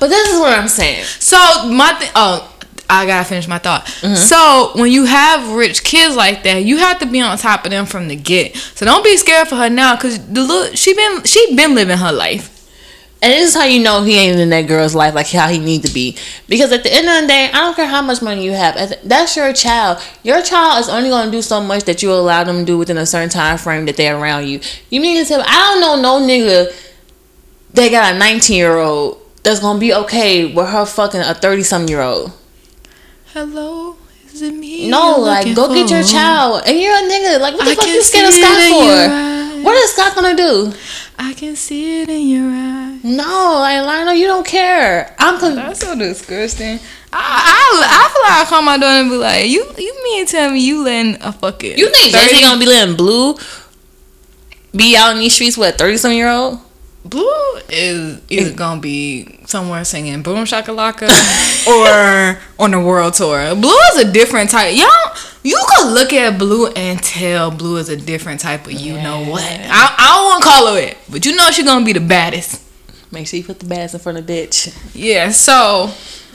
But 0.00 0.08
this 0.08 0.28
is 0.32 0.38
what 0.40 0.56
I'm 0.58 0.68
saying. 0.68 1.04
So 1.04 1.36
my 1.68 1.92
thing, 1.94 2.10
oh, 2.14 2.52
I 2.88 3.04
gotta 3.06 3.24
finish 3.28 3.48
my 3.48 3.58
thought. 3.58 3.84
Mm-hmm. 3.86 4.14
So 4.14 4.70
when 4.80 4.90
you 4.92 5.04
have 5.06 5.52
rich 5.52 5.82
kids 5.82 6.14
like 6.14 6.44
that, 6.44 6.64
you 6.64 6.78
have 6.78 7.00
to 7.00 7.06
be 7.06 7.20
on 7.20 7.36
top 7.36 7.64
of 7.64 7.70
them 7.72 7.84
from 7.86 8.06
the 8.08 8.14
get. 8.16 8.56
So 8.56 8.86
don't 8.86 9.02
be 9.04 9.16
scared 9.16 9.48
for 9.48 9.56
her 9.56 9.68
now, 9.68 9.96
cause 9.96 10.24
the 10.26 10.42
little 10.42 10.74
she 10.76 10.94
been 10.94 11.22
she 11.24 11.54
been 11.56 11.74
living 11.74 11.98
her 11.98 12.12
life. 12.12 12.52
And 13.22 13.32
this 13.32 13.48
is 13.48 13.54
how 13.54 13.64
you 13.64 13.82
know 13.82 14.02
he 14.02 14.18
ain't 14.18 14.38
in 14.38 14.50
that 14.50 14.68
girl's 14.68 14.94
life 14.94 15.14
like 15.14 15.28
how 15.28 15.48
he 15.48 15.58
need 15.58 15.82
to 15.84 15.92
be. 15.92 16.16
Because 16.48 16.70
at 16.70 16.82
the 16.82 16.92
end 16.92 17.08
of 17.08 17.22
the 17.22 17.26
day, 17.26 17.48
I 17.52 17.60
don't 17.60 17.74
care 17.74 17.86
how 17.86 18.02
much 18.02 18.20
money 18.20 18.44
you 18.44 18.52
have. 18.52 18.98
That's 19.02 19.36
your 19.36 19.52
child. 19.54 20.02
Your 20.22 20.42
child 20.42 20.80
is 20.80 20.88
only 20.90 21.08
going 21.08 21.26
to 21.26 21.30
do 21.32 21.40
so 21.40 21.62
much 21.62 21.84
that 21.84 22.02
you 22.02 22.12
allow 22.12 22.44
them 22.44 22.58
to 22.58 22.64
do 22.64 22.76
within 22.76 22.98
a 22.98 23.06
certain 23.06 23.30
time 23.30 23.56
frame 23.56 23.86
that 23.86 23.96
they're 23.96 24.16
around 24.16 24.46
you. 24.46 24.60
You 24.90 25.00
mean 25.00 25.22
to 25.22 25.26
tell 25.26 25.38
me, 25.38 25.44
I 25.48 25.80
don't 25.80 26.02
know 26.02 26.20
no 26.20 26.26
nigga 26.26 26.72
that 27.72 27.90
got 27.90 28.14
a 28.14 28.18
19 28.18 28.56
year 28.56 28.76
old 28.76 29.18
that's 29.42 29.60
going 29.60 29.76
to 29.76 29.80
be 29.80 29.94
okay 29.94 30.52
with 30.52 30.68
her 30.68 30.84
fucking 30.84 31.20
a 31.20 31.34
30 31.34 31.62
some 31.62 31.86
year 31.88 32.02
old. 32.02 32.32
Hello, 33.32 33.96
is 34.26 34.42
it 34.42 34.52
me? 34.52 34.90
No, 34.90 35.16
like 35.18 35.56
go 35.56 35.72
get 35.72 35.90
your 35.90 36.02
child. 36.02 36.64
And 36.66 36.78
you're 36.78 36.94
a 36.94 37.00
nigga. 37.00 37.40
Like 37.40 37.54
what 37.54 37.64
the 37.64 37.70
I 37.70 37.74
fuck 37.76 37.86
you 37.86 38.02
scared 38.02 38.28
of 38.28 38.34
Scott 38.34 38.56
for? 38.68 39.62
What 39.62 39.74
is 39.76 39.92
Scott 39.92 40.14
gonna 40.14 40.36
do? 40.36 40.72
I 41.18 41.32
can 41.34 41.56
see 41.56 42.02
it 42.02 42.08
in 42.08 42.28
your 42.28 42.50
eyes. 42.50 43.02
No, 43.04 43.56
like 43.60 43.84
Lionel, 43.84 44.14
you 44.14 44.26
don't 44.26 44.46
care. 44.46 45.14
I'm 45.18 45.38
con- 45.40 45.54
That's 45.54 45.80
so 45.80 45.96
disgusting. 45.98 46.78
I, 47.12 47.18
I, 47.18 47.82
I 47.88 48.08
feel 48.12 48.22
like 48.22 48.46
I 48.46 48.50
call 48.50 48.62
my 48.62 48.76
daughter 48.76 49.00
and 49.00 49.10
be 49.10 49.16
like, 49.16 49.48
you 49.48 49.64
you 49.78 50.04
mean 50.04 50.26
to 50.26 50.32
tell 50.32 50.50
me 50.50 50.60
you 50.60 50.84
letting 50.84 51.20
a 51.22 51.32
fucking 51.32 51.78
You 51.78 51.90
think 51.90 52.12
30 52.12 52.28
Jay-Z 52.30 52.42
gonna 52.42 52.60
be 52.60 52.66
letting 52.66 52.96
Blue 52.96 53.34
be 54.74 54.96
out 54.96 55.12
in 55.14 55.20
these 55.20 55.32
streets 55.34 55.56
with 55.56 55.74
a 55.74 55.78
thirty 55.78 55.96
some 55.96 56.12
year 56.12 56.28
old? 56.28 56.60
Blue 57.08 57.56
is 57.68 58.20
either 58.28 58.52
gonna 58.52 58.80
be 58.80 59.38
somewhere 59.46 59.84
singing 59.84 60.22
Boom 60.22 60.44
Shakalaka 60.44 61.08
or 61.68 62.38
on 62.58 62.72
the 62.72 62.80
world 62.80 63.14
tour. 63.14 63.54
Blue 63.54 63.78
is 63.94 64.04
a 64.04 64.12
different 64.12 64.50
type. 64.50 64.76
Y'all, 64.76 65.16
you 65.42 65.62
could 65.68 65.92
look 65.92 66.12
at 66.12 66.38
Blue 66.38 66.66
and 66.68 67.00
tell 67.02 67.50
Blue 67.50 67.76
is 67.76 67.88
a 67.88 67.96
different 67.96 68.40
type 68.40 68.66
of 68.66 68.72
you 68.72 68.94
know 68.94 69.24
what. 69.24 69.44
I, 69.44 69.94
I 69.98 70.16
don't 70.16 70.24
want 70.26 70.42
to 70.42 70.48
call 70.48 70.74
her 70.74 70.80
it, 70.80 70.98
but 71.08 71.24
you 71.24 71.36
know 71.36 71.50
she's 71.50 71.64
gonna 71.64 71.84
be 71.84 71.92
the 71.92 72.00
baddest. 72.00 72.62
Make 73.12 73.28
sure 73.28 73.38
you 73.38 73.44
put 73.44 73.60
the 73.60 73.66
bass 73.66 73.94
in 73.94 74.00
front 74.00 74.18
of 74.18 74.26
bitch. 74.26 74.76
Yeah, 74.94 75.30
so 75.30 75.90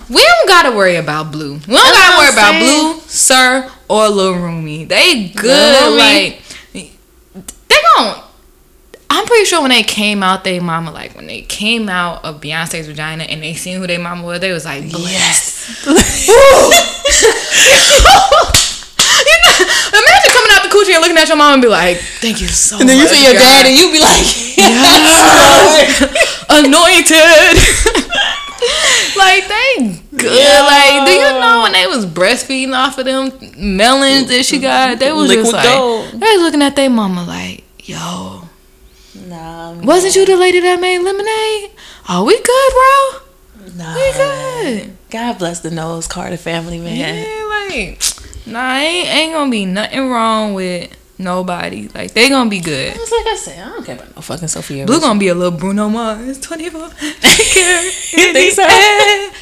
we 0.10 0.24
don't 0.24 0.48
gotta 0.48 0.76
worry 0.76 0.96
about 0.96 1.32
Blue. 1.32 1.54
We 1.54 1.60
don't 1.60 1.68
That's 1.68 1.98
gotta 1.98 2.18
worry 2.18 2.34
about. 2.34 2.60
Blue, 2.60 3.02
Sir, 3.08 3.72
or 3.90 4.08
Lil 4.10 4.36
Rumi. 4.36 4.86
They 4.86 5.30
good. 5.30 5.98
Like 5.98 6.42
they 6.74 7.78
gon' 7.98 8.24
I'm 9.14 9.26
pretty 9.26 9.44
sure 9.44 9.60
when 9.62 9.72
they 9.72 9.84
came 9.84 10.24
out, 10.24 10.46
they 10.46 10.62
mama 10.62 10.90
like 10.92 11.14
when 11.16 11.28
they 11.28 11.42
came 11.42 11.90
out 11.90 12.24
of 12.24 12.40
Beyonce's 12.40 12.88
vagina 12.88 13.26
and 13.26 13.44
they 13.44 13.56
seen 13.56 13.78
who 13.78 13.86
they 13.86 13.98
mama 13.98 14.24
was, 14.26 14.40
they 14.40 14.54
was 14.54 14.64
like. 14.64 14.86
Yes. 14.86 15.84
you 15.92 15.92
know, 15.92 15.98
imagine 19.92 20.32
coming 20.32 20.52
out 20.56 20.64
the 20.64 20.70
coochie 20.72 20.94
and 20.94 21.02
looking 21.02 21.18
at 21.18 21.28
your 21.28 21.36
mom 21.36 21.52
and 21.54 21.62
be 21.62 21.68
like, 21.68 21.98
"Thank 22.24 22.40
you 22.40 22.48
so 22.48 22.76
much." 22.76 22.82
And 22.82 22.90
then 22.90 23.00
you 23.00 23.08
see 23.08 23.22
your 23.26 23.34
God. 23.34 23.40
dad, 23.40 23.66
and 23.68 23.76
you 23.76 23.92
be 23.92 24.00
like, 24.00 24.26
anointed. 26.50 27.12
like 29.18 29.48
they 29.48 30.00
good. 30.16 30.64
Like, 30.64 31.06
do 31.06 31.12
you 31.12 31.30
know 31.40 31.62
when 31.64 31.74
they 31.74 31.86
was 31.88 32.06
breastfeeding 32.06 32.74
off 32.74 32.98
of 32.98 33.04
them 33.06 33.32
melons 33.58 34.30
that 34.30 34.46
she 34.46 34.60
got? 34.60 35.00
They 35.00 35.12
was 35.12 35.30
just 35.32 35.52
like 35.52 35.64
gold. 35.64 36.12
they 36.12 36.20
was 36.20 36.42
looking 36.42 36.62
at 36.62 36.76
their 36.78 36.90
mama 36.90 37.26
like, 37.26 37.64
yo, 37.84 38.48
Nah, 39.14 39.74
wasn't 39.82 40.16
you 40.16 40.26
the 40.26 40.38
lady 40.38 40.60
that 40.62 40.80
made 40.80 41.00
lemonade? 41.00 41.72
Oh, 42.08 42.24
we 42.26 42.36
good, 42.42 42.72
bro. 43.68 43.76
nah. 43.84 43.94
We 43.96 44.12
good. 44.14 44.98
God 45.10 45.38
bless 45.38 45.60
the 45.60 45.70
Knowles-Carter 45.72 46.38
family, 46.38 46.80
man. 46.80 46.96
Yeah, 46.96 47.76
like, 47.76 48.02
nah, 48.46 48.76
ain't 48.78 49.08
ain't 49.10 49.34
gonna 49.34 49.52
be 49.52 49.66
nothing 49.66 50.10
wrong 50.10 50.54
with 50.54 50.96
nobody. 51.20 51.90
Like, 51.94 52.14
they 52.14 52.30
gonna 52.30 52.50
be 52.50 52.62
good. 52.62 52.96
It's 52.96 53.12
like 53.12 53.28
I 53.28 53.36
said, 53.36 53.60
I 53.60 53.70
don't 53.70 53.86
care 53.86 53.96
about 53.96 54.16
no 54.16 54.22
fucking 54.22 54.48
Sofia. 54.48 54.86
Blue 54.86 55.02
gonna 55.02 55.20
be 55.20 55.28
a 55.28 55.36
little 55.36 55.58
Bruno 55.58 55.90
Mars, 55.90 56.40
24. 56.40 56.82
You 58.14 58.34
think 58.34 58.54
so? 58.54 58.64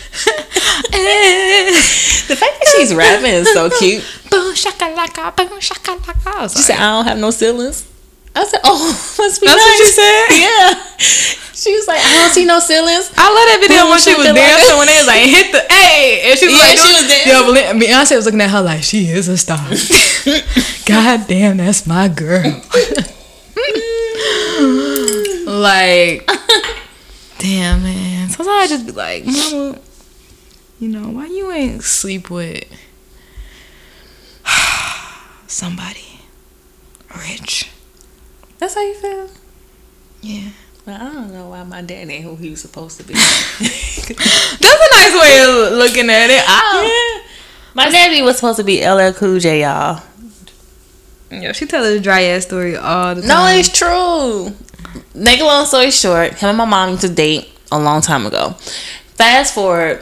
Eh. 0.92 1.72
The 2.28 2.36
fact 2.36 2.60
that 2.60 2.74
she's 2.76 2.94
rapping 2.94 3.32
is 3.32 3.52
so 3.54 3.70
cute. 3.70 4.04
Boom 4.30 4.54
shakalaka, 4.54 5.36
boom 5.36 5.60
shakalaka. 5.60 6.28
I 6.28 6.48
She 6.48 6.60
said, 6.60 6.78
I 6.78 6.96
don't 6.98 7.06
have 7.06 7.18
no 7.18 7.32
ceilings. 7.32 7.86
I 8.40 8.46
said, 8.46 8.62
oh, 8.64 8.80
must 9.20 9.42
be 9.42 9.48
That's 9.48 9.60
what 9.60 9.68
nice. 9.68 9.78
she 9.78 9.92
said? 9.92 10.26
Yeah. 10.40 10.84
She 11.60 11.76
was 11.76 11.88
like, 11.88 12.00
I 12.00 12.16
don't 12.24 12.32
see 12.32 12.46
no 12.46 12.60
ceilings. 12.60 13.12
I 13.18 13.28
love 13.28 13.48
that 13.52 13.58
video 13.60 13.84
Boom 13.84 13.90
when 13.92 14.00
she 14.00 14.16
was 14.16 14.28
dancing 14.32 14.78
when 14.80 14.88
they 14.88 14.96
was 14.96 15.08
like 15.08 15.20
hit 15.28 15.52
the 15.52 15.60
A 15.60 16.32
and 16.32 16.40
she 16.40 16.48
was 16.48 16.56
Yeah, 16.56 16.72
like 16.72 16.80
she 16.80 16.94
was 16.96 17.04
dancing. 17.04 17.36
Yo, 17.36 17.84
Beyonce 17.84 18.16
was 18.16 18.26
looking 18.26 18.40
at 18.40 18.50
her 18.50 18.62
like 18.62 18.82
she 18.82 19.08
is 19.10 19.28
a 19.28 19.36
star. 19.38 19.60
God 20.88 21.28
damn, 21.28 21.58
that's 21.58 21.86
my 21.86 22.08
girl. 22.08 22.44
like, 25.46 26.30
damn 27.40 27.84
man. 27.84 28.30
Sometimes 28.30 28.48
I 28.64 28.68
just 28.70 28.86
be 28.86 28.92
like, 28.94 29.26
Mama, 29.26 29.80
you 30.80 30.88
know 30.88 31.10
why 31.10 31.26
you 31.28 31.52
ain't 31.52 31.84
sleep 31.84 32.30
with 32.30 32.64
somebody 35.48 36.22
rich? 37.18 37.70
That's 38.60 38.76
how 38.76 38.82
you 38.82 38.94
feel? 38.94 39.30
Yeah. 40.22 40.50
Well, 40.86 41.02
I 41.02 41.14
don't 41.14 41.34
know 41.34 41.50
why 41.50 41.64
my 41.64 41.82
dad 41.82 42.10
ain't 42.10 42.24
who 42.24 42.36
he 42.36 42.52
was 42.52 42.62
supposed 42.62 42.98
to 43.00 43.04
be. 43.04 43.14
That's 43.60 44.10
a 44.12 44.90
nice 44.96 45.22
way 45.22 45.44
of 45.44 45.78
looking 45.78 46.10
at 46.10 46.30
it. 46.30 46.44
I, 46.46 47.24
My 47.74 47.90
daddy 47.90 48.22
was 48.22 48.36
supposed 48.36 48.58
to 48.58 48.64
be 48.64 48.86
LL 48.86 49.14
Cool 49.14 49.40
J, 49.40 49.62
y'all. 49.62 50.04
Yeah, 51.32 51.52
she 51.52 51.66
tell 51.68 51.84
a 51.84 52.00
dry 52.00 52.24
ass 52.24 52.46
story 52.46 52.76
all 52.76 53.16
the 53.16 53.22
time. 53.22 53.30
No, 53.30 53.46
it's 53.48 53.70
true. 53.70 54.54
Make 55.14 55.40
a 55.40 55.46
long 55.46 55.66
story 55.66 55.92
short, 55.92 56.34
him 56.34 56.50
and 56.50 56.58
my 56.58 56.66
mom 56.66 56.90
used 56.90 57.02
to 57.02 57.10
date 57.10 57.48
a 57.72 57.80
long 57.80 58.02
time 58.02 58.26
ago. 58.26 58.52
Fast 59.14 59.54
forward, 59.54 60.02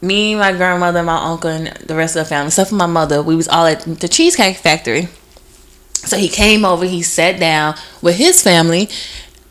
me, 0.00 0.36
my 0.36 0.52
grandmother, 0.52 1.02
my 1.02 1.20
uncle, 1.20 1.50
and 1.50 1.66
the 1.78 1.94
rest 1.96 2.16
of 2.16 2.24
the 2.24 2.28
family, 2.28 2.48
except 2.48 2.70
for 2.70 2.76
my 2.76 2.86
mother, 2.86 3.22
we 3.22 3.34
was 3.34 3.48
all 3.48 3.66
at 3.66 3.80
the 3.80 4.08
Cheesecake 4.08 4.56
Factory. 4.56 5.08
So 6.08 6.16
he 6.16 6.28
came 6.28 6.64
over, 6.64 6.84
he 6.84 7.02
sat 7.02 7.38
down 7.38 7.76
with 8.02 8.16
his 8.16 8.42
family, 8.42 8.88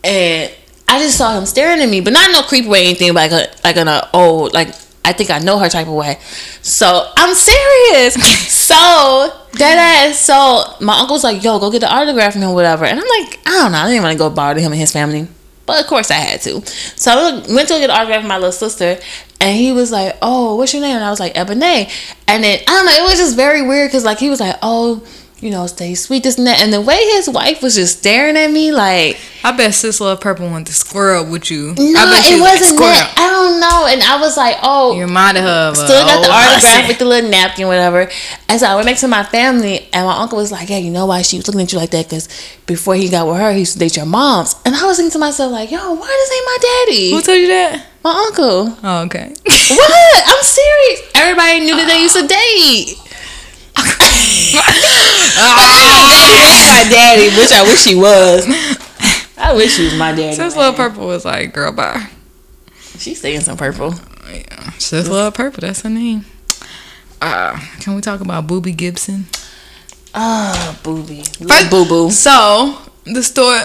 and 0.04 0.52
I 0.88 0.98
just 1.00 1.18
saw 1.18 1.36
him 1.36 1.46
staring 1.46 1.80
at 1.80 1.88
me, 1.88 2.00
but 2.00 2.12
not 2.12 2.26
in 2.28 2.32
no 2.32 2.42
creepy 2.42 2.68
way, 2.68 2.82
or 2.82 2.86
anything 2.86 3.12
like 3.14 3.30
a 3.30 3.48
like 3.64 3.76
in 3.76 3.88
a 3.88 3.92
uh, 3.92 4.10
old 4.14 4.54
like 4.54 4.74
I 5.08 5.12
think 5.14 5.30
I 5.30 5.38
know 5.38 5.58
her 5.58 5.70
type 5.70 5.86
of 5.86 5.94
way. 5.94 6.18
So 6.60 7.10
I'm 7.16 7.34
serious. 7.34 8.14
so 8.52 8.74
that 9.54 10.06
ass. 10.06 10.20
So 10.20 10.62
my 10.84 11.00
uncle's 11.00 11.24
like, 11.24 11.42
"Yo, 11.42 11.58
go 11.58 11.70
get 11.70 11.80
the 11.80 11.90
autograph 11.90 12.34
from 12.34 12.42
him, 12.42 12.52
whatever." 12.52 12.84
And 12.84 13.00
I'm 13.00 13.08
like, 13.08 13.38
I 13.46 13.50
don't 13.50 13.72
know. 13.72 13.78
I 13.78 13.88
didn't 13.88 14.02
want 14.02 14.12
to 14.12 14.18
go 14.18 14.28
bother 14.28 14.60
him 14.60 14.72
and 14.72 14.80
his 14.80 14.92
family, 14.92 15.26
but 15.64 15.80
of 15.80 15.86
course 15.86 16.10
I 16.10 16.14
had 16.14 16.42
to. 16.42 16.60
So 16.66 17.10
I 17.10 17.54
went 17.54 17.68
to 17.68 17.78
get 17.78 17.86
the 17.86 17.94
autograph 17.94 18.20
from 18.20 18.28
my 18.28 18.36
little 18.36 18.52
sister, 18.52 18.98
and 19.40 19.56
he 19.56 19.72
was 19.72 19.90
like, 19.90 20.16
"Oh, 20.20 20.56
what's 20.56 20.74
your 20.74 20.82
name?" 20.82 20.96
And 20.96 21.04
I 21.04 21.10
was 21.10 21.20
like, 21.20 21.32
"Ebony." 21.36 21.88
And 22.26 22.44
then 22.44 22.60
I 22.60 22.70
don't 22.70 22.86
know. 22.86 22.92
It 22.92 23.08
was 23.08 23.18
just 23.18 23.34
very 23.34 23.62
weird 23.62 23.88
because 23.88 24.04
like 24.04 24.18
he 24.18 24.28
was 24.30 24.40
like, 24.40 24.56
"Oh." 24.62 25.02
You 25.40 25.50
know, 25.50 25.66
stay 25.68 25.94
sweet, 25.94 26.24
this 26.24 26.36
and 26.36 26.48
that. 26.48 26.60
And 26.60 26.72
the 26.72 26.80
way 26.80 26.96
his 27.14 27.28
wife 27.30 27.62
was 27.62 27.76
just 27.76 27.98
staring 28.00 28.36
at 28.36 28.50
me, 28.50 28.72
like, 28.72 29.16
I 29.44 29.56
bet 29.56 29.72
Sis 29.72 30.00
Love 30.00 30.20
Purple 30.20 30.50
wanted 30.50 30.66
to 30.66 30.72
square 30.74 31.14
up 31.14 31.28
with 31.28 31.48
you. 31.48 31.74
no, 31.78 32.00
I 32.00 32.10
bet 32.10 32.26
it 32.26 32.32
was 32.32 32.40
like, 32.40 32.50
wasn't 32.58 32.74
"Square 32.74 32.90
that. 32.90 33.12
up." 33.12 33.18
I 33.18 33.28
don't 33.30 33.60
know. 33.60 33.86
And 33.86 34.02
I 34.02 34.20
was 34.20 34.36
like, 34.36 34.56
oh, 34.62 34.96
You 34.96 35.02
reminded 35.02 35.44
her 35.44 35.68
of 35.70 35.76
still 35.76 35.88
got 36.04 36.18
uh, 36.18 36.20
the 36.22 36.26
old 36.26 36.34
autograph 36.34 36.88
with 36.88 36.98
the 36.98 37.04
little 37.04 37.30
napkin, 37.30 37.68
whatever. 37.68 38.10
And 38.48 38.58
so 38.58 38.66
I 38.66 38.74
went 38.74 38.88
back 38.88 38.96
to 38.98 39.06
my 39.06 39.22
family, 39.22 39.88
and 39.92 40.06
my 40.06 40.18
uncle 40.18 40.38
was 40.38 40.50
like, 40.50 40.70
"Yeah, 40.70 40.78
you 40.78 40.90
know 40.90 41.06
why 41.06 41.22
she 41.22 41.36
was 41.36 41.46
looking 41.46 41.60
at 41.62 41.72
you 41.72 41.78
like 41.78 41.90
that? 41.90 42.06
Because 42.06 42.26
before 42.66 42.96
he 42.96 43.08
got 43.08 43.28
with 43.28 43.36
her, 43.36 43.52
he 43.52 43.60
used 43.60 43.74
to 43.74 43.78
date 43.78 43.94
your 43.96 44.06
mom's." 44.06 44.56
And 44.64 44.74
I 44.74 44.86
was 44.86 44.96
thinking 44.96 45.12
to 45.12 45.18
myself, 45.20 45.52
like, 45.52 45.70
"Yo, 45.70 45.78
why 45.78 46.06
this 46.08 46.32
ain't 46.34 46.46
my 46.46 46.58
daddy? 46.60 47.10
Who 47.12 47.22
told 47.22 47.38
you 47.38 47.46
that? 47.46 47.86
my 48.02 48.10
uncle? 48.26 48.76
Oh, 48.82 49.02
okay. 49.06 49.32
what? 49.46 50.22
I'm 50.26 50.42
serious. 50.42 51.00
Everybody 51.14 51.60
knew 51.60 51.76
that 51.76 51.86
they 51.86 52.02
used 52.02 52.16
to 52.16 52.26
date." 52.26 53.04
My 56.68 56.86
daddy, 56.90 57.28
which 57.36 57.52
I 57.52 57.62
wish 57.64 57.84
he 57.84 57.94
was. 57.94 58.46
I 59.36 59.52
wish 59.54 59.76
he 59.76 59.84
was 59.84 59.94
my 59.94 60.12
daddy. 60.12 60.34
Sis 60.34 60.54
man. 60.54 60.64
Love 60.64 60.76
Purple 60.76 61.06
was 61.06 61.24
like, 61.24 61.52
girl, 61.52 61.72
bye. 61.72 62.08
She's 62.98 63.20
saying 63.20 63.40
some 63.40 63.56
purple. 63.56 63.94
Yeah. 64.30 64.70
Sis 64.78 65.08
Love 65.08 65.34
Purple, 65.34 65.60
that's 65.60 65.82
her 65.82 65.90
name. 65.90 66.24
Uh, 67.20 67.58
can 67.80 67.94
we 67.94 68.00
talk 68.00 68.20
about 68.20 68.46
Booby 68.46 68.72
Gibson? 68.72 69.26
Ah, 70.14 70.78
booby, 70.82 71.22
little 71.40 71.70
boo 71.70 71.88
boo. 71.88 72.10
So 72.10 72.76
the 73.04 73.22
story, 73.22 73.60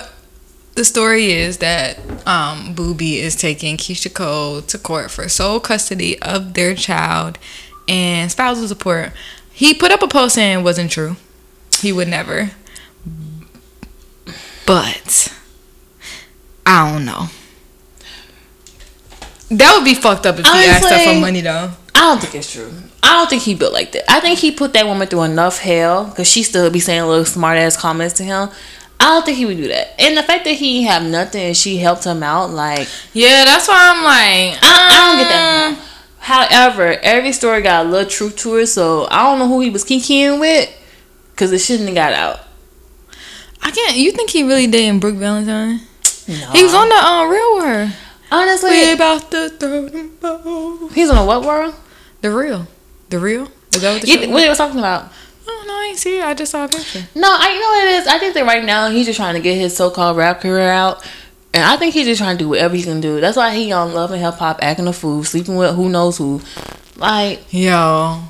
the 0.76 0.86
story 0.86 1.32
is 1.32 1.60
that 1.60 2.00
um, 2.28 2.74
Booby 2.76 3.20
is 3.20 3.36
taking 3.36 3.78
Keyshia 3.78 4.14
Cole 4.14 4.62
to 4.64 4.78
court 4.78 5.10
for 5.12 5.28
sole 5.30 5.60
custody 5.60 6.22
of 6.22 6.54
their 6.54 6.76
child 6.76 7.38
and 7.88 8.32
spousal 8.32 8.68
support. 8.68 9.12
He 9.54 9.74
put 9.74 9.92
up 9.92 10.02
a 10.02 10.08
post 10.08 10.36
saying 10.36 10.60
it 10.60 10.64
wasn't 10.64 10.92
true. 10.92 11.16
He 11.80 11.92
would 11.92 12.08
never. 12.08 12.52
But 14.66 15.34
I 16.66 16.92
don't 16.92 17.06
know. 17.06 17.28
That 19.50 19.76
would 19.76 19.86
be 19.86 19.94
fucked 19.94 20.26
up 20.26 20.40
if 20.40 20.46
he 20.46 20.52
asked 20.52 20.90
her 20.90 21.14
for 21.14 21.20
money 21.20 21.42
though. 21.42 21.72
I 21.96 22.00
don't 22.00 22.22
think 22.22 22.36
it's 22.36 22.52
true. 22.52 22.72
I 23.04 23.18
don't 23.18 23.30
think 23.30 23.44
he 23.44 23.54
built 23.54 23.74
like 23.74 23.92
that. 23.92 24.10
I 24.10 24.20
think 24.20 24.40
he 24.40 24.52
put 24.52 24.74
that 24.74 24.88
woman 24.88 25.08
through 25.08 25.24
enough 25.24 25.60
hell 25.60 26.06
because 26.06 26.28
she 26.28 26.42
still 26.42 26.70
be 26.72 26.80
saying 26.80 27.04
little 27.04 27.26
smart 27.26 27.58
ass 27.58 27.78
comments 27.78 28.16
to 28.16 28.24
him. 28.24 28.50
I 29.00 29.06
don't 29.08 29.26
think 29.26 29.38
he 29.38 29.46
would 29.46 29.58
do 29.58 29.68
that. 29.68 29.94
And 30.00 30.18
the 30.18 30.24
fact 30.24 30.46
that 30.46 30.54
he 30.54 30.84
have 30.84 31.04
nothing 31.04 31.44
and 31.44 31.58
she 31.58 31.78
helped 31.78 32.06
him 32.06 32.24
out, 32.24 32.50
like 32.50 32.88
Yeah, 33.14 33.44
that's 33.44 33.68
why 33.68 33.92
I'm 33.94 34.04
like, 34.04 34.60
I, 34.64 34.88
I 34.90 35.08
don't 35.08 35.18
get 35.18 35.30
that. 35.30 35.78
Uh, 35.78 35.83
However, 36.24 36.98
every 37.02 37.34
story 37.34 37.62
got 37.62 37.86
a 37.86 37.90
little 37.90 38.10
truth 38.10 38.38
to 38.38 38.56
it, 38.56 38.68
so 38.68 39.08
I 39.12 39.24
don't 39.24 39.40
know 39.40 39.48
who 39.48 39.60
he 39.60 39.70
was 39.70 39.84
kikiing 39.84 40.40
with 40.40 40.70
because 41.32 41.52
it 41.52 41.60
shouldn't 41.60 41.90
have 41.90 41.96
got 41.96 42.14
out. 42.14 42.40
I 43.62 43.72
can't. 43.72 43.98
You 43.98 44.12
think 44.14 44.30
he 44.30 44.44
really 44.44 44.68
dating 44.68 45.00
Brooke 45.02 45.16
Valentine? 45.16 45.82
No. 46.28 46.52
He 46.52 46.64
was 46.64 46.74
on 46.74 46.88
the 46.88 46.96
uh, 46.96 47.26
real 47.26 47.56
world. 47.58 47.92
honestly. 48.32 48.70
We 48.72 48.94
about 48.94 49.30
to 49.32 49.50
throw 49.50 49.90
them 49.90 50.16
both. 50.22 50.94
He's 50.94 51.10
on 51.10 51.18
a 51.18 51.26
what 51.26 51.44
world? 51.44 51.76
The 52.22 52.32
real, 52.32 52.68
the 53.10 53.20
real. 53.20 53.50
Is 53.74 53.82
that 53.82 53.92
what 53.94 54.02
the 54.02 54.08
You, 54.08 54.22
show? 54.24 54.30
what 54.30 54.40
they 54.40 54.48
was 54.50 54.58
talking 54.58 54.80
about? 54.80 55.12
Oh 55.46 55.64
no, 55.68 55.74
I 55.74 55.88
ain't 55.90 55.98
see 55.98 56.20
it. 56.20 56.24
I 56.24 56.34
just 56.34 56.54
saw 56.54 56.64
a 56.64 56.68
picture. 56.70 57.06
No, 57.16 57.28
I 57.28 57.52
you 57.54 57.60
know 57.60 57.68
what 57.68 57.86
it 57.88 58.02
is. 58.02 58.08
I 58.08 58.18
think 58.20 58.34
that 58.36 58.46
right 58.46 58.64
now 58.64 58.90
he's 58.90 59.08
just 59.08 59.18
trying 59.18 59.34
to 59.36 59.42
get 59.42 59.56
his 59.58 59.76
so-called 59.76 60.16
rap 60.16 60.40
career 60.40 60.70
out, 60.70 61.06
and 61.54 61.64
I 61.64 61.78
think 61.78 61.94
he's 61.94 62.06
just 62.08 62.20
trying 62.20 62.38
to 62.38 62.44
do 62.44 62.50
whatever 62.50 62.76
he 62.76 62.84
can 62.84 63.00
do. 63.02 63.22
That's 63.22 63.38
why 63.38 63.54
he 63.56 63.72
um, 63.72 63.90
on 63.90 63.94
Love 63.94 64.12
and 64.12 64.22
Hip 64.22 64.36
Hop, 64.36 64.60
acting 64.62 64.88
a 64.88 64.94
fool, 64.94 65.24
sleeping 65.24 65.56
with 65.56 65.76
who 65.76 65.90
knows 65.90 66.18
who. 66.18 66.42
Like, 66.98 67.42
Yo, 67.52 68.22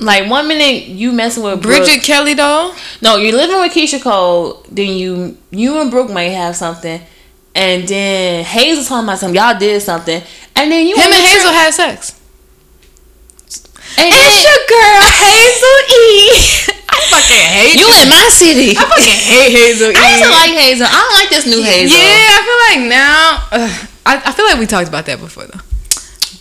like 0.00 0.28
one 0.28 0.48
minute 0.48 0.86
you 0.86 1.12
messing 1.12 1.42
with 1.44 1.62
Bridget 1.62 1.86
Brooke. 1.86 2.02
Kelly 2.02 2.34
though. 2.34 2.74
No, 3.00 3.16
you're 3.16 3.36
living 3.36 3.58
with 3.58 3.72
Keyshia 3.72 4.02
Cole. 4.02 4.64
Then 4.70 4.90
you, 4.96 5.36
you 5.50 5.80
and 5.80 5.90
Brooke 5.90 6.10
might 6.10 6.30
have 6.30 6.56
something, 6.56 7.00
and 7.54 7.86
then 7.88 8.44
Hazel 8.44 8.84
talking 8.84 9.08
about 9.08 9.18
something. 9.18 9.36
Y'all 9.36 9.58
did 9.58 9.80
something, 9.82 10.22
and 10.56 10.70
then 10.72 10.86
you 10.86 10.96
Him 10.96 11.12
and 11.12 11.14
Hazel 11.14 11.52
had 11.52 11.72
sex. 11.72 12.20
And 13.96 14.08
It's 14.10 14.42
then, 14.42 14.42
your 14.42 14.60
girl 14.68 15.02
Hazel 15.22 15.78
E. 15.94 16.80
Fucking 17.10 17.44
hate 17.52 17.76
you 17.76 17.88
in 17.88 18.08
my 18.08 18.28
city. 18.30 18.76
I 18.76 18.84
fucking 18.84 19.18
hate 19.28 19.52
Hazel. 19.52 19.92
I 19.96 20.08
used 20.10 20.24
to 20.24 20.30
like 20.30 20.54
Hazel. 20.56 20.86
I 20.88 20.94
don't 20.96 21.14
like 21.20 21.30
this 21.30 21.46
new 21.46 21.62
Hazel. 21.62 21.98
Yeah, 21.98 22.36
I 22.36 22.40
feel 22.44 22.60
like 22.68 22.82
now. 22.88 23.22
I, 24.06 24.22
I 24.28 24.32
feel 24.32 24.46
like 24.46 24.58
we 24.58 24.66
talked 24.66 24.88
about 24.88 25.06
that 25.06 25.18
before 25.20 25.44
though. 25.44 25.60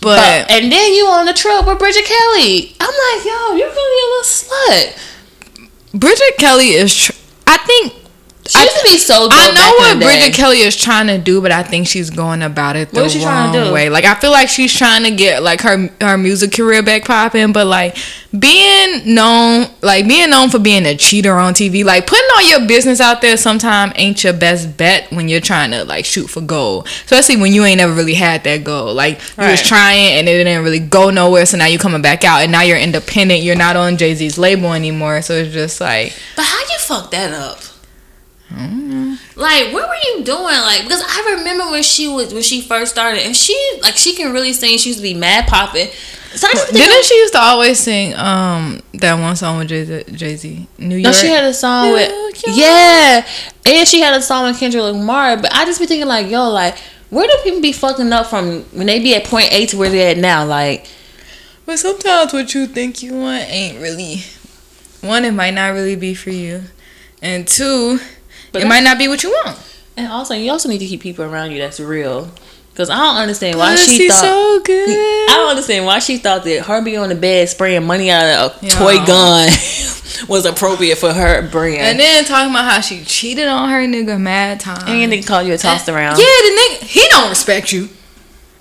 But, 0.01 0.19
But, 0.19 0.51
and 0.51 0.71
then 0.71 0.93
you 0.93 1.07
on 1.07 1.25
the 1.25 1.33
trip 1.33 1.65
with 1.65 1.79
Bridget 1.79 2.03
Kelly. 2.05 2.75
I'm 2.79 2.91
like, 2.91 3.25
yo, 3.25 3.55
you're 3.55 3.71
really 3.71 3.99
a 4.03 4.07
little 4.11 4.27
slut. 4.27 4.85
Bridget 5.93 6.37
Kelly 6.37 6.69
is. 6.75 6.93
Tr- 6.93 7.13
I 7.47 7.57
think 7.57 7.93
She 8.45 8.59
used 8.59 8.75
to 8.77 8.83
be 8.83 8.97
so. 8.97 9.27
I 9.31 9.51
know 9.51 9.73
what 9.77 9.99
Bridget. 10.01 10.33
Kelly 10.33 10.59
is 10.59 10.75
trying 10.75 11.07
to 11.07 11.17
do, 11.17 11.41
but 11.41 11.51
I 11.51 11.63
think 11.63 11.87
she's 11.87 12.09
going 12.09 12.41
about 12.41 12.75
it 12.75 12.91
the 12.91 13.01
What 13.03 13.11
she 13.11 13.23
wrong 13.23 13.53
to 13.53 13.65
do? 13.65 13.73
way. 13.73 13.89
Like 13.89 14.03
I 14.05 14.15
feel 14.15 14.31
like 14.31 14.49
she's 14.49 14.73
trying 14.73 15.03
to 15.03 15.11
get 15.11 15.41
like 15.43 15.61
her 15.61 15.89
her 16.01 16.17
music 16.17 16.51
career 16.51 16.83
back 16.83 17.05
popping, 17.05 17.53
but 17.53 17.67
like 17.67 17.95
being 18.37 19.13
known, 19.15 19.67
like 19.81 20.07
being 20.07 20.29
known 20.29 20.49
for 20.49 20.59
being 20.59 20.85
a 20.85 20.95
cheater 20.97 21.33
on 21.37 21.53
TV, 21.53 21.85
like 21.85 22.05
putting 22.05 22.27
all 22.35 22.41
your 22.49 22.67
business 22.67 22.99
out 22.99 23.21
there, 23.21 23.37
sometime 23.37 23.93
ain't 23.95 24.23
your 24.23 24.33
best 24.33 24.75
bet 24.75 25.09
when 25.11 25.29
you're 25.29 25.39
trying 25.39 25.71
to 25.71 25.85
like 25.85 26.03
shoot 26.03 26.27
for 26.29 26.41
gold, 26.41 26.87
especially 27.05 27.37
when 27.37 27.53
you 27.53 27.63
ain't 27.63 27.79
ever 27.79 27.93
really 27.93 28.15
had 28.15 28.43
that 28.43 28.63
goal. 28.65 28.93
Like 28.93 29.21
you 29.37 29.45
was 29.47 29.61
trying 29.61 30.17
and 30.17 30.27
it 30.27 30.43
didn't 30.43 30.63
really 30.63 30.79
go 30.79 31.09
nowhere, 31.11 31.45
so 31.45 31.57
now 31.57 31.67
you're 31.67 31.79
coming 31.79 32.01
back 32.01 32.23
out 32.25 32.41
and 32.41 32.51
now 32.51 32.61
you're 32.61 32.77
independent. 32.77 33.41
You're 33.41 33.55
not 33.55 33.75
on 33.77 33.95
Jay-Z's 33.97 34.37
label 34.37 34.73
anymore, 34.73 35.21
so 35.21 35.33
it's 35.33 35.53
just 35.53 35.79
like. 35.79 36.13
But 36.35 36.43
how 36.45 36.59
you 36.59 36.77
fuck 36.79 37.09
that 37.11 37.31
up? 37.31 37.59
Mm-hmm. 38.53 39.39
Like, 39.39 39.73
what 39.73 39.89
were 39.89 39.95
you 40.17 40.23
doing? 40.23 40.43
Like, 40.43 40.83
because 40.83 41.01
I 41.05 41.35
remember 41.37 41.69
when 41.71 41.83
she 41.83 42.07
was 42.07 42.33
when 42.33 42.43
she 42.43 42.61
first 42.61 42.91
started, 42.91 43.23
and 43.25 43.35
she 43.35 43.55
like 43.81 43.95
she 43.95 44.15
can 44.15 44.31
really 44.31 44.53
sing. 44.53 44.77
She 44.77 44.89
used 44.89 44.99
to 44.99 45.03
be 45.03 45.13
mad 45.13 45.47
popping. 45.47 45.87
So 46.35 46.47
I 46.47 46.53
Didn't 46.71 47.05
she 47.05 47.15
used 47.15 47.33
to 47.33 47.39
always 47.39 47.79
sing 47.79 48.15
um 48.15 48.81
that 48.93 49.13
one 49.19 49.35
song 49.35 49.59
with 49.59 49.67
Jay-Z, 50.15 50.67
New 50.79 50.95
York? 50.95 51.03
No, 51.03 51.11
she 51.11 51.27
had 51.27 51.43
a 51.43 51.53
song 51.53 51.87
New 51.89 51.93
with 51.93 52.09
York. 52.09 52.57
yeah, 52.57 53.27
and 53.67 53.87
she 53.87 53.99
had 54.01 54.15
a 54.15 54.21
song 54.21 54.47
with 54.47 54.59
Kendrick 54.59 54.83
Lamar. 54.83 55.37
But 55.37 55.53
I 55.55 55.65
just 55.65 55.79
be 55.79 55.85
thinking 55.85 56.07
like, 56.07 56.29
yo, 56.29 56.49
like, 56.49 56.77
where 57.11 57.27
do 57.27 57.33
people 57.43 57.61
be 57.61 57.71
fucking 57.71 58.11
up 58.11 58.27
from 58.27 58.63
when 58.71 58.87
they 58.87 58.99
be 58.99 59.15
at 59.15 59.25
point 59.25 59.51
A 59.51 59.65
to 59.67 59.77
where 59.77 59.89
they 59.89 60.09
at 60.11 60.17
now? 60.17 60.43
Like, 60.45 60.87
But 61.67 61.77
sometimes 61.77 62.33
what 62.33 62.53
you 62.55 62.65
think 62.67 63.03
you 63.03 63.13
want 63.15 63.43
ain't 63.49 63.79
really 63.79 64.23
one. 65.01 65.25
It 65.25 65.33
might 65.33 65.53
not 65.53 65.73
really 65.73 65.95
be 65.95 66.15
for 66.15 66.31
you, 66.31 66.63
and 67.21 67.47
two, 67.47 67.99
But 68.53 68.61
it 68.61 68.67
might 68.67 68.83
not 68.83 68.97
be 68.97 69.07
what 69.09 69.21
you 69.23 69.31
want. 69.31 69.57
and 69.97 70.07
also 70.07 70.33
you 70.33 70.49
also 70.51 70.69
need 70.69 70.77
to 70.79 70.85
keep 70.87 71.01
people 71.01 71.25
around 71.25 71.51
you 71.51 71.57
that's 71.59 71.79
real. 71.81 72.29
Because 72.71 72.89
I 72.89 72.97
don't 72.97 73.17
understand 73.17 73.59
why 73.59 73.75
she 73.75 74.07
thought. 74.09 74.21
so 74.21 74.61
good. 74.65 74.89
I 75.29 75.33
don't 75.35 75.49
understand 75.51 75.85
why 75.85 75.99
she 75.99 76.17
thought 76.17 76.43
that 76.45 76.65
her 76.65 76.81
being 76.81 76.97
on 76.97 77.09
the 77.09 77.15
bed 77.15 77.47
spraying 77.49 77.83
money 77.85 78.09
out 78.09 78.25
of 78.25 78.63
a 78.63 78.65
Yeah. 78.65 78.71
toy 78.71 78.95
gun 79.05 79.47
was 80.27 80.45
appropriate 80.45 80.97
for 80.97 81.13
her 81.13 81.47
brand. 81.49 81.81
and 81.81 81.99
then 81.99 82.23
talking 82.25 82.49
about 82.49 82.65
how 82.65 82.79
she 82.81 83.03
cheated 83.03 83.47
on 83.47 83.69
her 83.69 83.81
nigga 83.85 84.19
mad 84.19 84.59
time. 84.59 84.87
and 84.87 85.11
they 85.11 85.21
call 85.21 85.43
you 85.43 85.53
a 85.53 85.57
tossed 85.57 85.87
around. 85.89 86.17
Yeah, 86.17 86.25
the 86.25 86.77
nigga 86.79 86.83
he 86.87 87.07
don't 87.09 87.29
respect 87.29 87.71
you. 87.71 87.89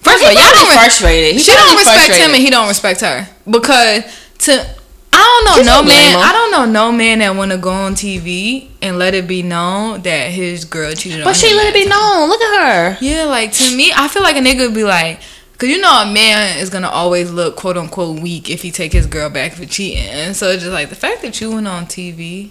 First 0.00 0.22
of 0.24 0.28
all, 0.28 0.34
y'all 0.34 0.52
don't 0.52 0.72
frustrated. 0.72 1.32
He 1.34 1.38
she 1.38 1.52
don't 1.52 1.76
respect 1.76 2.14
him 2.16 2.30
and 2.34 2.42
he 2.42 2.50
don't 2.50 2.68
respect 2.68 3.00
her 3.00 3.26
because 3.48 4.02
to 4.40 4.66
I 5.12 5.44
don't 5.44 5.66
know 5.66 5.82
no 5.82 5.82
man. 5.82 6.16
I 6.16 6.32
don't 6.32 6.50
know 6.50 6.64
no 6.64 6.92
man 6.92 7.18
that 7.18 7.36
want 7.36 7.50
to 7.52 7.58
go 7.58 7.70
on 7.70 7.94
TV 7.94 8.68
and 8.80 8.98
let 8.98 9.14
it 9.14 9.26
be 9.26 9.42
known 9.42 10.02
that 10.02 10.30
his 10.30 10.64
girl 10.64 10.92
cheated 10.94 11.20
on 11.20 11.24
But 11.24 11.36
she 11.36 11.54
let 11.54 11.68
it 11.68 11.74
be 11.74 11.88
known. 11.88 12.28
Look 12.28 12.40
at 12.40 12.98
her. 12.98 13.04
Yeah, 13.04 13.24
like 13.24 13.52
to 13.52 13.76
me, 13.76 13.92
I 13.94 14.08
feel 14.08 14.22
like 14.22 14.36
a 14.36 14.40
nigga 14.40 14.66
would 14.66 14.74
be 14.74 14.84
like, 14.84 15.20
cause 15.58 15.68
you 15.68 15.80
know 15.80 16.02
a 16.02 16.12
man 16.12 16.58
is 16.58 16.70
gonna 16.70 16.88
always 16.88 17.30
look 17.30 17.56
quote 17.56 17.76
unquote 17.76 18.20
weak 18.20 18.48
if 18.50 18.62
he 18.62 18.70
take 18.70 18.92
his 18.92 19.06
girl 19.06 19.28
back 19.30 19.52
for 19.52 19.66
cheating. 19.66 20.04
And 20.04 20.34
so 20.34 20.50
it's 20.50 20.62
just 20.62 20.72
like 20.72 20.88
the 20.88 20.96
fact 20.96 21.22
that 21.22 21.40
you 21.40 21.52
went 21.52 21.68
on 21.68 21.86
TV 21.86 22.50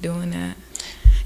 doing 0.00 0.30
that. 0.30 0.56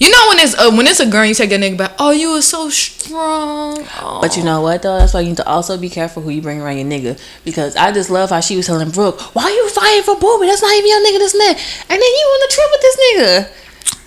You 0.03 0.11
know 0.11 0.25
when 0.31 0.39
it's 0.41 0.59
uh, 0.59 0.73
when 0.73 0.89
it's 0.89 0.99
a 0.99 1.07
girl, 1.07 1.25
you 1.25 1.33
take 1.33 1.53
a 1.53 1.55
nigga 1.55 1.79
back. 1.79 1.93
Oh, 2.01 2.11
you 2.11 2.33
were 2.33 2.43
so 2.43 2.69
strong. 2.71 3.87
Oh. 4.01 4.19
But 4.21 4.37
you 4.37 4.43
know 4.43 4.61
what 4.61 4.83
though? 4.83 4.99
That's 4.99 5.15
why 5.15 5.21
you 5.21 5.29
need 5.29 5.37
to 5.37 5.47
also 5.47 5.79
be 5.79 5.89
careful 5.89 6.25
who 6.25 6.31
you 6.31 6.43
bring 6.43 6.61
around 6.61 6.77
your 6.79 6.87
nigga. 6.87 7.23
Because 7.45 7.77
I 7.77 7.93
just 7.93 8.11
love 8.11 8.31
how 8.31 8.41
she 8.41 8.57
was 8.57 8.67
telling 8.67 8.91
Brooke, 8.91 9.21
"Why 9.33 9.49
you 9.49 9.69
fighting 9.71 10.03
for 10.03 10.17
Booby? 10.19 10.47
That's 10.47 10.61
not 10.61 10.75
even 10.75 10.91
your 10.91 10.99
nigga, 11.07 11.19
this 11.21 11.39
man." 11.39 11.55
And 11.55 11.89
then 11.89 12.01
you 12.01 12.27
on 12.35 12.41
the 12.41 12.53
trip 12.53 12.69
with 12.73 12.81
this 12.81 12.99
nigga. 12.99 13.53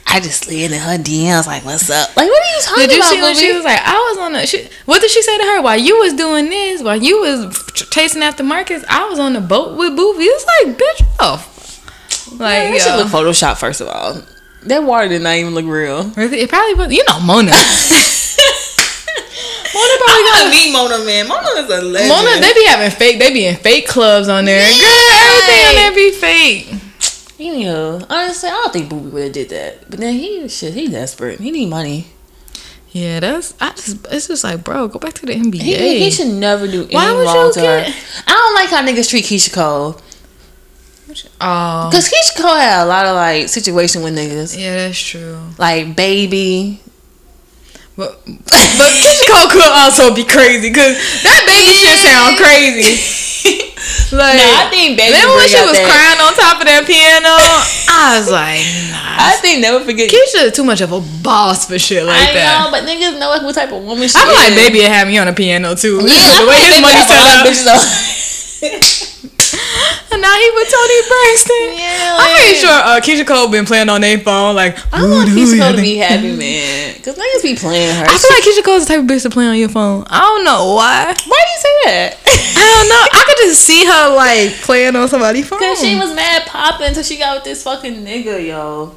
I 0.07 0.19
just 0.19 0.43
slid 0.43 0.73
in 0.73 0.79
her 0.79 0.97
DMs 0.97 1.47
like, 1.47 1.63
"What's 1.63 1.89
up?" 1.89 2.09
Like, 2.17 2.27
what 2.27 2.43
are 2.43 2.55
you 2.57 2.61
talking 2.61 2.87
Did 2.87 2.91
you 2.91 2.97
about, 2.97 3.13
see 3.13 3.21
when 3.21 3.35
she 3.35 3.53
was 3.53 3.63
like, 3.63 3.79
I 3.81 3.93
was 3.93 4.17
on 4.17 4.33
the. 4.33 4.45
She, 4.45 4.67
what 4.83 4.99
did 5.01 5.11
she 5.11 5.21
say 5.21 5.37
to 5.37 5.43
her? 5.45 5.61
While 5.61 5.79
you 5.79 5.97
was 5.99 6.11
doing 6.11 6.49
this, 6.49 6.83
while 6.83 7.01
you 7.01 7.21
was 7.21 7.71
chasing 7.89 8.21
after 8.21 8.43
Marcus, 8.43 8.83
I 8.89 9.07
was 9.07 9.17
on 9.17 9.31
the 9.31 9.39
boat 9.39 9.77
with 9.77 9.95
Booby. 9.95 10.25
It's 10.25 10.45
like, 10.45 10.77
bitch, 10.77 11.21
off. 11.21 11.53
Like, 12.31 12.39
Man, 12.39 12.73
that 12.73 12.81
shit 12.81 12.91
yo. 12.91 12.97
look 12.97 13.07
Photoshop 13.07 13.55
first 13.55 13.79
of 13.79 13.87
all. 13.87 14.21
That 14.66 14.84
water 14.84 15.07
did 15.07 15.22
not 15.22 15.36
even 15.38 15.53
look 15.53 15.66
real. 15.66 16.09
Really? 16.16 16.39
It 16.41 16.49
probably 16.49 16.74
was. 16.76 16.91
You 16.91 17.03
know, 17.07 17.20
Mona. 17.22 17.51
Mona 19.74 19.93
probably 19.99 20.24
got. 20.24 20.49
meet 20.51 20.72
Mona, 20.72 21.03
man. 21.05 21.28
Mona 21.28 21.49
is 21.59 21.70
a 21.70 21.82
legend. 21.82 22.09
Mona, 22.09 22.39
they 22.41 22.53
be 22.53 22.66
having 22.68 22.91
fake. 22.91 23.20
They 23.20 23.32
be 23.34 23.45
in 23.45 23.55
fake 23.57 23.88
clubs 23.88 24.28
on 24.30 24.45
there. 24.45 24.61
Girl, 24.61 25.11
everything 25.11 25.68
on 25.68 25.76
there 25.76 25.93
be 25.95 26.11
fake. 26.11 26.74
You 27.38 27.63
know, 27.66 28.05
honestly, 28.09 28.47
I 28.49 28.53
don't 28.53 28.72
think 28.72 28.89
Booby 28.89 29.09
would 29.09 29.24
have 29.26 29.34
did 29.34 29.49
that. 29.49 29.89
But 29.89 29.99
then 29.99 30.13
he, 30.13 30.47
shit, 30.47 30.74
he 30.74 30.88
desperate. 30.88 31.39
He 31.41 31.51
need 31.51 31.70
money. 31.70 32.07
Yeah, 32.91 33.20
that's. 33.20 33.53
I 33.59 33.72
just. 33.72 34.07
It's 34.09 34.28
just 34.30 34.45
like, 34.45 34.63
bro, 34.63 34.88
go 34.88 34.99
back 34.99 35.13
to 35.16 35.26
the 35.26 35.34
NBA. 35.34 35.61
He, 35.61 35.99
he 36.05 36.11
should 36.11 36.28
never 36.30 36.66
do 36.66 36.86
any 36.86 36.95
Why 36.95 37.11
would 37.13 37.26
wrong 37.26 37.47
you 37.47 37.53
to 37.53 37.59
get- 37.59 37.88
her. 37.89 37.93
I 38.28 38.32
don't 38.32 38.55
like 38.55 38.70
how 38.70 38.82
niggas 38.88 39.09
treat 39.09 39.26
Keyshia 39.26 39.53
Cole. 39.53 39.99
Oh, 41.41 41.89
Cause 41.91 42.09
Keyshia 42.09 42.41
Cole 42.41 42.55
had 42.57 42.84
a 42.84 42.88
lot 42.88 43.05
of 43.05 43.16
like 43.16 43.47
situation 43.49 44.03
with 44.03 44.16
niggas, 44.18 44.57
yeah, 44.59 44.76
that's 44.76 44.99
true. 44.99 45.39
like 45.57 45.95
baby. 45.95 46.82
But 47.97 48.20
but 48.26 48.91
Keyshia 48.91 49.28
Cole 49.32 49.49
could 49.51 49.72
also 49.72 50.13
be 50.13 50.26
crazy 50.26 50.70
because 50.70 50.95
that 51.24 51.43
baby 51.47 51.74
shit 51.76 51.99
sound 51.99 52.38
crazy. 52.38 52.99
Like, 54.11 54.38
Nah, 54.38 54.66
I 54.66 54.70
think 54.70 54.97
Baby 54.97 55.11
Then 55.13 55.28
when 55.30 55.45
she 55.49 55.57
was 55.61 55.74
that- 55.78 55.86
crying 55.86 56.18
on 56.22 56.34
top 56.34 56.57
of 56.61 56.66
that 56.66 56.86
piano, 56.89 57.30
I 57.89 58.18
was 58.18 58.30
like, 58.34 58.61
nah. 58.89 59.30
I 59.30 59.38
think 59.41 59.61
never 59.61 59.84
forget. 59.84 60.09
Keyshia 60.09 60.49
is 60.49 60.53
too 60.53 60.63
much 60.63 60.82
of 60.82 60.91
a 60.93 61.01
boss 61.22 61.66
for 61.70 61.78
shit 61.78 62.05
like 62.05 62.18
I 62.18 62.34
that. 62.34 62.66
know, 62.66 62.72
but 62.74 62.82
niggas 62.86 63.18
know 63.20 63.30
what 63.30 63.53
type 63.53 63.72
of 63.74 63.84
woman 63.84 64.07
she 64.07 64.18
I 64.18 64.26
feel 64.26 64.34
like 64.34 64.53
is. 64.53 64.57
baby 64.57 64.82
had 64.86 65.05
me 65.07 65.18
on 65.18 65.28
a 65.28 65.34
piano 65.34 65.74
too. 65.76 66.01
Yeah, 66.01 66.41
the 66.41 66.45
way 66.49 66.57
his 66.66 66.82
money 66.82 67.01
set 67.05 67.22
up. 67.22 67.45
of 67.45 67.49
bitches 67.49 67.70
on- 67.70 67.86
And 68.66 70.05
now 70.22 70.36
he 70.36 70.47
with 70.55 70.70
Toni 70.72 70.99
Braxton. 71.07 71.66
Yeah, 71.78 72.18
I'm 72.20 72.36
pretty 72.36 72.55
sure 72.55 72.72
uh, 72.72 72.99
Keyshia 73.01 73.28
Cole 73.28 73.49
been 73.49 73.66
playing 73.66 73.89
on 73.89 74.01
their 74.01 74.20
phone 74.20 74.55
like. 74.55 74.78
I 74.93 75.01
don't 75.01 75.11
want 75.11 75.30
"Ooh, 75.30 75.36
Keyshia 75.36 75.59
Cole 75.59 75.76
to 75.76 75.82
be 75.82 75.97
happy, 75.97 76.36
man. 76.36 76.95
Cause 77.01 77.16
niggas 77.16 77.43
be 77.43 77.55
playing 77.55 77.95
her. 77.95 78.05
I 78.07 78.18
feel 78.18 78.32
like 78.32 78.43
Keyshia 78.43 78.63
Cole's 78.63 78.86
the 78.86 78.93
type 78.93 78.99
of 79.01 79.05
bitch 79.05 79.24
to 79.24 79.30
play 79.30 79.45
on 79.45 79.57
your 79.57 79.70
phone. 79.70 80.05
I 80.07 80.20
don't 80.20 80.43
know 80.43 80.74
why. 80.76 81.05
Why 81.05 81.13
do 81.13 81.51
you 81.51 81.59
say 81.59 81.76
that? 81.86 82.18
I 82.26 82.66
don't 82.66 82.89
know. 82.89 83.03
I 83.20 83.24
could 83.28 83.38
just 83.47 83.61
see 83.61 83.86
her 83.86 84.16
like 84.16 84.51
playing 84.66 84.95
on 84.95 85.07
somebody's 85.07 85.47
phone. 85.47 85.59
Cause 85.59 85.80
she 85.80 85.95
was 85.95 86.13
mad 86.16 86.45
popping 86.47 86.88
until 86.88 87.03
she 87.03 87.18
got 87.18 87.36
with 87.36 87.43
this 87.43 87.63
fucking 87.63 88.03
nigga, 88.05 88.45
yo. 88.45 88.95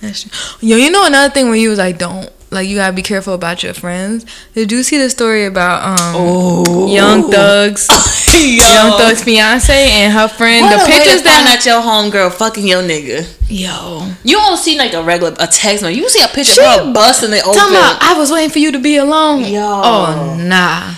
That's 0.00 0.22
true. 0.22 0.68
Yo, 0.68 0.76
you 0.76 0.90
know 0.90 1.06
another 1.06 1.32
thing 1.32 1.46
where 1.46 1.56
you 1.56 1.68
was 1.68 1.78
like, 1.78 1.98
don't 1.98 2.30
like 2.50 2.68
you 2.68 2.76
gotta 2.76 2.92
be 2.92 3.02
careful 3.02 3.34
about 3.34 3.62
your 3.62 3.74
friends. 3.74 4.26
Did 4.54 4.72
you 4.72 4.82
see 4.82 4.98
the 4.98 5.08
story 5.10 5.44
about 5.46 5.84
um 5.86 6.14
Oh, 6.16 6.86
Young 6.92 7.30
Thug's 7.30 7.86
Young 8.68 8.98
Thug's 8.98 9.22
fiance 9.22 9.72
and 9.72 10.12
her 10.12 10.28
friend? 10.28 10.66
What 10.66 10.80
the 10.86 10.92
pictures 10.92 11.22
that 11.22 11.56
out 11.56 11.64
your 11.64 11.80
homegirl 11.80 12.32
fucking 12.32 12.66
your 12.66 12.82
nigga. 12.82 13.26
yo 13.48 14.06
You 14.24 14.36
don't 14.36 14.56
see 14.56 14.76
like 14.78 14.92
a 14.94 15.02
regular 15.02 15.34
a 15.38 15.46
text 15.46 15.82
man. 15.82 15.94
You 15.94 16.08
see 16.08 16.22
a 16.24 16.28
picture 16.28 16.60
She- 16.60 16.64
of 16.64 16.86
her 16.86 16.92
busting 16.92 17.32
it 17.32 17.42
open. 17.46 17.54
talking 17.58 17.76
about. 17.76 17.98
I 18.02 18.14
was 18.18 18.30
waiting 18.32 18.50
for 18.50 18.58
you 18.58 18.72
to 18.72 18.78
be 18.80 18.96
alone. 18.96 19.44
Yo. 19.44 19.60
Oh 19.62 20.36
nah. 20.40 20.94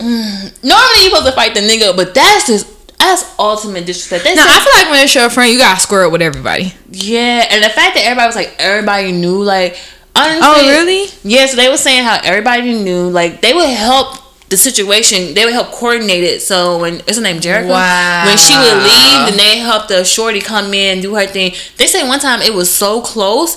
Normally 0.00 0.98
you 1.04 1.10
supposed 1.10 1.26
to 1.26 1.32
fight 1.32 1.54
the 1.54 1.60
nigga, 1.60 1.96
but 1.96 2.14
that's 2.14 2.46
just 2.46 2.66
that's 2.98 3.24
ultimate 3.38 3.84
disrespect. 3.86 4.24
Now 4.36 4.42
said- 4.42 4.50
I 4.50 4.64
feel 4.64 4.72
like 4.82 4.90
when 4.90 5.04
it's 5.04 5.14
your 5.14 5.28
friend, 5.30 5.52
you 5.52 5.58
gotta 5.58 5.80
square 5.80 6.02
it 6.04 6.10
with 6.12 6.22
everybody. 6.22 6.74
yeah, 6.90 7.46
and 7.50 7.62
the 7.64 7.68
fact 7.68 7.94
that 7.96 8.04
everybody 8.04 8.26
was 8.26 8.36
like 8.36 8.54
everybody 8.58 9.12
knew 9.12 9.42
like 9.42 9.76
honestly. 10.14 10.40
Oh 10.42 10.68
really? 10.70 11.06
Yeah, 11.24 11.46
so 11.46 11.56
they 11.56 11.68
were 11.68 11.76
saying 11.76 12.04
how 12.04 12.20
everybody 12.22 12.74
knew 12.82 13.08
like 13.08 13.40
they 13.40 13.52
would 13.54 13.68
help 13.68 14.18
the 14.48 14.56
situation. 14.56 15.34
They 15.34 15.44
would 15.44 15.54
help 15.54 15.68
coordinate 15.72 16.24
it. 16.24 16.42
So 16.42 16.78
when 16.78 17.00
it's 17.06 17.16
her 17.16 17.22
name, 17.22 17.40
Jerrika? 17.40 17.68
Wow. 17.68 18.26
When 18.26 18.36
she 18.36 18.54
would 18.54 18.82
leave, 18.82 19.28
then 19.28 19.36
they 19.36 19.58
helped 19.58 19.88
the 19.88 20.04
shorty 20.04 20.40
come 20.40 20.74
in 20.74 21.00
do 21.00 21.14
her 21.14 21.26
thing. 21.26 21.52
They 21.78 21.86
say 21.86 22.06
one 22.06 22.20
time 22.20 22.42
it 22.42 22.54
was 22.54 22.72
so 22.72 23.00
close 23.00 23.56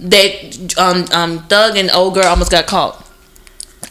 that 0.00 0.74
um 0.78 1.06
um 1.12 1.46
Thug 1.48 1.76
and 1.76 1.90
old 1.90 2.14
girl 2.14 2.26
almost 2.26 2.50
got 2.50 2.66
caught. 2.66 3.00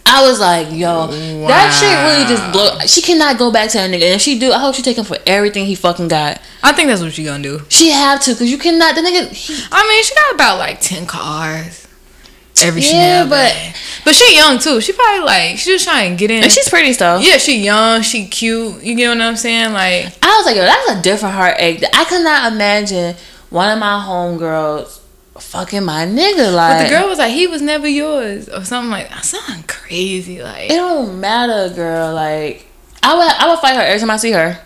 I 0.05 0.21
was 0.27 0.39
like, 0.39 0.67
yo, 0.71 1.07
that 1.47 1.71
shit 1.73 1.95
really 2.05 2.27
just 2.27 2.51
blow. 2.51 2.77
She 2.85 3.01
cannot 3.01 3.39
go 3.39 3.51
back 3.51 3.69
to 3.71 3.77
that 3.77 3.89
nigga, 3.89 4.03
and 4.03 4.13
if 4.15 4.21
she 4.21 4.37
do, 4.37 4.51
I 4.51 4.59
hope 4.59 4.75
she 4.75 4.81
take 4.81 4.97
him 4.97 5.05
for 5.05 5.17
everything 5.25 5.65
he 5.65 5.73
fucking 5.75 6.07
got. 6.07 6.39
I 6.61 6.71
think 6.73 6.89
that's 6.89 7.01
what 7.01 7.17
you 7.17 7.25
gonna 7.25 7.41
do. 7.41 7.61
She 7.69 7.89
have 7.89 8.21
to, 8.23 8.35
cause 8.35 8.49
you 8.49 8.57
cannot. 8.57 8.95
The 8.95 9.01
nigga, 9.01 9.29
he, 9.29 9.55
I 9.71 9.87
mean, 9.87 10.03
she 10.03 10.13
got 10.13 10.35
about 10.35 10.59
like 10.59 10.81
ten 10.81 11.07
cars. 11.07 11.82
Every 12.61 12.81
Yeah, 12.81 13.25
but- 13.27 13.55
but 14.05 14.13
she 14.15 14.35
young 14.35 14.59
too. 14.59 14.79
She 14.81 14.93
probably 14.93 15.21
like 15.25 15.57
she 15.57 15.71
just 15.71 15.85
trying 15.85 16.11
to 16.11 16.15
get 16.17 16.29
in. 16.29 16.43
and 16.43 16.51
she's 16.51 16.69
pretty 16.69 16.91
though. 16.93 17.17
yeah, 17.19 17.37
she 17.37 17.57
young, 17.63 18.01
she 18.01 18.27
cute. 18.27 18.83
You 18.83 18.95
get 18.95 19.09
what 19.09 19.21
I'm 19.21 19.35
saying? 19.37 19.73
Like 19.73 20.13
I 20.21 20.37
was 20.37 20.45
like, 20.45 20.55
yo, 20.55 20.63
that's 20.63 20.91
a 20.91 21.01
different 21.01 21.35
heartache. 21.35 21.83
I 21.93 22.03
could 22.05 22.23
not 22.23 22.51
imagine 22.51 23.15
one 23.49 23.69
of 23.71 23.79
my 23.79 24.03
homegirls 24.05 24.99
fucking 25.39 25.83
my 25.83 26.05
nigga. 26.05 26.53
Like, 26.53 26.77
but 26.79 26.83
the 26.83 26.89
girl 26.89 27.07
was 27.09 27.17
like, 27.17 27.31
he 27.33 27.47
was 27.47 27.61
never 27.61 27.87
yours 27.87 28.49
or 28.49 28.63
something 28.65 28.91
like 28.91 29.09
that. 29.09 29.25
Something 29.25 29.63
crazy 29.67 30.41
like 30.43 30.69
it 30.69 30.75
don't 30.75 31.19
matter, 31.19 31.73
girl. 31.73 32.13
Like, 32.13 32.67
I 33.01 33.15
would, 33.15 33.27
I 33.27 33.49
would 33.49 33.59
fight 33.59 33.75
her 33.75 33.81
every 33.81 33.99
time 33.99 34.11
I 34.11 34.17
see 34.17 34.31
her. 34.31 34.59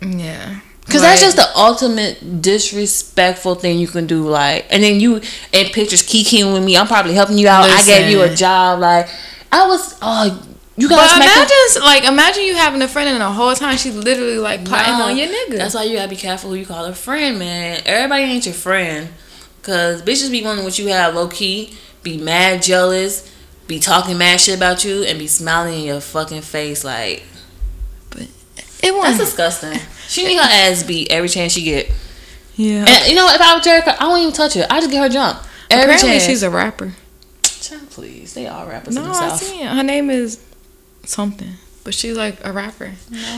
yeah. 0.00 0.60
Cause 0.90 1.02
that's 1.02 1.20
just 1.20 1.36
the 1.36 1.48
ultimate 1.56 2.42
disrespectful 2.42 3.54
thing 3.54 3.78
you 3.78 3.86
can 3.86 4.06
do. 4.06 4.28
Like, 4.28 4.66
and 4.70 4.82
then 4.82 5.00
you 5.00 5.16
in 5.52 5.66
pictures 5.66 6.02
kikiing 6.02 6.52
with 6.52 6.64
me. 6.64 6.76
I'm 6.76 6.86
probably 6.86 7.14
helping 7.14 7.38
you 7.38 7.48
out. 7.48 7.64
I 7.64 7.84
gave 7.84 8.10
you 8.10 8.22
a 8.22 8.34
job. 8.34 8.80
Like, 8.80 9.08
I 9.52 9.66
was. 9.66 9.96
Oh, 10.02 10.46
you 10.76 10.88
guys 10.88 11.18
make 11.18 11.28
imagine, 11.28 11.82
like, 11.82 12.04
imagine 12.04 12.44
you 12.44 12.54
having 12.54 12.80
a 12.80 12.88
friend 12.88 13.08
and 13.10 13.20
the 13.20 13.30
whole 13.30 13.54
time 13.54 13.76
she's 13.76 13.94
literally 13.94 14.38
like 14.38 14.64
plotting 14.64 14.94
Nah, 14.94 15.08
on 15.08 15.16
your 15.16 15.26
nigga. 15.26 15.58
That's 15.58 15.74
why 15.74 15.82
you 15.82 15.96
gotta 15.96 16.08
be 16.08 16.16
careful 16.16 16.50
who 16.50 16.56
you 16.56 16.64
call 16.64 16.86
a 16.86 16.94
friend, 16.94 17.38
man. 17.38 17.82
Everybody 17.84 18.22
ain't 18.22 18.46
your 18.46 18.54
friend. 18.54 19.10
Cause 19.62 20.00
bitches 20.00 20.30
be 20.30 20.42
wanting 20.42 20.64
what 20.64 20.78
you 20.78 20.88
have 20.88 21.14
low 21.14 21.28
key, 21.28 21.76
be 22.02 22.16
mad 22.16 22.62
jealous, 22.62 23.30
be 23.66 23.78
talking 23.78 24.16
mad 24.16 24.40
shit 24.40 24.56
about 24.56 24.82
you, 24.82 25.02
and 25.02 25.18
be 25.18 25.26
smiling 25.26 25.80
in 25.80 25.84
your 25.84 26.00
fucking 26.00 26.40
face 26.40 26.82
like 26.82 27.24
that's 29.18 29.30
disgusting. 29.30 29.78
She 30.08 30.24
need 30.26 30.36
her 30.36 30.42
ass 30.42 30.82
beat 30.82 31.10
every 31.10 31.28
chance 31.28 31.52
she 31.52 31.62
get. 31.62 31.90
yeah. 32.56 32.84
And 32.88 33.08
you 33.08 33.14
know 33.14 33.24
what, 33.26 33.36
if 33.36 33.40
I 33.40 33.54
was 33.54 33.64
Jerrika, 33.64 33.96
I 33.98 34.08
won't 34.08 34.22
even 34.22 34.32
touch 34.34 34.54
her. 34.54 34.66
I 34.70 34.80
just 34.80 34.90
get 34.90 35.00
her 35.02 35.08
jump. 35.08 35.38
Every 35.70 35.84
Apparently, 35.84 36.10
chance. 36.10 36.24
she's 36.26 36.42
a 36.42 36.50
rapper. 36.50 36.94
Child, 37.44 37.90
please. 37.90 38.34
They 38.34 38.46
all 38.48 38.66
rappers 38.66 38.96
in 38.96 39.02
No, 39.02 39.08
the 39.08 39.14
I 39.16 39.28
South. 39.28 39.40
seen 39.42 39.60
it. 39.60 39.68
Her 39.72 39.82
name 39.84 40.10
is 40.10 40.44
something, 41.04 41.52
but 41.84 41.94
she's 41.94 42.16
like 42.16 42.44
a 42.44 42.52
rapper. 42.52 42.92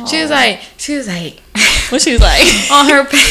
She 0.08 0.20
was 0.22 0.30
like, 0.30 0.60
she 0.78 0.96
was 0.96 1.08
like, 1.08 1.42
What 1.90 2.02
she 2.02 2.12
was 2.12 2.20
like? 2.20 2.40
on 2.72 2.88
her 2.88 3.04
page, 3.10 3.22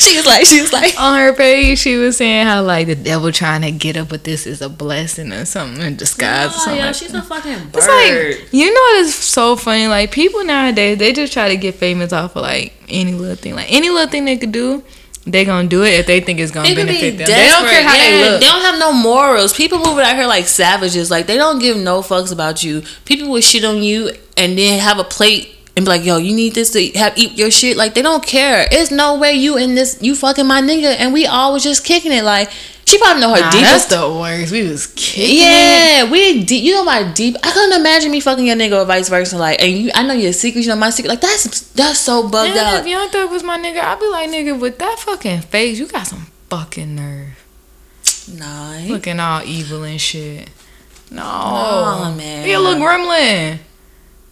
she 0.00 0.16
was 0.16 0.26
like, 0.26 0.44
she 0.46 0.60
was 0.60 0.72
like, 0.72 0.98
on 0.98 1.18
her 1.18 1.32
page, 1.32 1.78
she 1.78 1.96
was 1.96 2.16
saying 2.16 2.46
how 2.46 2.62
like 2.62 2.86
the 2.86 2.94
devil 2.94 3.32
trying 3.32 3.62
to 3.62 3.70
get 3.70 3.96
up 3.96 4.10
with 4.10 4.24
this 4.24 4.46
is 4.46 4.60
a 4.60 4.68
blessing 4.68 5.32
or 5.32 5.44
something 5.44 5.82
in 5.82 5.96
disguise 5.96 6.46
or 6.46 6.54
oh, 6.54 6.58
something. 6.58 6.76
yeah, 6.76 6.86
like 6.86 6.94
she's 6.94 7.12
that. 7.12 7.24
a 7.24 7.26
fucking 7.26 7.68
bird. 7.70 7.74
It's 7.74 8.42
like 8.42 8.52
you 8.52 8.72
know 8.72 8.80
what 8.80 8.96
is 9.00 9.14
so 9.14 9.56
funny? 9.56 9.86
Like 9.86 10.12
people 10.12 10.44
nowadays, 10.44 10.98
they 10.98 11.12
just 11.12 11.32
try 11.32 11.48
to 11.48 11.56
get 11.56 11.74
famous 11.74 12.12
off 12.12 12.36
of 12.36 12.42
like 12.42 12.72
any 12.88 13.12
little 13.12 13.36
thing. 13.36 13.54
Like 13.54 13.70
any 13.72 13.90
little 13.90 14.08
thing 14.08 14.24
they 14.24 14.36
could 14.36 14.52
do, 14.52 14.82
they 15.26 15.44
gonna 15.44 15.68
do 15.68 15.82
it 15.82 15.94
if 15.94 16.06
they 16.06 16.20
think 16.20 16.40
it's 16.40 16.52
gonna 16.52 16.68
be 16.68 16.74
benefit 16.74 17.18
them. 17.18 17.26
desperate. 17.26 17.36
They 17.36 17.48
don't 17.48 17.68
care 17.68 17.82
how 17.82 17.96
yeah, 17.96 18.10
they 18.10 18.30
look. 18.30 18.40
They 18.40 18.46
don't 18.46 18.62
have 18.62 18.78
no 18.78 18.92
morals. 18.92 19.52
People 19.52 19.78
moving 19.78 20.04
out 20.04 20.16
here 20.16 20.26
like 20.26 20.46
savages. 20.46 21.10
Like 21.10 21.26
they 21.26 21.36
don't 21.36 21.58
give 21.58 21.76
no 21.76 22.00
fucks 22.00 22.32
about 22.32 22.62
you. 22.62 22.82
People 23.04 23.28
will 23.28 23.40
shit 23.40 23.64
on 23.64 23.82
you 23.82 24.10
and 24.36 24.56
then 24.56 24.80
have 24.80 24.98
a 24.98 25.04
plate 25.04 25.57
and 25.78 25.86
be 25.86 25.90
like, 25.90 26.04
"Yo, 26.04 26.16
you 26.18 26.34
need 26.34 26.54
this 26.54 26.70
to 26.70 26.84
have 26.98 27.16
eat 27.16 27.38
your 27.38 27.50
shit." 27.50 27.76
Like 27.76 27.94
they 27.94 28.02
don't 28.02 28.24
care. 28.26 28.66
It's 28.70 28.90
no 28.90 29.16
way 29.16 29.32
you 29.34 29.56
in 29.56 29.74
this. 29.76 29.96
You 30.02 30.14
fucking 30.16 30.46
my 30.46 30.60
nigga, 30.60 30.96
and 30.98 31.12
we 31.14 31.24
all 31.26 31.52
was 31.54 31.62
just 31.62 31.84
kicking 31.84 32.10
it. 32.12 32.24
Like 32.24 32.50
she 32.84 32.98
probably 32.98 33.20
know 33.20 33.34
her 33.34 33.40
Nah, 33.40 33.50
deepest. 33.50 33.88
that's 33.90 34.00
the 34.00 34.08
worst. 34.10 34.50
We 34.50 34.62
was 34.68 34.86
kicking 34.88 35.24
it. 35.36 35.40
yeah, 35.40 36.10
we 36.10 36.42
deep. 36.42 36.64
You 36.64 36.72
know 36.74 36.84
my 36.84 37.04
deep. 37.12 37.36
I 37.44 37.50
couldn't 37.52 37.78
imagine 37.78 38.10
me 38.10 38.18
fucking 38.20 38.46
your 38.46 38.56
nigga 38.56 38.82
or 38.82 38.84
vice 38.86 39.08
versa. 39.08 39.36
Like, 39.38 39.62
and 39.62 39.70
you, 39.72 39.90
I 39.94 40.02
know 40.06 40.14
your 40.14 40.32
secrets. 40.32 40.66
You 40.66 40.72
know 40.72 40.78
my 40.80 40.90
secret. 40.90 41.10
Like 41.10 41.20
that's 41.20 41.60
that's 41.72 41.98
so 42.00 42.28
bugged 42.28 42.54
Man, 42.54 42.74
out. 42.74 42.80
if 42.80 42.86
Young 42.86 43.08
Thug 43.10 43.30
was 43.30 43.42
my 43.44 43.56
nigga, 43.58 43.80
I'd 43.80 44.00
be 44.00 44.08
like, 44.08 44.28
nigga, 44.30 44.58
with 44.58 44.78
that 44.78 44.98
fucking 44.98 45.42
face, 45.42 45.78
you 45.78 45.86
got 45.86 46.06
some 46.06 46.26
fucking 46.50 46.94
nerve. 46.96 47.44
Nah, 48.32 48.78
Looking 48.88 49.20
all 49.20 49.42
evil 49.44 49.84
and 49.84 50.00
shit. 50.00 50.48
No. 51.10 51.22
Nah, 51.22 52.14
man. 52.14 52.46
You 52.46 52.58
a 52.58 52.60
little 52.60 52.82
gremlin. 52.82 53.58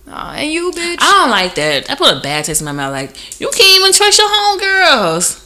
Nah, 0.07 0.33
and 0.35 0.53
you, 0.53 0.71
bitch. 0.71 0.97
I 1.01 1.21
don't 1.21 1.31
like 1.31 1.55
that. 1.57 1.91
I 1.91 1.95
put 1.97 2.17
a 2.17 2.21
bad 2.21 2.45
taste 2.45 2.61
in 2.61 2.65
my 2.65 2.73
mouth. 2.73 2.93
Like 2.93 3.41
you 3.41 3.49
can't 3.51 3.81
even 3.81 3.93
trust 3.93 4.19
your 4.19 4.29
homegirls. 4.29 5.45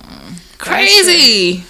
Mm, 0.00 0.58
Crazy. 0.58 1.64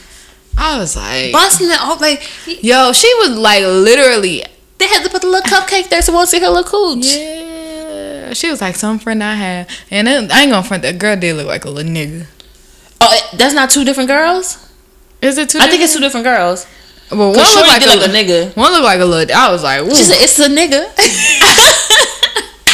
I 0.56 0.78
was 0.78 0.96
like, 0.96 1.32
Busting 1.32 1.68
it 1.68 1.80
off 1.80 2.00
like 2.00 2.22
yo, 2.62 2.92
she 2.92 3.12
was 3.20 3.30
like 3.38 3.62
literally, 3.64 4.42
they 4.78 4.86
had 4.86 5.02
to 5.04 5.10
put 5.10 5.22
the 5.22 5.28
little 5.28 5.48
cupcake 5.50 5.88
there 5.88 6.02
so 6.02 6.12
won't 6.12 6.28
see 6.28 6.40
her 6.40 6.48
little 6.48 6.64
cooch. 6.70 7.04
yeah. 7.16 8.32
She 8.34 8.48
was 8.50 8.60
like 8.62 8.76
some 8.76 8.98
friend 8.98 9.22
I 9.22 9.34
had, 9.34 9.70
and 9.90 10.06
then, 10.06 10.30
I 10.32 10.40
ain't 10.42 10.50
gonna 10.50 10.62
front 10.66 10.82
that 10.84 10.98
girl 10.98 11.16
did 11.16 11.36
look 11.36 11.46
like 11.46 11.64
a 11.66 11.70
little 11.70 11.90
nigga. 11.92 12.26
Oh, 13.00 13.30
that's 13.34 13.52
not 13.54 13.68
two 13.68 13.84
different 13.84 14.08
girls. 14.08 14.56
Is 15.20 15.36
it 15.36 15.50
two? 15.50 15.58
I 15.60 15.68
think 15.68 15.82
it's 15.82 15.92
two 15.92 16.00
different 16.00 16.24
girls. 16.24 16.66
Well, 17.10 17.28
one 17.28 17.36
Cause 17.36 17.56
look 17.56 17.66
like 17.66 17.82
a, 17.82 18.04
a 18.04 18.08
nigga. 18.08 18.56
One 18.56 18.72
look 18.72 18.84
like 18.84 19.00
a 19.00 19.04
little. 19.04 19.36
I 19.36 19.50
was 19.52 19.62
like, 19.62 19.82
Ooh. 19.82 19.94
She 19.94 20.02
said 20.02 20.16
it's 20.20 20.38
a 20.38 20.48
nigga. 20.48 20.86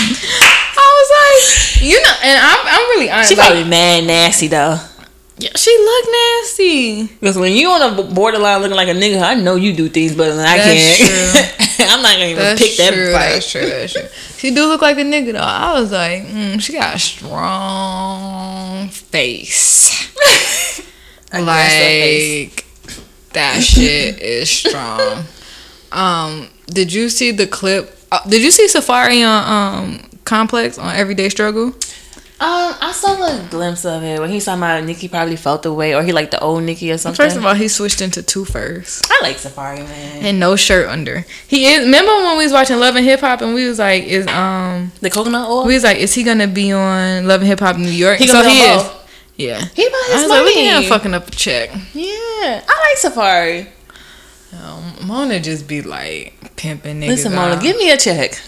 I 0.00 0.86
was 0.98 1.11
like, 1.18 1.78
you 1.89 2.01
know, 2.03 2.12
and 2.22 2.39
I'm, 2.41 2.66
I'm 2.66 2.89
really 2.91 3.11
honest. 3.11 3.30
she 3.30 3.36
like, 3.36 3.47
probably 3.47 3.64
mad 3.68 4.05
nasty 4.05 4.49
though. 4.49 4.78
yeah, 5.39 5.51
she 5.57 5.76
look 5.78 6.05
nasty. 6.12 7.07
Because 7.20 7.39
when 7.39 7.53
you 7.53 7.68
on 7.70 7.82
a 7.99 8.03
borderline 8.14 8.61
looking 8.61 8.76
like 8.76 8.89
a 8.89 8.93
nigga, 8.95 9.22
I 9.22 9.34
know 9.34 9.55
you 9.57 9.72
do 9.74 9.89
things 9.89 10.14
better 10.14 10.34
than 10.34 10.47
I 10.47 10.57
That's 10.59 10.99
can. 10.99 11.89
I'm 11.91 12.03
not 12.03 12.12
gonna 12.14 12.24
even 12.26 12.43
That's 12.43 12.61
pick 12.61 12.76
that 12.76 12.93
true. 12.93 13.12
fight. 13.12 13.28
That's 13.34 13.51
true. 13.51 13.66
That's 13.68 13.93
true. 13.93 14.09
She 14.39 14.55
do 14.55 14.66
look 14.66 14.82
like 14.82 14.99
a 14.99 15.03
nigga 15.03 15.32
though. 15.32 15.39
I 15.41 15.80
was 15.80 15.91
like, 15.93 16.22
mm, 16.26 16.61
she 16.61 16.72
got 16.74 16.97
a 16.97 16.99
strong 16.99 18.89
face. 18.89 19.89
Guess 21.30 21.45
that 21.45 21.45
face. 21.45 22.51
like 22.57 22.64
that 23.32 23.62
shit 23.62 24.20
is 24.20 24.51
strong. 24.51 25.24
Um, 25.91 26.51
did 26.66 26.93
you 26.93 27.09
see 27.09 27.30
the 27.30 27.47
clip? 27.47 27.97
Uh, 28.12 28.20
did 28.28 28.43
you 28.43 28.51
see 28.51 28.66
Safaree 28.66 29.26
on 29.26 29.89
um 29.95 30.07
Complex 30.29 30.79
on 30.79 30.95
Everyday 30.95 31.29
Struggle? 31.31 31.74
Um, 32.41 32.72
I 32.81 32.93
saw 32.95 33.14
a 33.16 33.49
glimpse 33.51 33.85
of 33.85 34.05
it 34.05 34.20
when 34.20 34.31
he 34.31 34.39
talking 34.41 34.61
about 34.62 34.85
Nicki 34.85 35.09
probably 35.09 35.35
felt 35.35 35.64
the 35.64 35.72
way, 35.72 35.93
or 35.97 36.05
he 36.05 36.12
like 36.12 36.31
the 36.31 36.39
old 36.39 36.62
Nicki 36.62 36.93
or 36.93 36.97
something. 36.99 37.16
First 37.24 37.37
of 37.37 37.45
all, 37.45 37.55
he 37.55 37.66
switched 37.66 38.01
into 38.01 38.22
two 38.22 38.45
first. 38.45 39.11
I 39.11 39.18
like 39.22 39.37
Safaree 39.39 39.79
man. 39.79 40.24
and 40.24 40.39
no 40.39 40.55
shirt 40.55 40.89
under. 40.89 41.24
He 41.49 41.66
is. 41.66 41.81
Remember 41.85 42.12
when 42.12 42.39
we 42.39 42.45
was 42.45 42.53
watching 42.53 42.79
Love 42.79 42.95
and 42.95 43.05
Hip 43.05 43.18
Hop 43.20 43.41
and 43.41 43.55
we 43.55 43.66
was 43.66 43.81
like, 43.81 44.05
is 44.05 44.24
um, 44.29 44.93
The 45.01 45.11
coconut 45.11 45.49
oil. 45.49 45.66
we 45.66 45.74
was 45.74 45.83
like, 45.83 45.97
is 45.99 46.14
he 46.14 46.22
gonna 46.22 46.47
be 46.47 46.70
on 46.70 47.26
Love 47.26 47.41
and 47.41 47.49
Hip 47.49 47.59
Hop 47.59 47.76
New 47.76 47.91
York? 47.91 48.18
He 48.18 48.29
so 48.29 48.41
he 48.45 48.61
is. 48.61 48.83
both. 48.85 48.95
Yeah. 49.35 49.59
He 49.74 49.89
bought 49.89 49.95
I 49.95 50.12
his 50.12 50.22
was 50.22 50.31
like, 50.31 50.45
look 50.45 50.57
at 50.57 50.72
money. 50.74 50.85
him 50.85 50.89
fucking 50.89 51.14
up 51.14 51.26
a 51.26 51.31
check. 51.33 51.70
yeah, 51.93 52.62
I 52.68 52.95
like 53.03 53.14
Safaree. 53.14 53.66
Um, 54.62 55.07
Mona 55.09 55.41
just 55.41 55.66
be 55.66 55.83
like 55.83 56.35
pimping 56.55 57.01
niggas. 57.01 57.09
Listen, 57.09 57.35
Mona, 57.35 57.55
out. 57.57 57.62
give 57.62 57.76
me 57.76 57.91
a 57.91 57.97
check. 57.97 58.41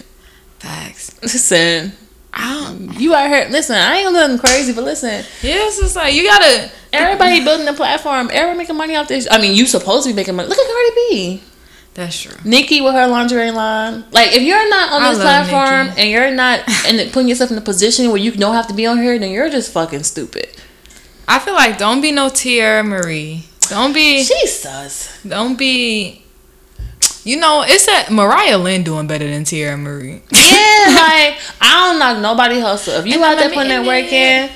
Facts. 0.61 1.15
Listen, 1.21 1.91
I 2.33 2.63
don't. 2.63 2.99
you 2.99 3.13
out 3.15 3.27
here. 3.29 3.47
Listen, 3.49 3.75
I 3.75 3.97
ain't 3.97 4.05
gonna 4.07 4.19
nothing 4.27 4.37
crazy, 4.37 4.73
but 4.73 4.83
listen, 4.83 5.25
Yeah, 5.41 5.65
it's 5.67 5.79
just 5.79 5.95
like 5.95 6.13
you 6.13 6.23
gotta. 6.23 6.71
everybody 6.93 7.43
building 7.43 7.67
a 7.67 7.73
platform. 7.73 8.29
Everybody 8.31 8.57
making 8.59 8.77
money 8.77 8.95
off 8.95 9.07
this. 9.07 9.27
I 9.29 9.41
mean, 9.41 9.55
you 9.55 9.65
supposed 9.65 10.05
to 10.05 10.11
be 10.11 10.15
making 10.15 10.35
money. 10.35 10.47
Look 10.49 10.57
at 10.59 10.65
Cardi 10.67 10.89
B. 11.09 11.43
That's 11.93 12.21
true. 12.21 12.37
Nikki 12.45 12.79
with 12.79 12.93
her 12.93 13.05
lingerie 13.07 13.51
line. 13.51 14.05
Like, 14.11 14.33
if 14.33 14.43
you're 14.43 14.69
not 14.69 14.93
on 14.93 15.01
I 15.01 15.09
this 15.09 15.19
platform 15.19 15.87
Nicki. 15.87 16.01
and 16.01 16.09
you're 16.09 16.31
not 16.31 16.61
and 16.87 17.11
putting 17.11 17.27
yourself 17.27 17.51
in 17.51 17.57
a 17.57 17.61
position 17.61 18.07
where 18.09 18.17
you 18.17 18.31
don't 18.31 18.53
have 18.55 18.67
to 18.67 18.73
be 18.73 18.85
on 18.85 18.97
here, 19.01 19.17
then 19.19 19.31
you're 19.31 19.49
just 19.49 19.73
fucking 19.73 20.03
stupid. 20.03 20.47
I 21.27 21.39
feel 21.39 21.53
like 21.53 21.77
don't 21.77 21.99
be 22.01 22.11
no 22.13 22.27
Teairra 22.29 22.87
Mari. 22.87 23.43
Don't 23.67 23.93
be. 23.93 24.23
She's 24.23 24.57
sus. 24.59 25.21
Don't 25.27 25.57
be. 25.57 26.20
You 27.23 27.37
know, 27.37 27.63
it's 27.65 27.85
that 27.85 28.09
Mariah 28.11 28.57
Lynn 28.57 28.83
doing 28.83 29.05
better 29.07 29.27
than 29.29 29.43
Teairra 29.43 29.79
Mari. 29.79 30.23
Yeah, 30.31 30.85
like 30.97 31.37
I 31.61 31.87
don't 31.89 31.99
knock 31.99 32.19
nobody 32.21 32.59
hustle. 32.59 32.95
If 32.95 33.05
you 33.05 33.13
And 33.15 33.23
out 33.23 33.37
there 33.37 33.49
putting 33.49 33.69
that 33.69 33.85
work 33.85 34.11
in, 34.11 34.49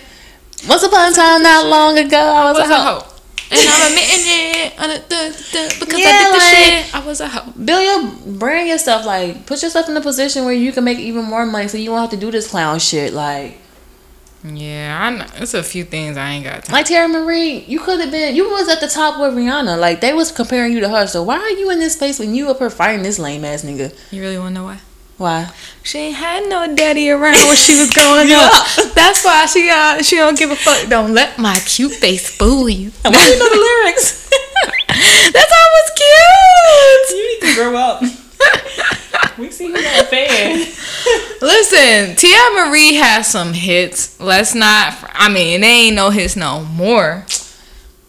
once 0.67 0.81
upon 0.83 1.11
a 1.11 1.15
time, 1.15 1.43
not 1.43 1.67
long 1.67 1.97
ago, 1.99 2.17
I 2.17 2.51
was, 2.51 2.59
was 2.61 2.69
a 2.69 2.73
a 2.73 2.77
hoe. 2.77 3.11
And 3.51 3.59
I'm 3.69 3.91
admitting 3.91 4.25
it 4.25 4.73
uh, 4.79 4.87
duh, 4.87 5.29
duh, 5.29 5.79
because 5.79 5.99
Yeah, 5.99 6.09
I 6.09 6.23
did 6.23 6.33
the 6.33 6.37
like- 6.39 6.85
shit. 6.85 6.95
I 6.95 7.05
was 7.05 7.21
a 7.21 7.27
hoe. 7.29 7.51
Build 7.51 7.83
your 7.83 8.33
brand 8.39 8.67
yourself. 8.67 9.05
Like 9.05 9.45
put 9.45 9.61
yourself 9.61 9.87
in 9.87 9.95
a 9.95 10.01
position 10.01 10.45
where 10.45 10.53
you 10.53 10.71
can 10.71 10.83
make 10.83 10.97
even 10.97 11.23
more 11.25 11.45
money, 11.45 11.67
so 11.67 11.77
you 11.77 11.91
won't 11.91 12.01
have 12.09 12.19
to 12.19 12.25
do 12.25 12.31
this 12.31 12.49
clown 12.49 12.79
shit. 12.79 13.13
Like 13.13 13.59
Yeah, 14.47 14.99
I 15.01 15.09
know. 15.17 15.25
It's 15.41 15.53
a 15.55 15.63
few 15.63 15.83
things 15.85 16.17
I 16.17 16.29
ain't 16.31 16.43
got 16.45 16.65
time. 16.65 16.73
like 16.73 16.85
Terry 16.85 17.07
Marie, 17.07 17.59
you 17.67 17.79
could 17.79 17.99
have 17.99 18.11
been. 18.11 18.35
You 18.35 18.49
was 18.51 18.69
at 18.69 18.79
the 18.79 18.87
top 18.87 19.19
with 19.19 19.33
Rihanna. 19.33 19.79
Like 19.79 20.01
they 20.01 20.13
was 20.13 20.31
comparing 20.31 20.71
you 20.73 20.79
to 20.81 20.89
her. 20.89 21.07
So 21.07 21.23
why 21.23 21.37
are 21.39 21.49
you 21.49 21.71
in 21.71 21.79
this 21.79 21.93
space 21.93 22.19
when 22.19 22.35
you 22.35 22.49
up 22.49 22.59
here 22.59 22.69
fighting 22.69 23.01
this 23.03 23.17
lame 23.17 23.43
ass 23.43 23.63
nigga? 23.63 23.95
You 24.11 24.21
really 24.21 24.37
want 24.37 24.49
to 24.55 24.61
know 24.61 24.65
why? 24.65 24.79
Why? 25.17 25.49
She 25.81 25.97
ain't 25.97 26.17
had 26.17 26.47
no 26.49 26.75
daddy 26.75 27.09
around 27.09 27.47
when 27.47 27.55
she 27.55 27.79
was 27.79 27.91
growing 27.93 28.27
Yeah. 28.29 28.49
up. 28.53 28.93
That's 28.93 29.23
why 29.25 29.45
she 29.47 29.65
got. 29.65 30.03
She 30.05 30.17
don't 30.17 30.37
give 30.37 30.51
a 30.51 30.55
fuck. 30.55 30.89
Don't 30.89 31.13
let 31.13 31.39
my 31.39 31.57
cute 31.65 31.93
face 31.93 32.29
fool 32.29 32.67
you. 32.69 32.91
Why 33.01 33.11
do 33.11 33.31
you 33.33 33.39
know 33.39 33.49
the 33.49 33.55
lyrics? 33.55 34.29
That's 34.89 35.53
how 35.53 35.67
was 35.73 35.91
cute. 35.97 37.17
you 37.17 37.39
need 37.41 37.47
to 37.47 37.55
grow 37.55 37.75
up. 37.77 38.03
We 39.37 39.51
see 39.51 39.67
who 39.67 39.73
got 39.73 40.01
a 40.03 40.05
fan. 40.05 40.57
Listen, 41.41 42.15
Tia 42.15 42.39
Marie 42.55 42.93
has 42.95 43.27
some 43.27 43.53
hits. 43.53 44.19
Let's 44.19 44.55
not. 44.55 44.93
I 45.13 45.29
mean, 45.29 45.61
they 45.61 45.67
ain't 45.87 45.95
no 45.95 46.09
hits 46.09 46.35
no 46.35 46.63
more. 46.63 47.25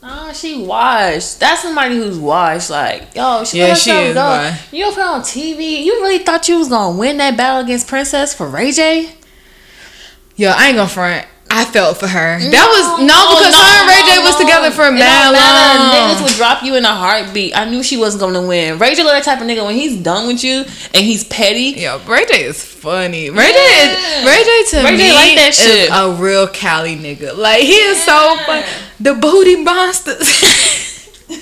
Oh, 0.08 0.32
she 0.32 0.62
washed. 0.62 1.40
That's 1.40 1.62
somebody 1.62 1.96
who's 1.96 2.18
washed. 2.18 2.70
Like, 2.70 3.14
yo, 3.14 3.42
she 3.44 3.58
Yeah, 3.58 3.64
let 3.68 3.78
she 3.78 3.90
herself 3.90 4.06
is 4.06 4.14
go. 4.14 4.20
washed. 4.22 4.72
You 4.72 4.86
put 4.90 4.98
on 5.04 5.20
TV. 5.22 5.82
You 5.84 5.94
really 6.02 6.18
thought 6.18 6.48
you 6.48 6.58
was 6.58 6.68
gonna 6.68 6.96
win 6.96 7.16
that 7.16 7.36
battle 7.36 7.64
against 7.64 7.88
Princess 7.88 8.32
for 8.32 8.48
Ray 8.48 8.70
J? 8.70 9.12
Yo, 10.36 10.50
I 10.50 10.68
ain't 10.68 10.76
gonna 10.76 10.88
front. 10.88 11.26
I 11.48 11.64
felt 11.64 11.96
for 11.98 12.06
her. 12.08 12.38
Mm. 12.38 12.50
That 12.50 12.66
was 12.68 12.98
no 13.06 13.14
oh, 13.16 13.38
because 13.38 13.54
no, 13.54 13.60
her 13.64 13.80
and 13.80 13.88
Ray 13.88 14.02
J 14.04 14.16
no, 14.18 14.24
was 14.26 14.36
together 14.36 14.70
for 14.70 14.84
a 14.86 14.92
mad 14.92 15.32
long. 15.32 15.88
Niggas 15.94 16.20
would 16.22 16.34
drop 16.36 16.62
you 16.62 16.74
in 16.74 16.84
a 16.84 16.94
heartbeat. 16.94 17.56
I 17.56 17.64
knew 17.70 17.82
she 17.82 17.96
wasn't 17.96 18.20
gonna 18.20 18.42
win. 18.46 18.78
Ray 18.78 18.94
J 18.94 19.02
look 19.04 19.12
that 19.12 19.24
type 19.24 19.40
of 19.40 19.46
nigga 19.46 19.64
when 19.64 19.74
he's 19.74 19.96
done 19.96 20.26
with 20.26 20.42
you 20.44 20.64
and 20.92 21.04
he's 21.04 21.24
petty. 21.24 21.72
Yo, 21.80 21.98
Ray 22.06 22.26
J 22.26 22.44
is 22.44 22.62
funny. 22.62 23.30
Ray 23.30 23.52
J 23.52 23.58
is 23.58 23.96
Ray 24.26 24.42
J 24.44 24.64
to 24.70 24.76
Ray 24.84 24.96
J 24.96 24.98
me 24.98 25.12
like 25.14 25.36
that 25.38 25.48
is 25.50 25.56
shit. 25.56 25.90
a 25.92 26.10
real 26.20 26.46
Cali 26.48 26.96
nigga. 26.96 27.34
Like 27.36 27.62
he 27.62 27.76
is 27.76 28.02
so 28.02 28.12
Yeah. 28.34 28.44
fun. 28.46 28.64
The 29.00 29.14
booty 29.14 29.56
monsters. 29.56 30.28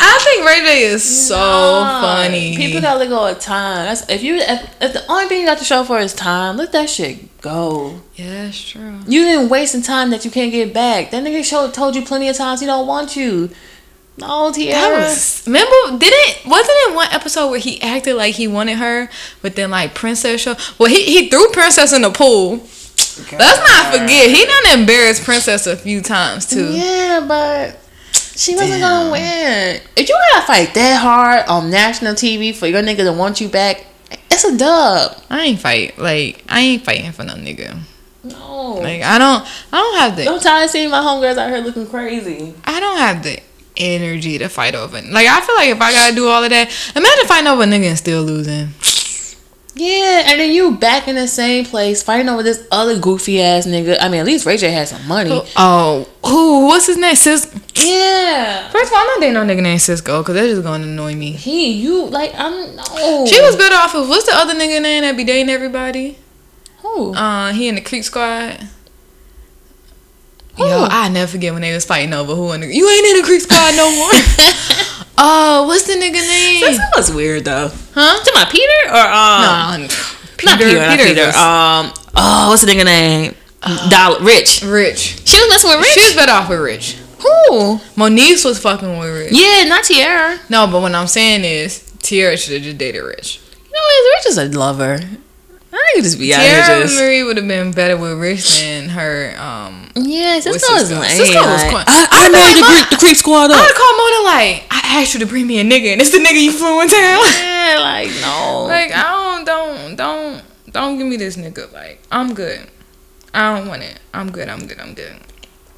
I 0.00 0.18
think 0.24 0.46
Ray 0.46 0.60
J 0.60 0.82
is 0.84 1.28
so 1.28 1.36
funny. 1.36 2.56
People 2.56 2.80
gotta 2.80 2.98
let 2.98 3.08
go 3.08 3.26
of 3.26 3.38
time. 3.38 3.86
That's 3.86 4.08
if 4.08 4.22
you 4.22 4.36
if, 4.36 4.82
if 4.82 4.92
the 4.92 5.06
only 5.10 5.26
thing 5.26 5.40
you 5.40 5.46
got 5.46 5.58
to 5.58 5.64
show 5.64 5.84
for 5.84 5.98
is 5.98 6.14
time, 6.14 6.56
let 6.56 6.72
that 6.72 6.88
shit 6.88 7.40
go. 7.40 8.00
yeah, 8.14 8.44
that's 8.44 8.60
true. 8.60 9.00
You 9.06 9.24
didn't 9.24 9.48
waste 9.48 9.72
some 9.72 9.82
time 9.82 10.10
that 10.10 10.24
you 10.24 10.30
can't 10.30 10.52
get 10.52 10.72
back. 10.72 11.10
That 11.10 11.24
nigga 11.24 11.44
show 11.44 11.70
told 11.70 11.94
you 11.96 12.02
plenty 12.04 12.28
of 12.28 12.36
times 12.36 12.60
he 12.60 12.66
don't 12.66 12.86
want 12.86 13.16
you. 13.16 13.50
No, 14.18 14.52
Teairra. 14.52 14.72
That 14.72 14.92
was 14.92 15.46
remember 15.46 15.98
didn't 15.98 16.46
wasn't 16.50 16.76
it 16.76 16.94
one 16.94 17.08
episode 17.12 17.48
where 17.50 17.58
he 17.58 17.80
acted 17.80 18.14
like 18.14 18.34
he 18.34 18.46
wanted 18.46 18.76
her, 18.78 19.08
but 19.40 19.56
then 19.56 19.70
like 19.70 19.94
Princess 19.94 20.42
show 20.42 20.54
well 20.78 20.90
he 20.90 21.04
he 21.04 21.28
threw 21.28 21.48
Princess 21.50 21.92
in 21.92 22.02
the 22.02 22.10
pool. 22.10 22.56
Let's 23.32 23.58
not 23.68 23.92
forget 23.92 24.30
he 24.30 24.44
done 24.44 24.80
embarrassed 24.80 25.24
Princess 25.24 25.66
a 25.66 25.76
few 25.76 26.00
times 26.02 26.46
too. 26.46 26.72
Yeah, 26.72 27.24
but 27.26 27.81
she 28.12 28.54
wasn't 28.54 28.80
Damn. 28.80 28.80
gonna 28.80 29.12
win. 29.12 29.80
If 29.96 30.08
you 30.08 30.18
gotta 30.32 30.46
fight 30.46 30.74
that 30.74 31.00
hard 31.00 31.46
on 31.48 31.70
national 31.70 32.14
TV 32.14 32.54
for 32.54 32.66
your 32.66 32.82
nigga 32.82 33.04
to 33.04 33.12
want 33.12 33.40
you 33.40 33.48
back, 33.48 33.84
it's 34.30 34.44
a 34.44 34.56
dub. 34.56 35.16
I 35.30 35.42
ain't 35.42 35.60
fight 35.60 35.98
like 35.98 36.44
I 36.48 36.60
ain't 36.60 36.84
fighting 36.84 37.12
for 37.12 37.24
no 37.24 37.34
nigga. 37.34 37.78
No. 38.24 38.74
Like 38.74 39.02
I 39.02 39.18
don't 39.18 39.46
I 39.72 39.76
don't 39.78 39.98
have 39.98 40.16
the 40.16 40.28
I'm 40.28 40.40
tired 40.40 40.64
of 40.64 40.70
seeing 40.70 40.90
my 40.90 41.00
homegirls 41.00 41.38
out 41.38 41.50
here 41.50 41.58
looking 41.58 41.86
crazy. 41.86 42.54
I 42.64 42.80
don't 42.80 42.98
have 42.98 43.22
the 43.22 43.40
energy 43.76 44.38
to 44.38 44.48
fight 44.48 44.74
over. 44.74 45.00
Like 45.00 45.26
I 45.26 45.40
feel 45.40 45.56
like 45.56 45.70
if 45.70 45.80
I 45.80 45.92
gotta 45.92 46.14
do 46.14 46.28
all 46.28 46.42
of 46.42 46.50
that, 46.50 46.68
imagine 46.94 47.26
fighting 47.26 47.48
over 47.48 47.62
a 47.62 47.66
nigga 47.66 47.88
and 47.88 47.98
still 47.98 48.22
losing. 48.22 48.68
Yeah, 49.74 50.24
and 50.26 50.38
then 50.38 50.52
you 50.52 50.76
back 50.76 51.08
in 51.08 51.14
the 51.14 51.26
same 51.26 51.64
place 51.64 52.02
fighting 52.02 52.28
over 52.28 52.42
this 52.42 52.66
other 52.70 52.98
goofy 52.98 53.40
ass 53.40 53.66
nigga. 53.66 53.96
I 54.00 54.10
mean, 54.10 54.20
at 54.20 54.26
least 54.26 54.44
Ray 54.44 54.58
J 54.58 54.70
had 54.70 54.88
some 54.88 55.06
money. 55.08 55.40
Oh, 55.56 56.06
who? 56.26 56.66
What's 56.66 56.86
his 56.86 56.98
name? 56.98 57.16
Sis. 57.16 57.50
Yeah. 57.74 58.68
First 58.68 58.92
of 58.92 58.92
all, 58.92 59.00
I'm 59.00 59.06
not 59.06 59.20
dating 59.20 59.34
no 59.34 59.46
nigga 59.46 59.62
named 59.62 59.80
Cisco 59.80 60.20
because 60.20 60.34
that's 60.34 60.48
just 60.48 60.62
gonna 60.62 60.84
annoy 60.84 61.14
me. 61.14 61.32
He, 61.32 61.72
you, 61.72 62.04
like, 62.04 62.32
I'm, 62.36 62.76
no. 62.76 63.26
She 63.26 63.40
was 63.40 63.56
better 63.56 63.74
off 63.76 63.94
of 63.94 64.10
what's 64.10 64.26
the 64.26 64.36
other 64.36 64.54
nigga 64.54 64.82
name 64.82 65.02
that 65.02 65.16
be 65.16 65.24
dating 65.24 65.48
everybody? 65.48 66.18
Who? 66.80 67.14
Uh, 67.14 67.52
he 67.52 67.68
in 67.68 67.76
the 67.76 67.80
Creep 67.80 68.04
Squad. 68.04 68.68
Who? 70.56 70.66
Yo, 70.66 70.86
I 70.90 71.08
never 71.08 71.30
forget 71.30 71.54
when 71.54 71.62
they 71.62 71.72
was 71.72 71.86
fighting 71.86 72.12
over 72.12 72.34
who 72.34 72.52
in 72.52 72.60
the 72.60 72.66
you 72.66 72.86
ain't 72.90 73.06
in 73.06 73.16
the 73.22 73.26
Creep 73.26 73.40
Squad 73.40 73.74
no 73.74 73.90
more. 73.96 74.10
uh, 75.18 75.64
what's 75.64 75.84
the 75.86 75.94
nigga 75.94 76.12
name? 76.20 76.76
That 76.76 76.92
was 76.96 77.12
weird, 77.12 77.44
though. 77.44 77.70
Huh? 77.94 78.24
To 78.24 78.32
my 78.34 78.44
Peter 78.50 78.88
or, 78.88 78.96
um, 78.98 79.82
No, 79.82 79.88
not 80.44 80.58
Peter, 80.58 80.78
not 80.78 80.98
Peter. 80.98 81.26
was 81.26 81.36
Um, 81.36 81.92
oh, 82.16 82.46
what's 82.50 82.64
the 82.64 82.70
nigga 82.72 82.84
name? 82.84 83.34
Dollar, 83.90 84.20
Rich. 84.20 84.62
Rich. 84.62 85.22
She 85.28 85.38
was 85.40 85.48
messing 85.50 85.70
with 85.70 85.80
Rich. 85.80 85.92
She 85.94 86.00
was 86.00 86.14
better 86.14 86.32
off 86.32 86.48
with 86.48 86.60
Rich. 86.60 86.96
Who? 87.20 87.78
Monique 87.96 88.42
was 88.44 88.58
fucking 88.58 88.98
with 88.98 89.08
Rich. 89.14 89.32
Yeah, 89.32 89.64
not 89.68 89.84
Teairra. 89.84 90.38
No, 90.50 90.66
but 90.66 90.80
what 90.82 90.92
I'm 90.94 91.06
saying 91.06 91.44
is 91.44 91.78
Teairra 91.98 92.36
should 92.36 92.54
have 92.54 92.62
just 92.62 92.78
dated 92.78 93.04
Rich. 93.04 93.40
You 93.64 93.72
know, 93.72 94.16
Rich 94.16 94.26
is 94.26 94.38
a 94.38 94.46
lover. 94.58 94.98
I 95.72 95.92
could 95.94 96.04
just 96.04 96.18
be 96.18 96.34
out 96.34 96.42
here 96.42 96.82
just. 96.82 97.00
Marie 97.00 97.22
would 97.22 97.36
have 97.38 97.48
been 97.48 97.72
better 97.72 97.96
with 97.96 98.18
Rich 98.18 98.60
than 98.60 98.90
her. 98.90 99.34
Um, 99.38 99.90
Yeah, 99.94 100.38
Cisco 100.40 100.50
What's 100.72 100.90
was 100.90 100.92
lame. 100.92 101.02
Cisco 101.10 101.40
was 101.40 101.62
like, 101.62 101.70
cool. 101.70 101.78
I, 101.86 102.08
I 102.10 102.28
know 102.28 102.54
the, 102.54 102.60
Ma- 102.60 102.66
creep, 102.66 102.90
the 102.90 102.96
creep 102.96 103.16
squad 103.16 103.50
up. 103.50 103.56
I 103.56 103.60
up. 103.60 103.66
would 103.66 103.76
call 103.76 103.96
Mona 103.96 104.24
like, 104.24 104.66
I 104.70 105.00
asked 105.00 105.14
you 105.14 105.20
to 105.20 105.26
bring 105.26 105.46
me 105.46 105.60
a 105.60 105.64
nigga, 105.64 105.92
and 105.92 106.00
it's 106.00 106.10
the 106.12 106.18
nigga 106.18 106.42
you 106.42 106.52
flew 106.52 106.80
in 106.82 106.88
town. 106.88 107.24
Yeah, 107.40 107.78
like 107.80 108.10
no. 108.20 108.64
like 108.68 108.92
I 108.92 109.02
don't, 109.12 109.44
don't, 109.46 109.96
don't, 109.96 110.42
don't 110.70 110.98
give 110.98 111.06
me 111.06 111.16
this 111.16 111.36
nigga. 111.36 111.72
Like 111.72 112.02
I'm 112.10 112.34
good. 112.34 112.68
I 113.32 113.56
don't 113.56 113.66
want 113.68 113.82
it. 113.82 113.98
I'm 114.12 114.30
good. 114.30 114.48
I'm 114.50 114.66
good. 114.66 114.78
I'm 114.78 114.92
good. 114.92 115.16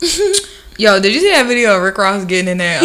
Yo, 0.77 0.99
did 1.01 1.15
you 1.15 1.21
see 1.21 1.31
that 1.31 1.47
video 1.47 1.77
of 1.77 1.83
Rick 1.85 1.99
Ross 1.99 2.25
getting 2.25 2.49
in 2.51 2.59
there? 2.59 2.81
Uh, 2.81 2.85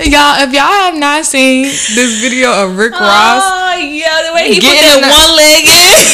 y'all, 0.00 0.40
if 0.40 0.52
y'all 0.54 0.72
have 0.72 0.94
not 0.96 1.26
seen 1.26 1.64
this 1.64 2.20
video 2.22 2.52
of 2.52 2.78
Rick 2.78 2.92
Ross, 2.92 3.02
Oh 3.02 3.04
yeah, 3.04 3.52
the 3.52 3.55
way 4.36 4.52
he 4.52 4.60
put 4.60 4.70
Getting 4.76 5.00
that 5.00 5.10
one 5.10 5.32
leg 5.36 5.64
in. 5.64 6.04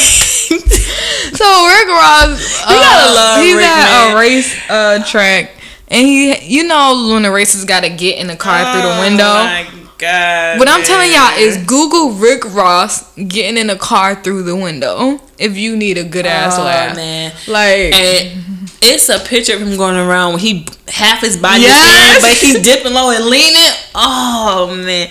so 1.37 1.45
Rick 1.67 1.87
Ross, 1.87 2.63
uh, 2.65 2.71
gotta 2.71 3.13
love 3.13 3.41
he's 3.43 3.55
Rick, 3.55 3.65
at 3.65 4.07
man. 4.07 4.15
a 4.15 4.19
race 4.19 4.69
uh, 4.69 5.03
track, 5.05 5.51
and 5.89 6.05
he, 6.07 6.37
you 6.47 6.63
know, 6.67 7.11
when 7.13 7.23
the 7.23 7.31
racers 7.31 7.65
got 7.65 7.83
to 7.83 7.89
get 7.89 8.17
in 8.19 8.27
the 8.27 8.35
car 8.35 8.71
through 8.73 8.81
the 8.89 8.99
window. 9.01 9.23
Oh 9.25 9.43
my 9.45 9.67
god. 9.97 10.59
What 10.59 10.67
I'm 10.67 10.83
telling 10.83 11.11
y'all 11.11 11.37
is 11.37 11.57
Google 11.65 12.11
Rick 12.11 12.45
Ross 12.53 13.13
getting 13.15 13.57
in 13.57 13.69
a 13.69 13.77
car 13.77 14.15
through 14.21 14.43
the 14.43 14.55
window 14.55 15.19
if 15.37 15.55
you 15.57 15.75
need 15.77 15.97
a 15.97 16.03
good 16.03 16.25
ass 16.25 16.57
oh, 16.59 16.63
laugh. 16.63 16.95
man. 16.95 17.31
Like, 17.47 17.93
And 17.95 18.67
it's 18.81 19.07
a 19.09 19.19
picture 19.19 19.55
of 19.55 19.61
him 19.61 19.77
going 19.77 19.95
around 19.95 20.33
when 20.33 20.39
he 20.41 20.67
half 20.89 21.21
his 21.21 21.37
body 21.37 21.61
Yes. 21.61 22.17
in, 22.17 22.21
but 22.21 22.37
he's 22.37 22.61
dipping 22.61 22.93
low 22.93 23.11
and 23.11 23.25
leaning. 23.25 23.71
Oh 23.95 24.75
man. 24.75 25.09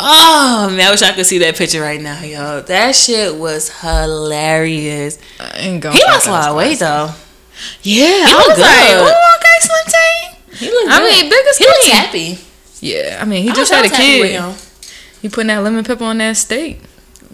Oh 0.00 0.68
man, 0.70 0.86
I 0.86 0.90
wish 0.92 1.02
I 1.02 1.12
could 1.12 1.26
see 1.26 1.38
that 1.38 1.56
picture 1.56 1.80
right 1.80 2.00
now, 2.00 2.20
yo. 2.22 2.60
That 2.62 2.94
shit 2.94 3.34
was 3.34 3.68
hilarious. 3.80 5.18
I 5.40 5.50
ain't 5.58 5.82
gonna 5.82 5.96
He 5.96 6.04
lost 6.04 6.26
a 6.28 6.30
lot 6.30 6.48
of 6.50 6.56
weight 6.56 6.78
though. 6.78 7.10
Yeah, 7.82 8.04
He 8.06 8.22
I 8.22 8.44
was 8.48 8.58
like, 8.58 8.88
good. 8.88 9.14
oh, 9.16 9.36
okay, 9.38 9.58
Slim 9.60 9.86
Tay. 9.88 10.66
He 10.66 10.70
looked 10.72 10.90
I 10.92 10.98
good. 10.98 11.10
mean, 11.10 11.24
bigger 11.30 11.50
he 11.58 11.64
looks 11.66 11.80
skinny. 11.86 11.90
happy. 11.90 12.38
Yeah, 12.80 13.18
I 13.20 13.24
mean, 13.24 13.42
he 13.42 13.50
I 13.50 13.54
just 13.54 13.72
had 13.72 13.84
a 13.84 13.88
kid. 13.88 14.54
He 15.20 15.28
putting 15.28 15.48
that 15.48 15.58
lemon 15.64 15.82
pepper 15.84 16.04
on 16.04 16.18
that 16.18 16.36
steak. 16.36 16.80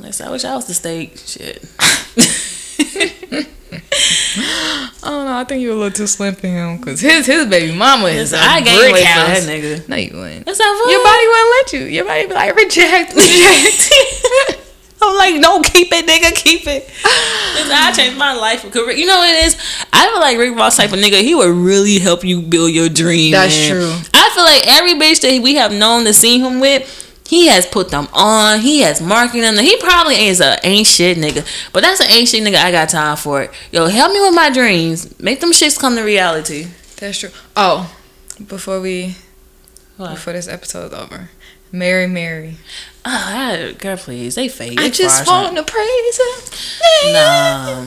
I 0.02 0.30
wish 0.30 0.44
I 0.44 0.54
was 0.56 0.66
the 0.66 0.72
steak. 0.74 1.18
Shit. 1.18 1.62
I 3.96 4.90
don't 5.02 5.24
know. 5.26 5.36
I 5.36 5.44
think 5.44 5.62
you're 5.62 5.72
a 5.72 5.76
little 5.76 5.90
too 5.90 6.06
slim 6.06 6.34
for 6.34 6.46
him 6.46 6.78
because 6.78 7.00
his 7.00 7.26
his 7.26 7.46
baby 7.46 7.76
mama 7.76 8.06
is 8.08 8.32
a 8.32 8.38
I 8.38 8.60
gained 8.60 8.80
brick 8.80 8.92
weight 8.94 9.02
for 9.02 9.08
house. 9.08 9.46
that 9.46 9.48
nigga. 9.48 9.88
No, 9.88 9.96
you 9.96 10.16
wouldn't. 10.16 10.46
That's 10.46 10.58
not 10.58 10.78
fun. 10.82 10.90
Your 10.90 11.04
body 11.04 11.26
wouldn't 11.26 11.50
let 11.50 11.72
you. 11.72 11.80
Your 11.86 12.04
body 12.04 12.26
be 12.26 12.34
like 12.34 12.56
reject, 12.56 13.14
reject. 13.14 14.60
I'm 15.02 15.16
like, 15.18 15.40
no, 15.40 15.60
keep 15.60 15.88
it, 15.92 16.06
nigga, 16.06 16.34
keep 16.34 16.66
it. 16.66 16.86
Listen, 16.86 17.72
I 17.72 17.92
changed 17.94 18.16
my 18.16 18.32
life. 18.32 18.64
You 18.64 19.06
know 19.06 19.18
what 19.18 19.28
it 19.28 19.44
is? 19.44 19.56
I 19.92 20.08
feel 20.08 20.20
like 20.20 20.38
Rick 20.38 20.56
Ross 20.56 20.78
type 20.78 20.92
of 20.92 20.98
nigga, 20.98 21.20
he 21.20 21.34
would 21.34 21.50
really 21.50 21.98
help 21.98 22.24
you 22.24 22.40
build 22.40 22.72
your 22.72 22.88
dream. 22.88 23.32
That's 23.32 23.54
man. 23.54 23.70
true. 23.70 23.92
I 24.14 24.30
feel 24.34 24.44
like 24.44 24.66
every 24.66 24.94
bitch 24.94 25.20
that 25.20 25.42
we 25.42 25.56
have 25.56 25.72
known 25.72 26.04
to 26.04 26.14
see 26.14 26.38
him 26.38 26.58
with, 26.58 27.03
he 27.26 27.46
has 27.48 27.66
put 27.66 27.90
them 27.90 28.06
on. 28.12 28.60
He 28.60 28.80
has 28.80 29.00
marketed 29.00 29.44
them. 29.44 29.56
He 29.56 29.76
probably 29.78 30.26
is 30.26 30.40
a 30.40 30.58
ain't 30.66 30.86
shit 30.86 31.16
nigga. 31.16 31.46
But 31.72 31.82
that's 31.82 32.00
an 32.00 32.10
ain't 32.10 32.28
shit 32.28 32.42
nigga 32.42 32.56
I 32.62 32.70
got 32.70 32.88
time 32.90 33.16
for 33.16 33.42
it. 33.42 33.50
Yo, 33.72 33.86
help 33.86 34.12
me 34.12 34.20
with 34.20 34.34
my 34.34 34.50
dreams. 34.50 35.18
Make 35.20 35.40
them 35.40 35.52
shits 35.52 35.78
come 35.78 35.96
to 35.96 36.02
reality. 36.02 36.66
That's 36.96 37.18
true. 37.18 37.30
Oh, 37.56 37.94
before 38.46 38.80
we 38.80 39.16
What? 39.96 40.10
before 40.10 40.32
this 40.34 40.48
episode 40.48 40.92
is 40.92 40.98
over, 40.98 41.30
Mary, 41.72 42.06
Mary. 42.06 42.56
Oh, 43.06 43.10
I, 43.10 43.74
girl, 43.78 43.96
please. 43.96 44.34
They 44.34 44.48
fake. 44.48 44.80
I 44.80 44.88
just 44.88 45.26
want 45.26 45.56
to 45.56 45.62
praise 45.62 46.18
him. 46.18 47.12
Nah. 47.12 47.86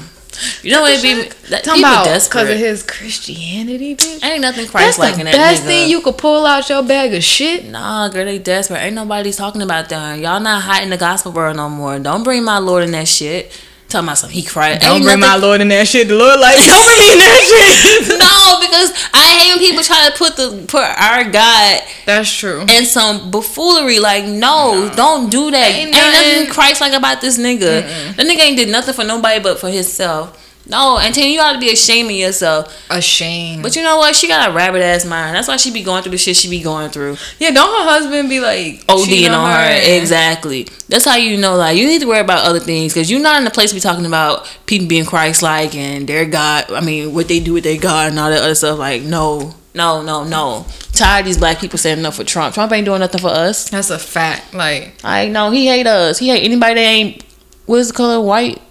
You 0.62 0.72
know 0.72 0.82
what 0.82 1.02
be? 1.02 1.30
That, 1.50 1.64
Talking 1.64 1.82
about 1.82 2.04
because 2.04 2.50
of 2.50 2.58
his 2.58 2.84
Christianity, 2.84 3.96
bitch. 3.96 4.24
Ain't 4.24 4.42
nothing 4.42 4.68
Christ 4.68 5.00
like 5.00 5.18
in 5.18 5.26
that 5.26 5.34
best 5.34 5.64
nigga. 5.64 5.66
thing 5.66 5.90
you 5.90 6.02
could 6.02 6.18
pull 6.18 6.46
out 6.46 6.70
your 6.70 6.84
bag 6.84 7.14
of 7.14 7.24
shit. 7.24 7.66
Nah, 7.66 8.10
girl, 8.10 8.26
they 8.26 8.40
desperate. 8.40 8.80
Ain't 8.80 8.96
nobody 8.96 9.32
talking 9.32 9.62
about 9.62 9.90
that. 9.90 10.20
Y'all 10.20 10.40
not 10.40 10.64
hot 10.64 10.84
in 10.84 10.90
the 10.90 10.98
gospel 10.98 11.32
world 11.32 11.58
no 11.58 11.70
more. 11.70 12.00
Don't 12.00 12.24
bring 12.24 12.44
my 12.44 12.60
Lord 12.60 12.84
in 12.84 12.92
that 12.92 13.08
shit. 13.08 13.52
Talking 13.90 14.08
about 14.08 14.18
some 14.18 14.30
he 14.30 14.44
cried. 14.44 14.82
Don't 14.82 15.02
bring 15.02 15.20
my 15.20 15.38
Lord 15.38 15.62
in 15.62 15.70
that 15.70 15.88
shit. 15.88 16.10
The 16.10 16.16
Lord 16.16 16.40
like, 16.42 16.58
don't 16.68 16.84
bring 16.84 17.00
me 17.00 17.12
in 17.14 17.20
that 17.24 17.40
shit. 17.48 18.20
no, 18.20 18.60
because 18.60 18.92
I 19.14 19.40
hate 19.40 19.52
when 19.54 19.60
people 19.60 19.82
try 19.84 20.10
to 20.10 20.18
put 20.18 20.36
the 20.36 20.66
put 20.68 20.84
our 20.84 21.24
God 21.24 21.82
That's 22.06 22.30
true. 22.30 22.66
And 22.68 22.86
some 22.86 23.32
buffoonery. 23.32 24.00
Like, 24.00 24.26
no, 24.26 24.92
don't 24.96 25.30
do 25.30 25.52
that. 25.52 25.72
Ain't 25.72 25.96
Ain't, 25.96 26.14
nothing 26.14 26.54
Christ 26.54 26.82
like 26.82 26.92
about 26.94 27.22
this 27.22 27.38
nigga. 27.40 27.88
That 28.18 28.28
nigga 28.28 28.40
ain't 28.40 28.58
did 28.58 28.70
nothing 28.70 28.94
for 28.94 29.06
nobody 29.06 29.42
but 29.42 29.58
for 29.58 29.70
himself. 29.70 30.47
No, 30.70 30.98
and 31.00 31.16
Tina, 31.16 31.28
you 31.28 31.40
ought 31.40 31.54
to 31.54 31.60
be 31.60 31.72
ashamed 31.72 32.10
of 32.10 32.16
yourself. 32.16 32.76
Ashamed. 32.90 33.64
But 33.64 33.76
you 33.76 33.84
know 33.84 33.98
what? 33.98 34.16
She 34.16 34.28
got 34.28 34.50
a 34.50 34.54
rabbit 34.54 34.82
ass 34.82 35.06
mind. 35.06 35.36
That's 35.36 35.48
why 35.48 35.56
she 35.58 35.72
be 35.72 35.82
going 35.82 36.04
through 36.04 36.12
the 36.12 36.18
shit 36.18 36.36
she 36.36 36.50
be 36.50 36.62
going 36.62 36.90
through. 36.90 37.18
yeah, 37.40 37.52
don't 37.52 37.70
her 37.86 37.90
husband 37.90 38.28
be 38.30 38.40
like 38.40 38.86
ODing 38.88 39.32
on 39.32 39.50
her. 39.52 39.58
and- 39.58 40.02
Exactly. 40.02 40.68
That's 40.90 41.06
how 41.06 41.16
you 41.16 41.38
know, 41.38 41.56
like, 41.56 41.78
you 41.78 41.88
need 41.88 42.02
to 42.02 42.08
worry 42.08 42.20
about 42.20 42.46
other 42.46 42.60
things 42.60 42.94
because 42.94 43.10
you're 43.10 43.22
not 43.22 43.38
in 43.38 43.46
the 43.46 43.52
place 43.52 43.70
to 43.70 43.76
be 43.76 43.80
talking 43.82 44.06
about 44.06 44.46
people 44.66 44.88
being 44.88 45.06
Christ 45.06 45.42
like 45.42 45.74
and 45.76 46.08
their 46.08 46.26
God. 46.26 46.72
I 46.72 46.82
mean, 46.82 47.14
what 47.14 47.28
they 47.28 47.40
do 47.40 47.54
with 47.54 47.64
their 47.64 47.80
God 47.80 48.10
and 48.10 48.20
all 48.20 48.30
that 48.30 48.42
other 48.44 48.56
stuff. 48.56 48.78
Like, 48.78 49.04
no, 49.04 49.54
no, 49.74 50.02
no, 50.02 50.24
no. 50.26 50.66
Tired 50.92 51.22
of 51.22 51.26
these 51.28 51.38
black 51.38 51.60
people 51.60 51.78
standing 51.78 52.06
up 52.06 52.16
for 52.16 52.24
Trump. 52.24 52.54
Trump 52.56 52.72
ain't 52.74 52.86
doing 52.86 53.00
nothing 53.00 53.22
for 53.22 53.28
us. 53.30 53.70
That's 53.70 53.90
a 53.90 54.00
fact. 54.00 54.54
Like, 54.54 54.96
I 55.04 55.28
know 55.30 55.52
he 55.52 55.68
hate 55.68 55.88
us. 55.88 56.18
He 56.20 56.28
hate 56.30 56.44
anybody 56.44 56.74
that 56.76 56.80
ain't, 56.82 57.24
what 57.68 57.78
is 57.80 57.88
the 57.90 57.94
color? 57.94 58.20
White? 58.20 58.62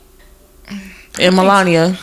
And 1.21 1.35
Melania. 1.37 1.99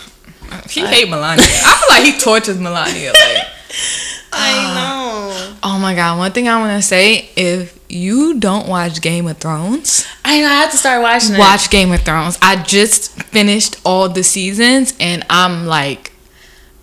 He 0.69 0.85
hate 0.85 1.09
Melania. 1.09 1.43
I 1.43 1.75
feel 1.79 1.97
like 1.97 2.13
he 2.13 2.19
tortures 2.19 2.59
Melania. 2.59 3.11
Like, 3.11 3.47
I 4.33 4.73
know. 4.75 5.55
oh 5.63 5.79
my 5.79 5.95
god! 5.95 6.17
One 6.17 6.31
thing 6.31 6.47
I 6.47 6.59
want 6.59 6.77
to 6.81 6.87
say: 6.87 7.29
if 7.35 7.79
you 7.89 8.39
don't 8.39 8.67
watch 8.67 9.01
Game 9.01 9.27
of 9.27 9.37
Thrones, 9.37 10.05
I 10.25 10.41
know. 10.41 10.47
I 10.47 10.53
have 10.61 10.71
to 10.71 10.77
start 10.77 11.01
watching 11.01 11.35
it. 11.35 11.39
watch 11.39 11.69
Game 11.69 11.91
of 11.91 12.01
Thrones. 12.01 12.37
I 12.41 12.61
just 12.61 13.11
finished 13.23 13.77
all 13.85 14.09
the 14.09 14.23
seasons, 14.23 14.93
and 14.99 15.25
I'm 15.29 15.65
like, 15.65 16.11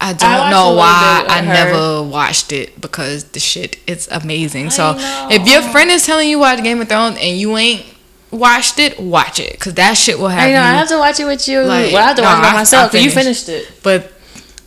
I 0.01 0.12
don't 0.14 0.31
watched 0.31 0.47
a 0.47 0.51
know 0.51 0.74
why 0.76 1.26
I 1.28 1.43
her. 1.43 1.53
never 1.53 2.03
watched 2.03 2.53
it 2.53 2.81
because 2.81 3.24
the 3.24 3.41
shit 3.41 3.78
is 3.87 4.09
amazing. 4.11 4.70
so 4.70 4.95
know. 4.95 5.28
if 5.31 5.47
your 5.47 5.62
friend 5.62 5.91
is 5.91 6.07
telling 6.07 6.28
you 6.28 6.39
watch 6.39 6.62
Game 6.62 6.81
of 6.81 6.89
Thrones 6.89 7.18
and 7.20 7.37
you 7.39 7.57
ain't 7.57 7.85
watched 8.31 8.78
it, 8.78 8.99
watch 9.01 9.41
it 9.41 9.53
because 9.53 9.74
that 9.74 9.95
shit 9.97 10.18
will 10.18 10.28
happen. 10.28 10.51
I 10.51 10.53
know. 10.55 10.61
I 10.62 10.72
have 10.74 10.89
to 10.89 10.99
watch 10.99 11.18
it 11.20 11.24
with 11.24 11.47
you. 11.49 11.62
Like, 11.62 11.93
well, 11.93 12.03
I 12.03 12.07
have 12.09 12.16
to 12.16 12.22
no, 12.22 12.28
watch 12.28 12.39
it 12.39 12.43
by 12.43 12.53
myself. 12.53 12.93
But 12.93 13.03
you 13.03 13.11
finished. 13.11 13.47
finished 13.47 13.68
it. 13.70 13.83
but 13.83 14.12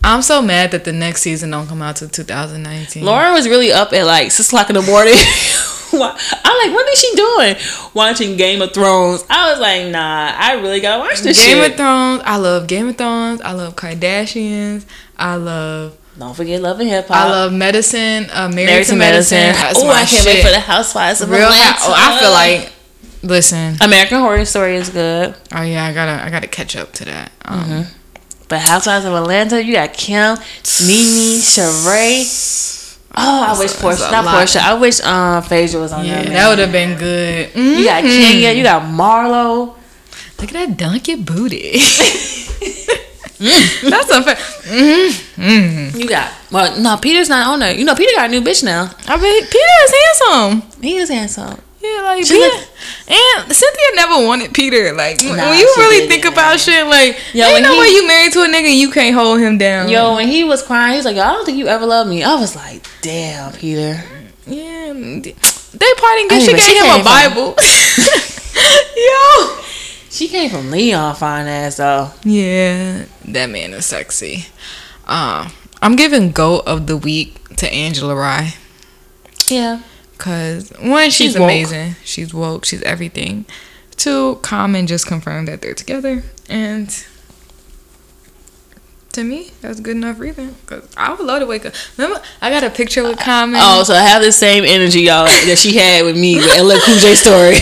I'm 0.04 0.22
so 0.22 0.42
mad 0.42 0.72
that 0.72 0.84
the 0.84 0.92
next 0.92 1.22
season 1.22 1.52
don't 1.52 1.68
come 1.68 1.82
out 1.82 1.96
till 1.98 2.10
2019. 2.10 3.06
Lauren 3.06 3.32
was 3.34 3.48
really 3.48 3.72
up 3.72 3.94
at 3.94 4.06
like 4.06 4.32
six 4.32 4.50
o'clock 4.50 4.70
in 4.70 4.76
the 4.76 4.82
morning. 4.82 5.14
I'm 5.96 6.00
like, 6.00 6.74
what 6.76 6.90
is 6.90 7.00
she 7.00 7.16
doing? 7.16 7.56
Watching 7.94 8.36
Game 8.36 8.62
of 8.64 8.74
Thrones. 8.74 9.24
I 9.30 9.52
was 9.52 9.60
like, 9.60 9.88
nah, 9.92 10.34
I 10.36 10.54
really 10.54 10.80
gotta 10.82 11.00
watch 11.00 11.20
this 11.22 11.38
Game 11.46 11.58
shit. 11.62 11.72
of 11.72 11.78
Thrones. 11.78 12.24
I 12.26 12.38
love 12.38 12.66
Game 12.68 12.90
of 12.90 12.98
Thrones. 12.98 13.42
I 13.42 13.52
love 13.52 13.76
Kardashians. 13.76 14.86
I 15.18 15.36
love 15.36 15.96
Don't 16.18 16.36
forget 16.36 16.62
Love 16.62 16.80
and 16.80 16.90
Hip 16.90 17.08
Hop. 17.10 17.16
I 17.16 17.30
love 17.30 17.54
medicine. 17.54 18.28
Uh, 18.34 18.50
Married, 18.50 18.66
Married 18.66 18.88
to 18.88 18.96
Medicine. 18.96 19.38
That's 19.54 19.80
Oh, 19.84 19.88
I 19.88 19.98
can't 20.04 20.10
shit. 20.10 20.26
wait 20.26 20.44
for 20.44 20.50
the 20.52 20.60
Housewives 20.60 21.22
of 21.22 21.30
Real. 21.30 21.44
Atlanta. 21.44 21.78
Oh, 21.82 21.94
I 21.96 22.20
feel 22.20 22.32
like. 22.32 22.74
Listen. 23.24 23.78
American 23.82 24.20
Horror 24.20 24.44
Story 24.46 24.76
is 24.76 24.90
good, 24.90 25.34
Oh 25.54 25.62
yeah, 25.62 25.86
I 25.86 25.94
gotta 25.94 26.24
I 26.24 26.30
gotta 26.30 26.48
catch 26.48 26.76
up 26.76 26.92
to 26.94 27.06
that. 27.06 27.32
Um, 27.46 27.60
Mm-hmm. 27.60 27.82
but 28.50 28.60
Housewives 28.60 29.06
of 29.06 29.14
Atlanta, 29.14 29.64
you 29.64 29.74
got 29.74 29.94
Kim, 29.94 30.36
Nene, 30.86 31.40
Sheree. 31.40 33.00
Oh, 33.16 33.44
I 33.56 33.60
wish 33.60 33.72
Porsha, 33.74 34.12
not 34.12 34.26
lot. 34.26 34.36
Porsha. 34.36 34.58
I 34.60 34.74
wish 34.74 35.00
um 35.02 35.42
Phaedra 35.44 35.80
was 35.80 35.94
on 35.94 36.04
Yeah, 36.06 36.24
there. 36.24 36.34
that 36.34 36.50
would 36.50 36.60
have 36.60 36.72
been 36.72 36.98
good. 36.98 37.50
You 37.56 37.86
got 37.86 38.04
Mhm. 38.04 38.22
Kenya, 38.22 38.52
you 38.52 38.64
got 38.64 38.82
Marlo. 38.84 39.76
Look 40.40 40.50
at 40.54 40.68
that 40.68 40.76
donkey 40.78 41.16
booty. 41.16 41.80
That's 43.40 44.10
unfair. 44.12 44.36
Mm-hmm. 44.36 45.98
You 46.00 46.08
got 46.08 46.32
well, 46.52 46.80
no, 46.80 46.98
Peter's 46.98 47.30
not 47.30 47.48
on 47.48 47.60
there. 47.60 47.74
You 47.74 47.86
know, 47.86 47.96
Peter 47.96 48.12
got 48.16 48.26
a 48.28 48.32
new 48.32 48.42
bitch 48.42 48.64
now. 48.64 48.90
I 49.08 49.16
mean, 49.18 49.44
Peter 49.46 49.78
is 49.86 49.94
handsome. 50.04 50.82
He 50.82 50.98
is 50.98 51.10
handsome. 51.10 51.60
Yeah, 51.84 52.02
like 52.04 52.24
Peter. 52.24 52.36
look- 52.40 52.68
and 53.10 53.52
Cynthia 53.54 53.90
never 53.96 54.26
wanted 54.26 54.54
Peter. 54.54 54.94
Like 54.94 55.18
when 55.20 55.36
Nah, 55.36 55.50
when 55.50 55.60
you 55.60 55.74
really 55.78 56.08
think 56.08 56.24
about 56.26 56.58
shit, 56.60 56.88
like 56.88 57.18
Yo, 57.34 57.44
ain't 57.46 57.54
when 57.56 57.64
no 57.64 57.74
he- 57.74 57.80
way 57.82 57.88
you 57.90 58.08
married 58.08 58.32
to 58.34 58.44
a 58.44 58.48
nigga 58.48 58.74
you 58.74 58.90
can't 58.90 59.14
hold 59.14 59.40
him 59.42 59.58
down. 59.58 59.90
Yo, 59.90 60.16
when 60.16 60.28
he 60.30 60.44
was 60.46 60.64
crying, 60.64 60.92
he 60.94 60.98
was 60.98 61.06
like, 61.06 61.18
"Yo, 61.18 61.22
I 61.24 61.34
don't 61.34 61.46
think 61.46 61.58
you 61.58 61.68
ever 61.68 61.86
loved 61.86 62.10
me." 62.10 62.24
I 62.24 62.36
was 62.36 62.56
like, 62.56 62.86
"Damn, 63.02 63.52
Peter." 63.52 64.02
Yeah, 64.48 64.94
they 64.94 65.94
parting 65.98 66.28
good. 66.30 66.42
She 66.42 66.52
gave 66.54 66.62
she 66.62 66.78
him 66.78 67.02
a 67.02 67.04
Bible. 67.04 67.56
Yo. 68.96 69.58
She 70.10 70.28
came 70.28 70.50
from 70.50 70.70
Leon, 70.72 71.16
fine 71.16 71.48
ass 71.48 71.78
though. 71.78 72.12
Yeah, 72.24 73.06
that 73.26 73.50
man 73.50 73.74
is 73.74 73.86
sexy. 73.86 74.46
Uh, 75.08 75.50
I'm 75.82 75.96
giving 75.96 76.32
goat 76.32 76.64
of 76.66 76.88
the 76.88 76.96
week 76.96 77.56
to 77.58 77.68
Angela 77.72 78.16
Rye. 78.16 78.54
Yeah. 79.48 79.82
Cause 80.24 80.72
one, 80.80 81.10
she's, 81.10 81.34
She's 81.34 81.36
amazing. 81.36 81.98
She's 82.06 82.34
woke. 82.34 82.64
She's 82.64 82.82
everything. 82.84 83.46
Two, 83.98 84.36
Common 84.42 84.88
just 84.88 85.06
confirmed 85.06 85.50
that 85.50 85.62
they're 85.62 85.74
together, 85.74 86.24
and 86.48 86.88
to 89.14 89.24
me, 89.24 89.52
that's 89.62 89.80
good 89.80 89.96
enough 89.96 90.20
reason. 90.20 90.56
Cause 90.66 90.88
I 90.98 91.14
would 91.14 91.26
love 91.26 91.40
to 91.42 91.46
wake 91.46 91.66
up. 91.66 91.74
Remember, 91.98 92.22
I 92.42 92.50
got 92.50 92.64
a 92.64 92.70
picture 92.70 93.04
with 93.04 93.20
Common. 93.20 93.60
Oh, 93.62 93.84
so 93.84 93.94
I 93.94 94.02
have 94.02 94.22
the 94.22 94.32
same 94.32 94.64
energy, 94.66 95.02
y'all, 95.02 95.26
that 95.48 95.58
she 95.58 95.78
had 95.78 96.04
with 96.06 96.18
me 96.18 96.36
with 96.38 96.50
LL 96.50 96.78
Cool 96.82 96.98
J 96.98 97.14
story. 97.16 97.58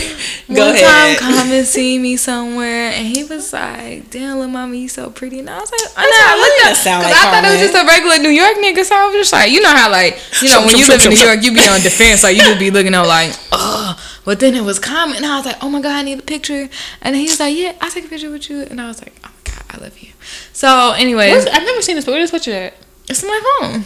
Go 0.47 0.68
One 0.68 0.76
ahead. 0.76 1.18
time, 1.20 1.36
Common 1.36 1.64
seen 1.66 2.02
me 2.02 2.18
somewhere, 2.18 2.91
and 2.91 3.08
he 3.08 3.24
was 3.24 3.54
like, 3.54 4.10
"Damn, 4.10 4.36
little 4.39 4.52
mama, 4.52 4.76
you 4.76 4.88
so 4.89 5.10
pretty." 5.10 5.39
And 5.39 5.49
I 5.49 5.60
was 5.60 5.72
like, 5.72 5.91
"I 5.95 6.04
know." 6.04 6.12
I 6.12 6.32
I 6.32 6.36
looked 6.39 6.60
up 6.68 6.76
because 6.76 7.04
like 7.04 7.16
I 7.16 7.32
thought 7.32 7.45
it 7.45 7.52
was 7.52 7.62
just 7.62 7.76
a 7.76 7.86
regular 7.86 8.18
New 8.20 8.36
York 8.36 8.56
nigga." 8.58 8.84
So 8.84 8.95
I 8.95 9.06
was 9.08 9.16
just 9.16 9.34
like, 9.34 9.52
you 9.52 9.62
know 9.62 9.72
how 9.76 9.91
like 9.91 10.20
you 10.41 10.49
know 10.49 10.66
when 10.66 10.76
you 10.78 10.88
live 10.88 11.04
in 11.04 11.10
New 11.12 11.20
York, 11.20 11.43
you 11.43 11.54
be 11.54 11.68
on 11.68 11.80
defense, 11.82 12.24
like 12.24 12.36
you 12.36 12.43
just 12.43 12.60
be 12.60 12.72
looking 12.72 12.93
up 12.93 13.08
like, 13.08 13.36
oh. 13.52 13.95
But 14.24 14.39
then 14.39 14.56
it 14.56 14.62
was 14.64 14.78
Common, 14.80 15.18
and 15.18 15.26
I 15.26 15.38
was 15.38 15.45
like, 15.45 15.58
"Oh 15.62 15.70
my 15.70 15.82
god, 15.82 15.93
I 15.93 16.02
need 16.04 16.20
a 16.20 16.22
picture." 16.22 16.70
And 17.02 17.16
he 17.16 17.24
was 17.24 17.39
like, 17.39 17.56
"Yeah, 17.58 17.74
I'll 17.82 17.89
take 17.89 18.06
a 18.06 18.08
picture 18.08 18.30
with 18.30 18.49
you." 18.49 18.62
And 18.64 18.80
I 18.80 18.88
was 18.88 19.02
like, 19.02 19.14
"Oh 19.24 19.24
my 19.24 19.30
god, 19.30 19.30
I 19.72 19.78
love 19.78 19.97
you." 19.99 20.09
So, 20.53 20.91
anyways, 20.91 21.32
Where's- 21.32 21.47
I've 21.47 21.63
never 21.63 21.82
seen 21.82 21.95
this. 21.95 22.05
Where 22.05 22.19
this 22.19 22.32
picture 22.32 22.51
at? 22.53 22.74
it's 23.09 23.24
my 23.24 23.41
phone. 23.59 23.84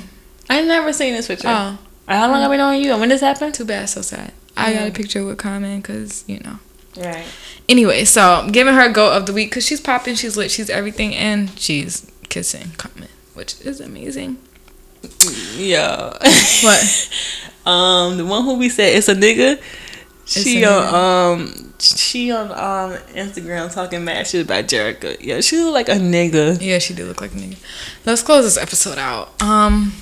I've 0.50 0.66
never 0.68 0.94
seen 0.94 1.14
this 1.14 1.28
picture. 1.28 1.48
Oh, 1.48 1.78
How 2.08 2.30
long 2.32 2.42
have 2.42 2.52
we 2.52 2.58
known 2.58 2.82
you? 2.82 2.92
And 2.92 3.00
when 3.00 3.10
this 3.10 3.22
happened? 3.22 3.54
too 3.56 3.66
bad, 3.66 3.90
so 3.90 4.02
sad. 4.02 4.32
I 4.58 4.74
got 4.74 4.88
a 4.88 4.92
picture 4.92 5.24
with 5.26 5.38
Common 5.38 5.82
because 5.82 6.24
you 6.28 6.40
know. 6.40 6.60
Right. 6.98 7.26
Anyway, 7.68 8.06
so 8.06 8.48
giving 8.52 8.74
her 8.74 8.90
a 8.90 8.94
go 8.94 9.12
of 9.12 9.26
the 9.26 9.34
week 9.34 9.50
because 9.50 9.66
she's 9.66 9.82
popping, 9.82 10.16
she's 10.16 10.38
lit, 10.38 10.52
she's 10.52 10.70
everything, 10.70 11.14
and 11.16 11.58
she's 11.60 12.10
kissing 12.30 12.72
Common, 12.78 13.10
which 13.34 13.60
is 13.62 13.80
amazing. 13.82 14.38
Yeah. 15.56 16.14
What? 16.62 17.10
um, 17.66 18.18
the 18.18 18.26
one 18.26 18.44
who 18.44 18.56
we 18.58 18.70
said 18.70 18.96
it's 18.96 19.08
a 19.10 19.16
nigga. 19.16 19.62
She 20.26 20.66
on 20.66 20.96
um 21.36 21.74
she 21.80 22.32
on 22.32 22.50
um 22.52 22.98
Instagram 23.14 23.72
talking 23.72 24.04
mad 24.04 24.26
shit 24.26 24.46
about 24.46 24.66
Jerrika. 24.66 25.18
Yeah, 25.22 25.42
she 25.42 25.60
look 25.60 25.74
like 25.74 25.90
a 25.90 25.94
nigga. 25.94 26.60
Yeah, 26.60 26.80
she 26.80 26.94
do 26.96 27.06
look 27.06 27.22
like 27.22 27.32
a 27.34 27.36
nigga. 27.36 27.58
Let's 28.06 28.24
close 28.24 28.44
this 28.44 28.58
episode 28.58 28.98
out. 28.98 29.42
Um. 29.42 29.94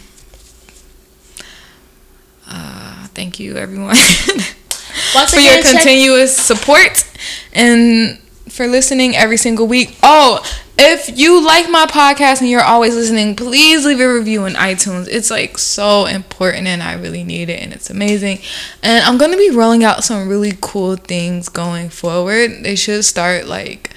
Uh, 2.47 3.07
thank 3.15 3.39
you, 3.39 3.55
everyone, 3.55 3.95
for 3.95 5.39
your 5.39 5.53
again, 5.53 5.63
check- 5.63 5.71
continuous 5.77 6.35
support 6.35 7.05
and 7.53 8.19
for 8.49 8.67
listening 8.67 9.15
every 9.15 9.37
single 9.37 9.65
week. 9.65 9.97
Oh, 10.03 10.43
if 10.77 11.17
you 11.17 11.43
like 11.45 11.69
my 11.69 11.85
podcast 11.85 12.39
and 12.41 12.49
you're 12.49 12.63
always 12.63 12.95
listening, 12.95 13.35
please 13.35 13.85
leave 13.85 13.99
a 13.99 14.11
review 14.11 14.41
on 14.43 14.53
iTunes. 14.53 15.07
It's 15.07 15.29
like 15.29 15.59
so 15.59 16.07
important 16.07 16.65
and 16.67 16.81
I 16.81 16.93
really 16.93 17.23
need 17.23 17.49
it 17.49 17.61
and 17.61 17.71
it's 17.73 17.91
amazing. 17.91 18.39
And 18.81 19.05
I'm 19.05 19.17
going 19.17 19.31
to 19.31 19.37
be 19.37 19.49
rolling 19.51 19.83
out 19.83 20.03
some 20.03 20.27
really 20.27 20.57
cool 20.61 20.95
things 20.95 21.47
going 21.49 21.89
forward. 21.89 22.63
They 22.63 22.75
should 22.75 23.05
start 23.05 23.45
like 23.45 23.91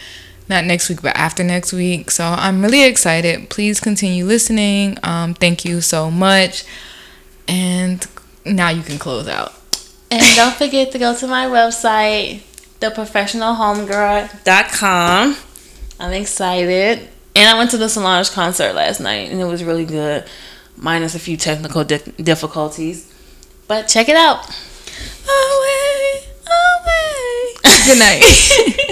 not 0.48 0.64
next 0.64 0.88
week 0.88 1.02
but 1.02 1.16
after 1.16 1.42
next 1.42 1.72
week. 1.72 2.08
So 2.10 2.24
I'm 2.24 2.62
really 2.62 2.84
excited. 2.84 3.48
Please 3.48 3.80
continue 3.80 4.26
listening. 4.26 4.98
Um 5.02 5.32
thank 5.34 5.64
you 5.64 5.80
so 5.80 6.10
much. 6.10 6.64
And 7.48 8.06
now 8.44 8.68
you 8.68 8.82
can 8.82 8.98
close 8.98 9.28
out. 9.28 9.54
And 10.10 10.22
don't 10.36 10.54
forget 10.54 10.92
to 10.92 10.98
go 10.98 11.16
to 11.16 11.26
my 11.26 11.46
website, 11.46 12.42
theprofessionalhomegirl.com. 12.80 15.36
I'm 15.98 16.12
excited. 16.12 17.08
And 17.34 17.50
I 17.50 17.58
went 17.58 17.70
to 17.72 17.78
the 17.78 17.88
Solange 17.88 18.30
concert 18.30 18.72
last 18.74 19.00
night, 19.00 19.30
and 19.30 19.40
it 19.40 19.44
was 19.44 19.62
really 19.62 19.84
good, 19.84 20.24
minus 20.76 21.14
a 21.14 21.18
few 21.18 21.36
technical 21.36 21.84
di- 21.84 21.98
difficulties. 22.22 23.12
But 23.68 23.88
check 23.88 24.08
it 24.08 24.16
out. 24.16 24.46
Away, 25.26 26.22
away. 26.46 27.54
Good 27.84 27.98
night. 27.98 28.80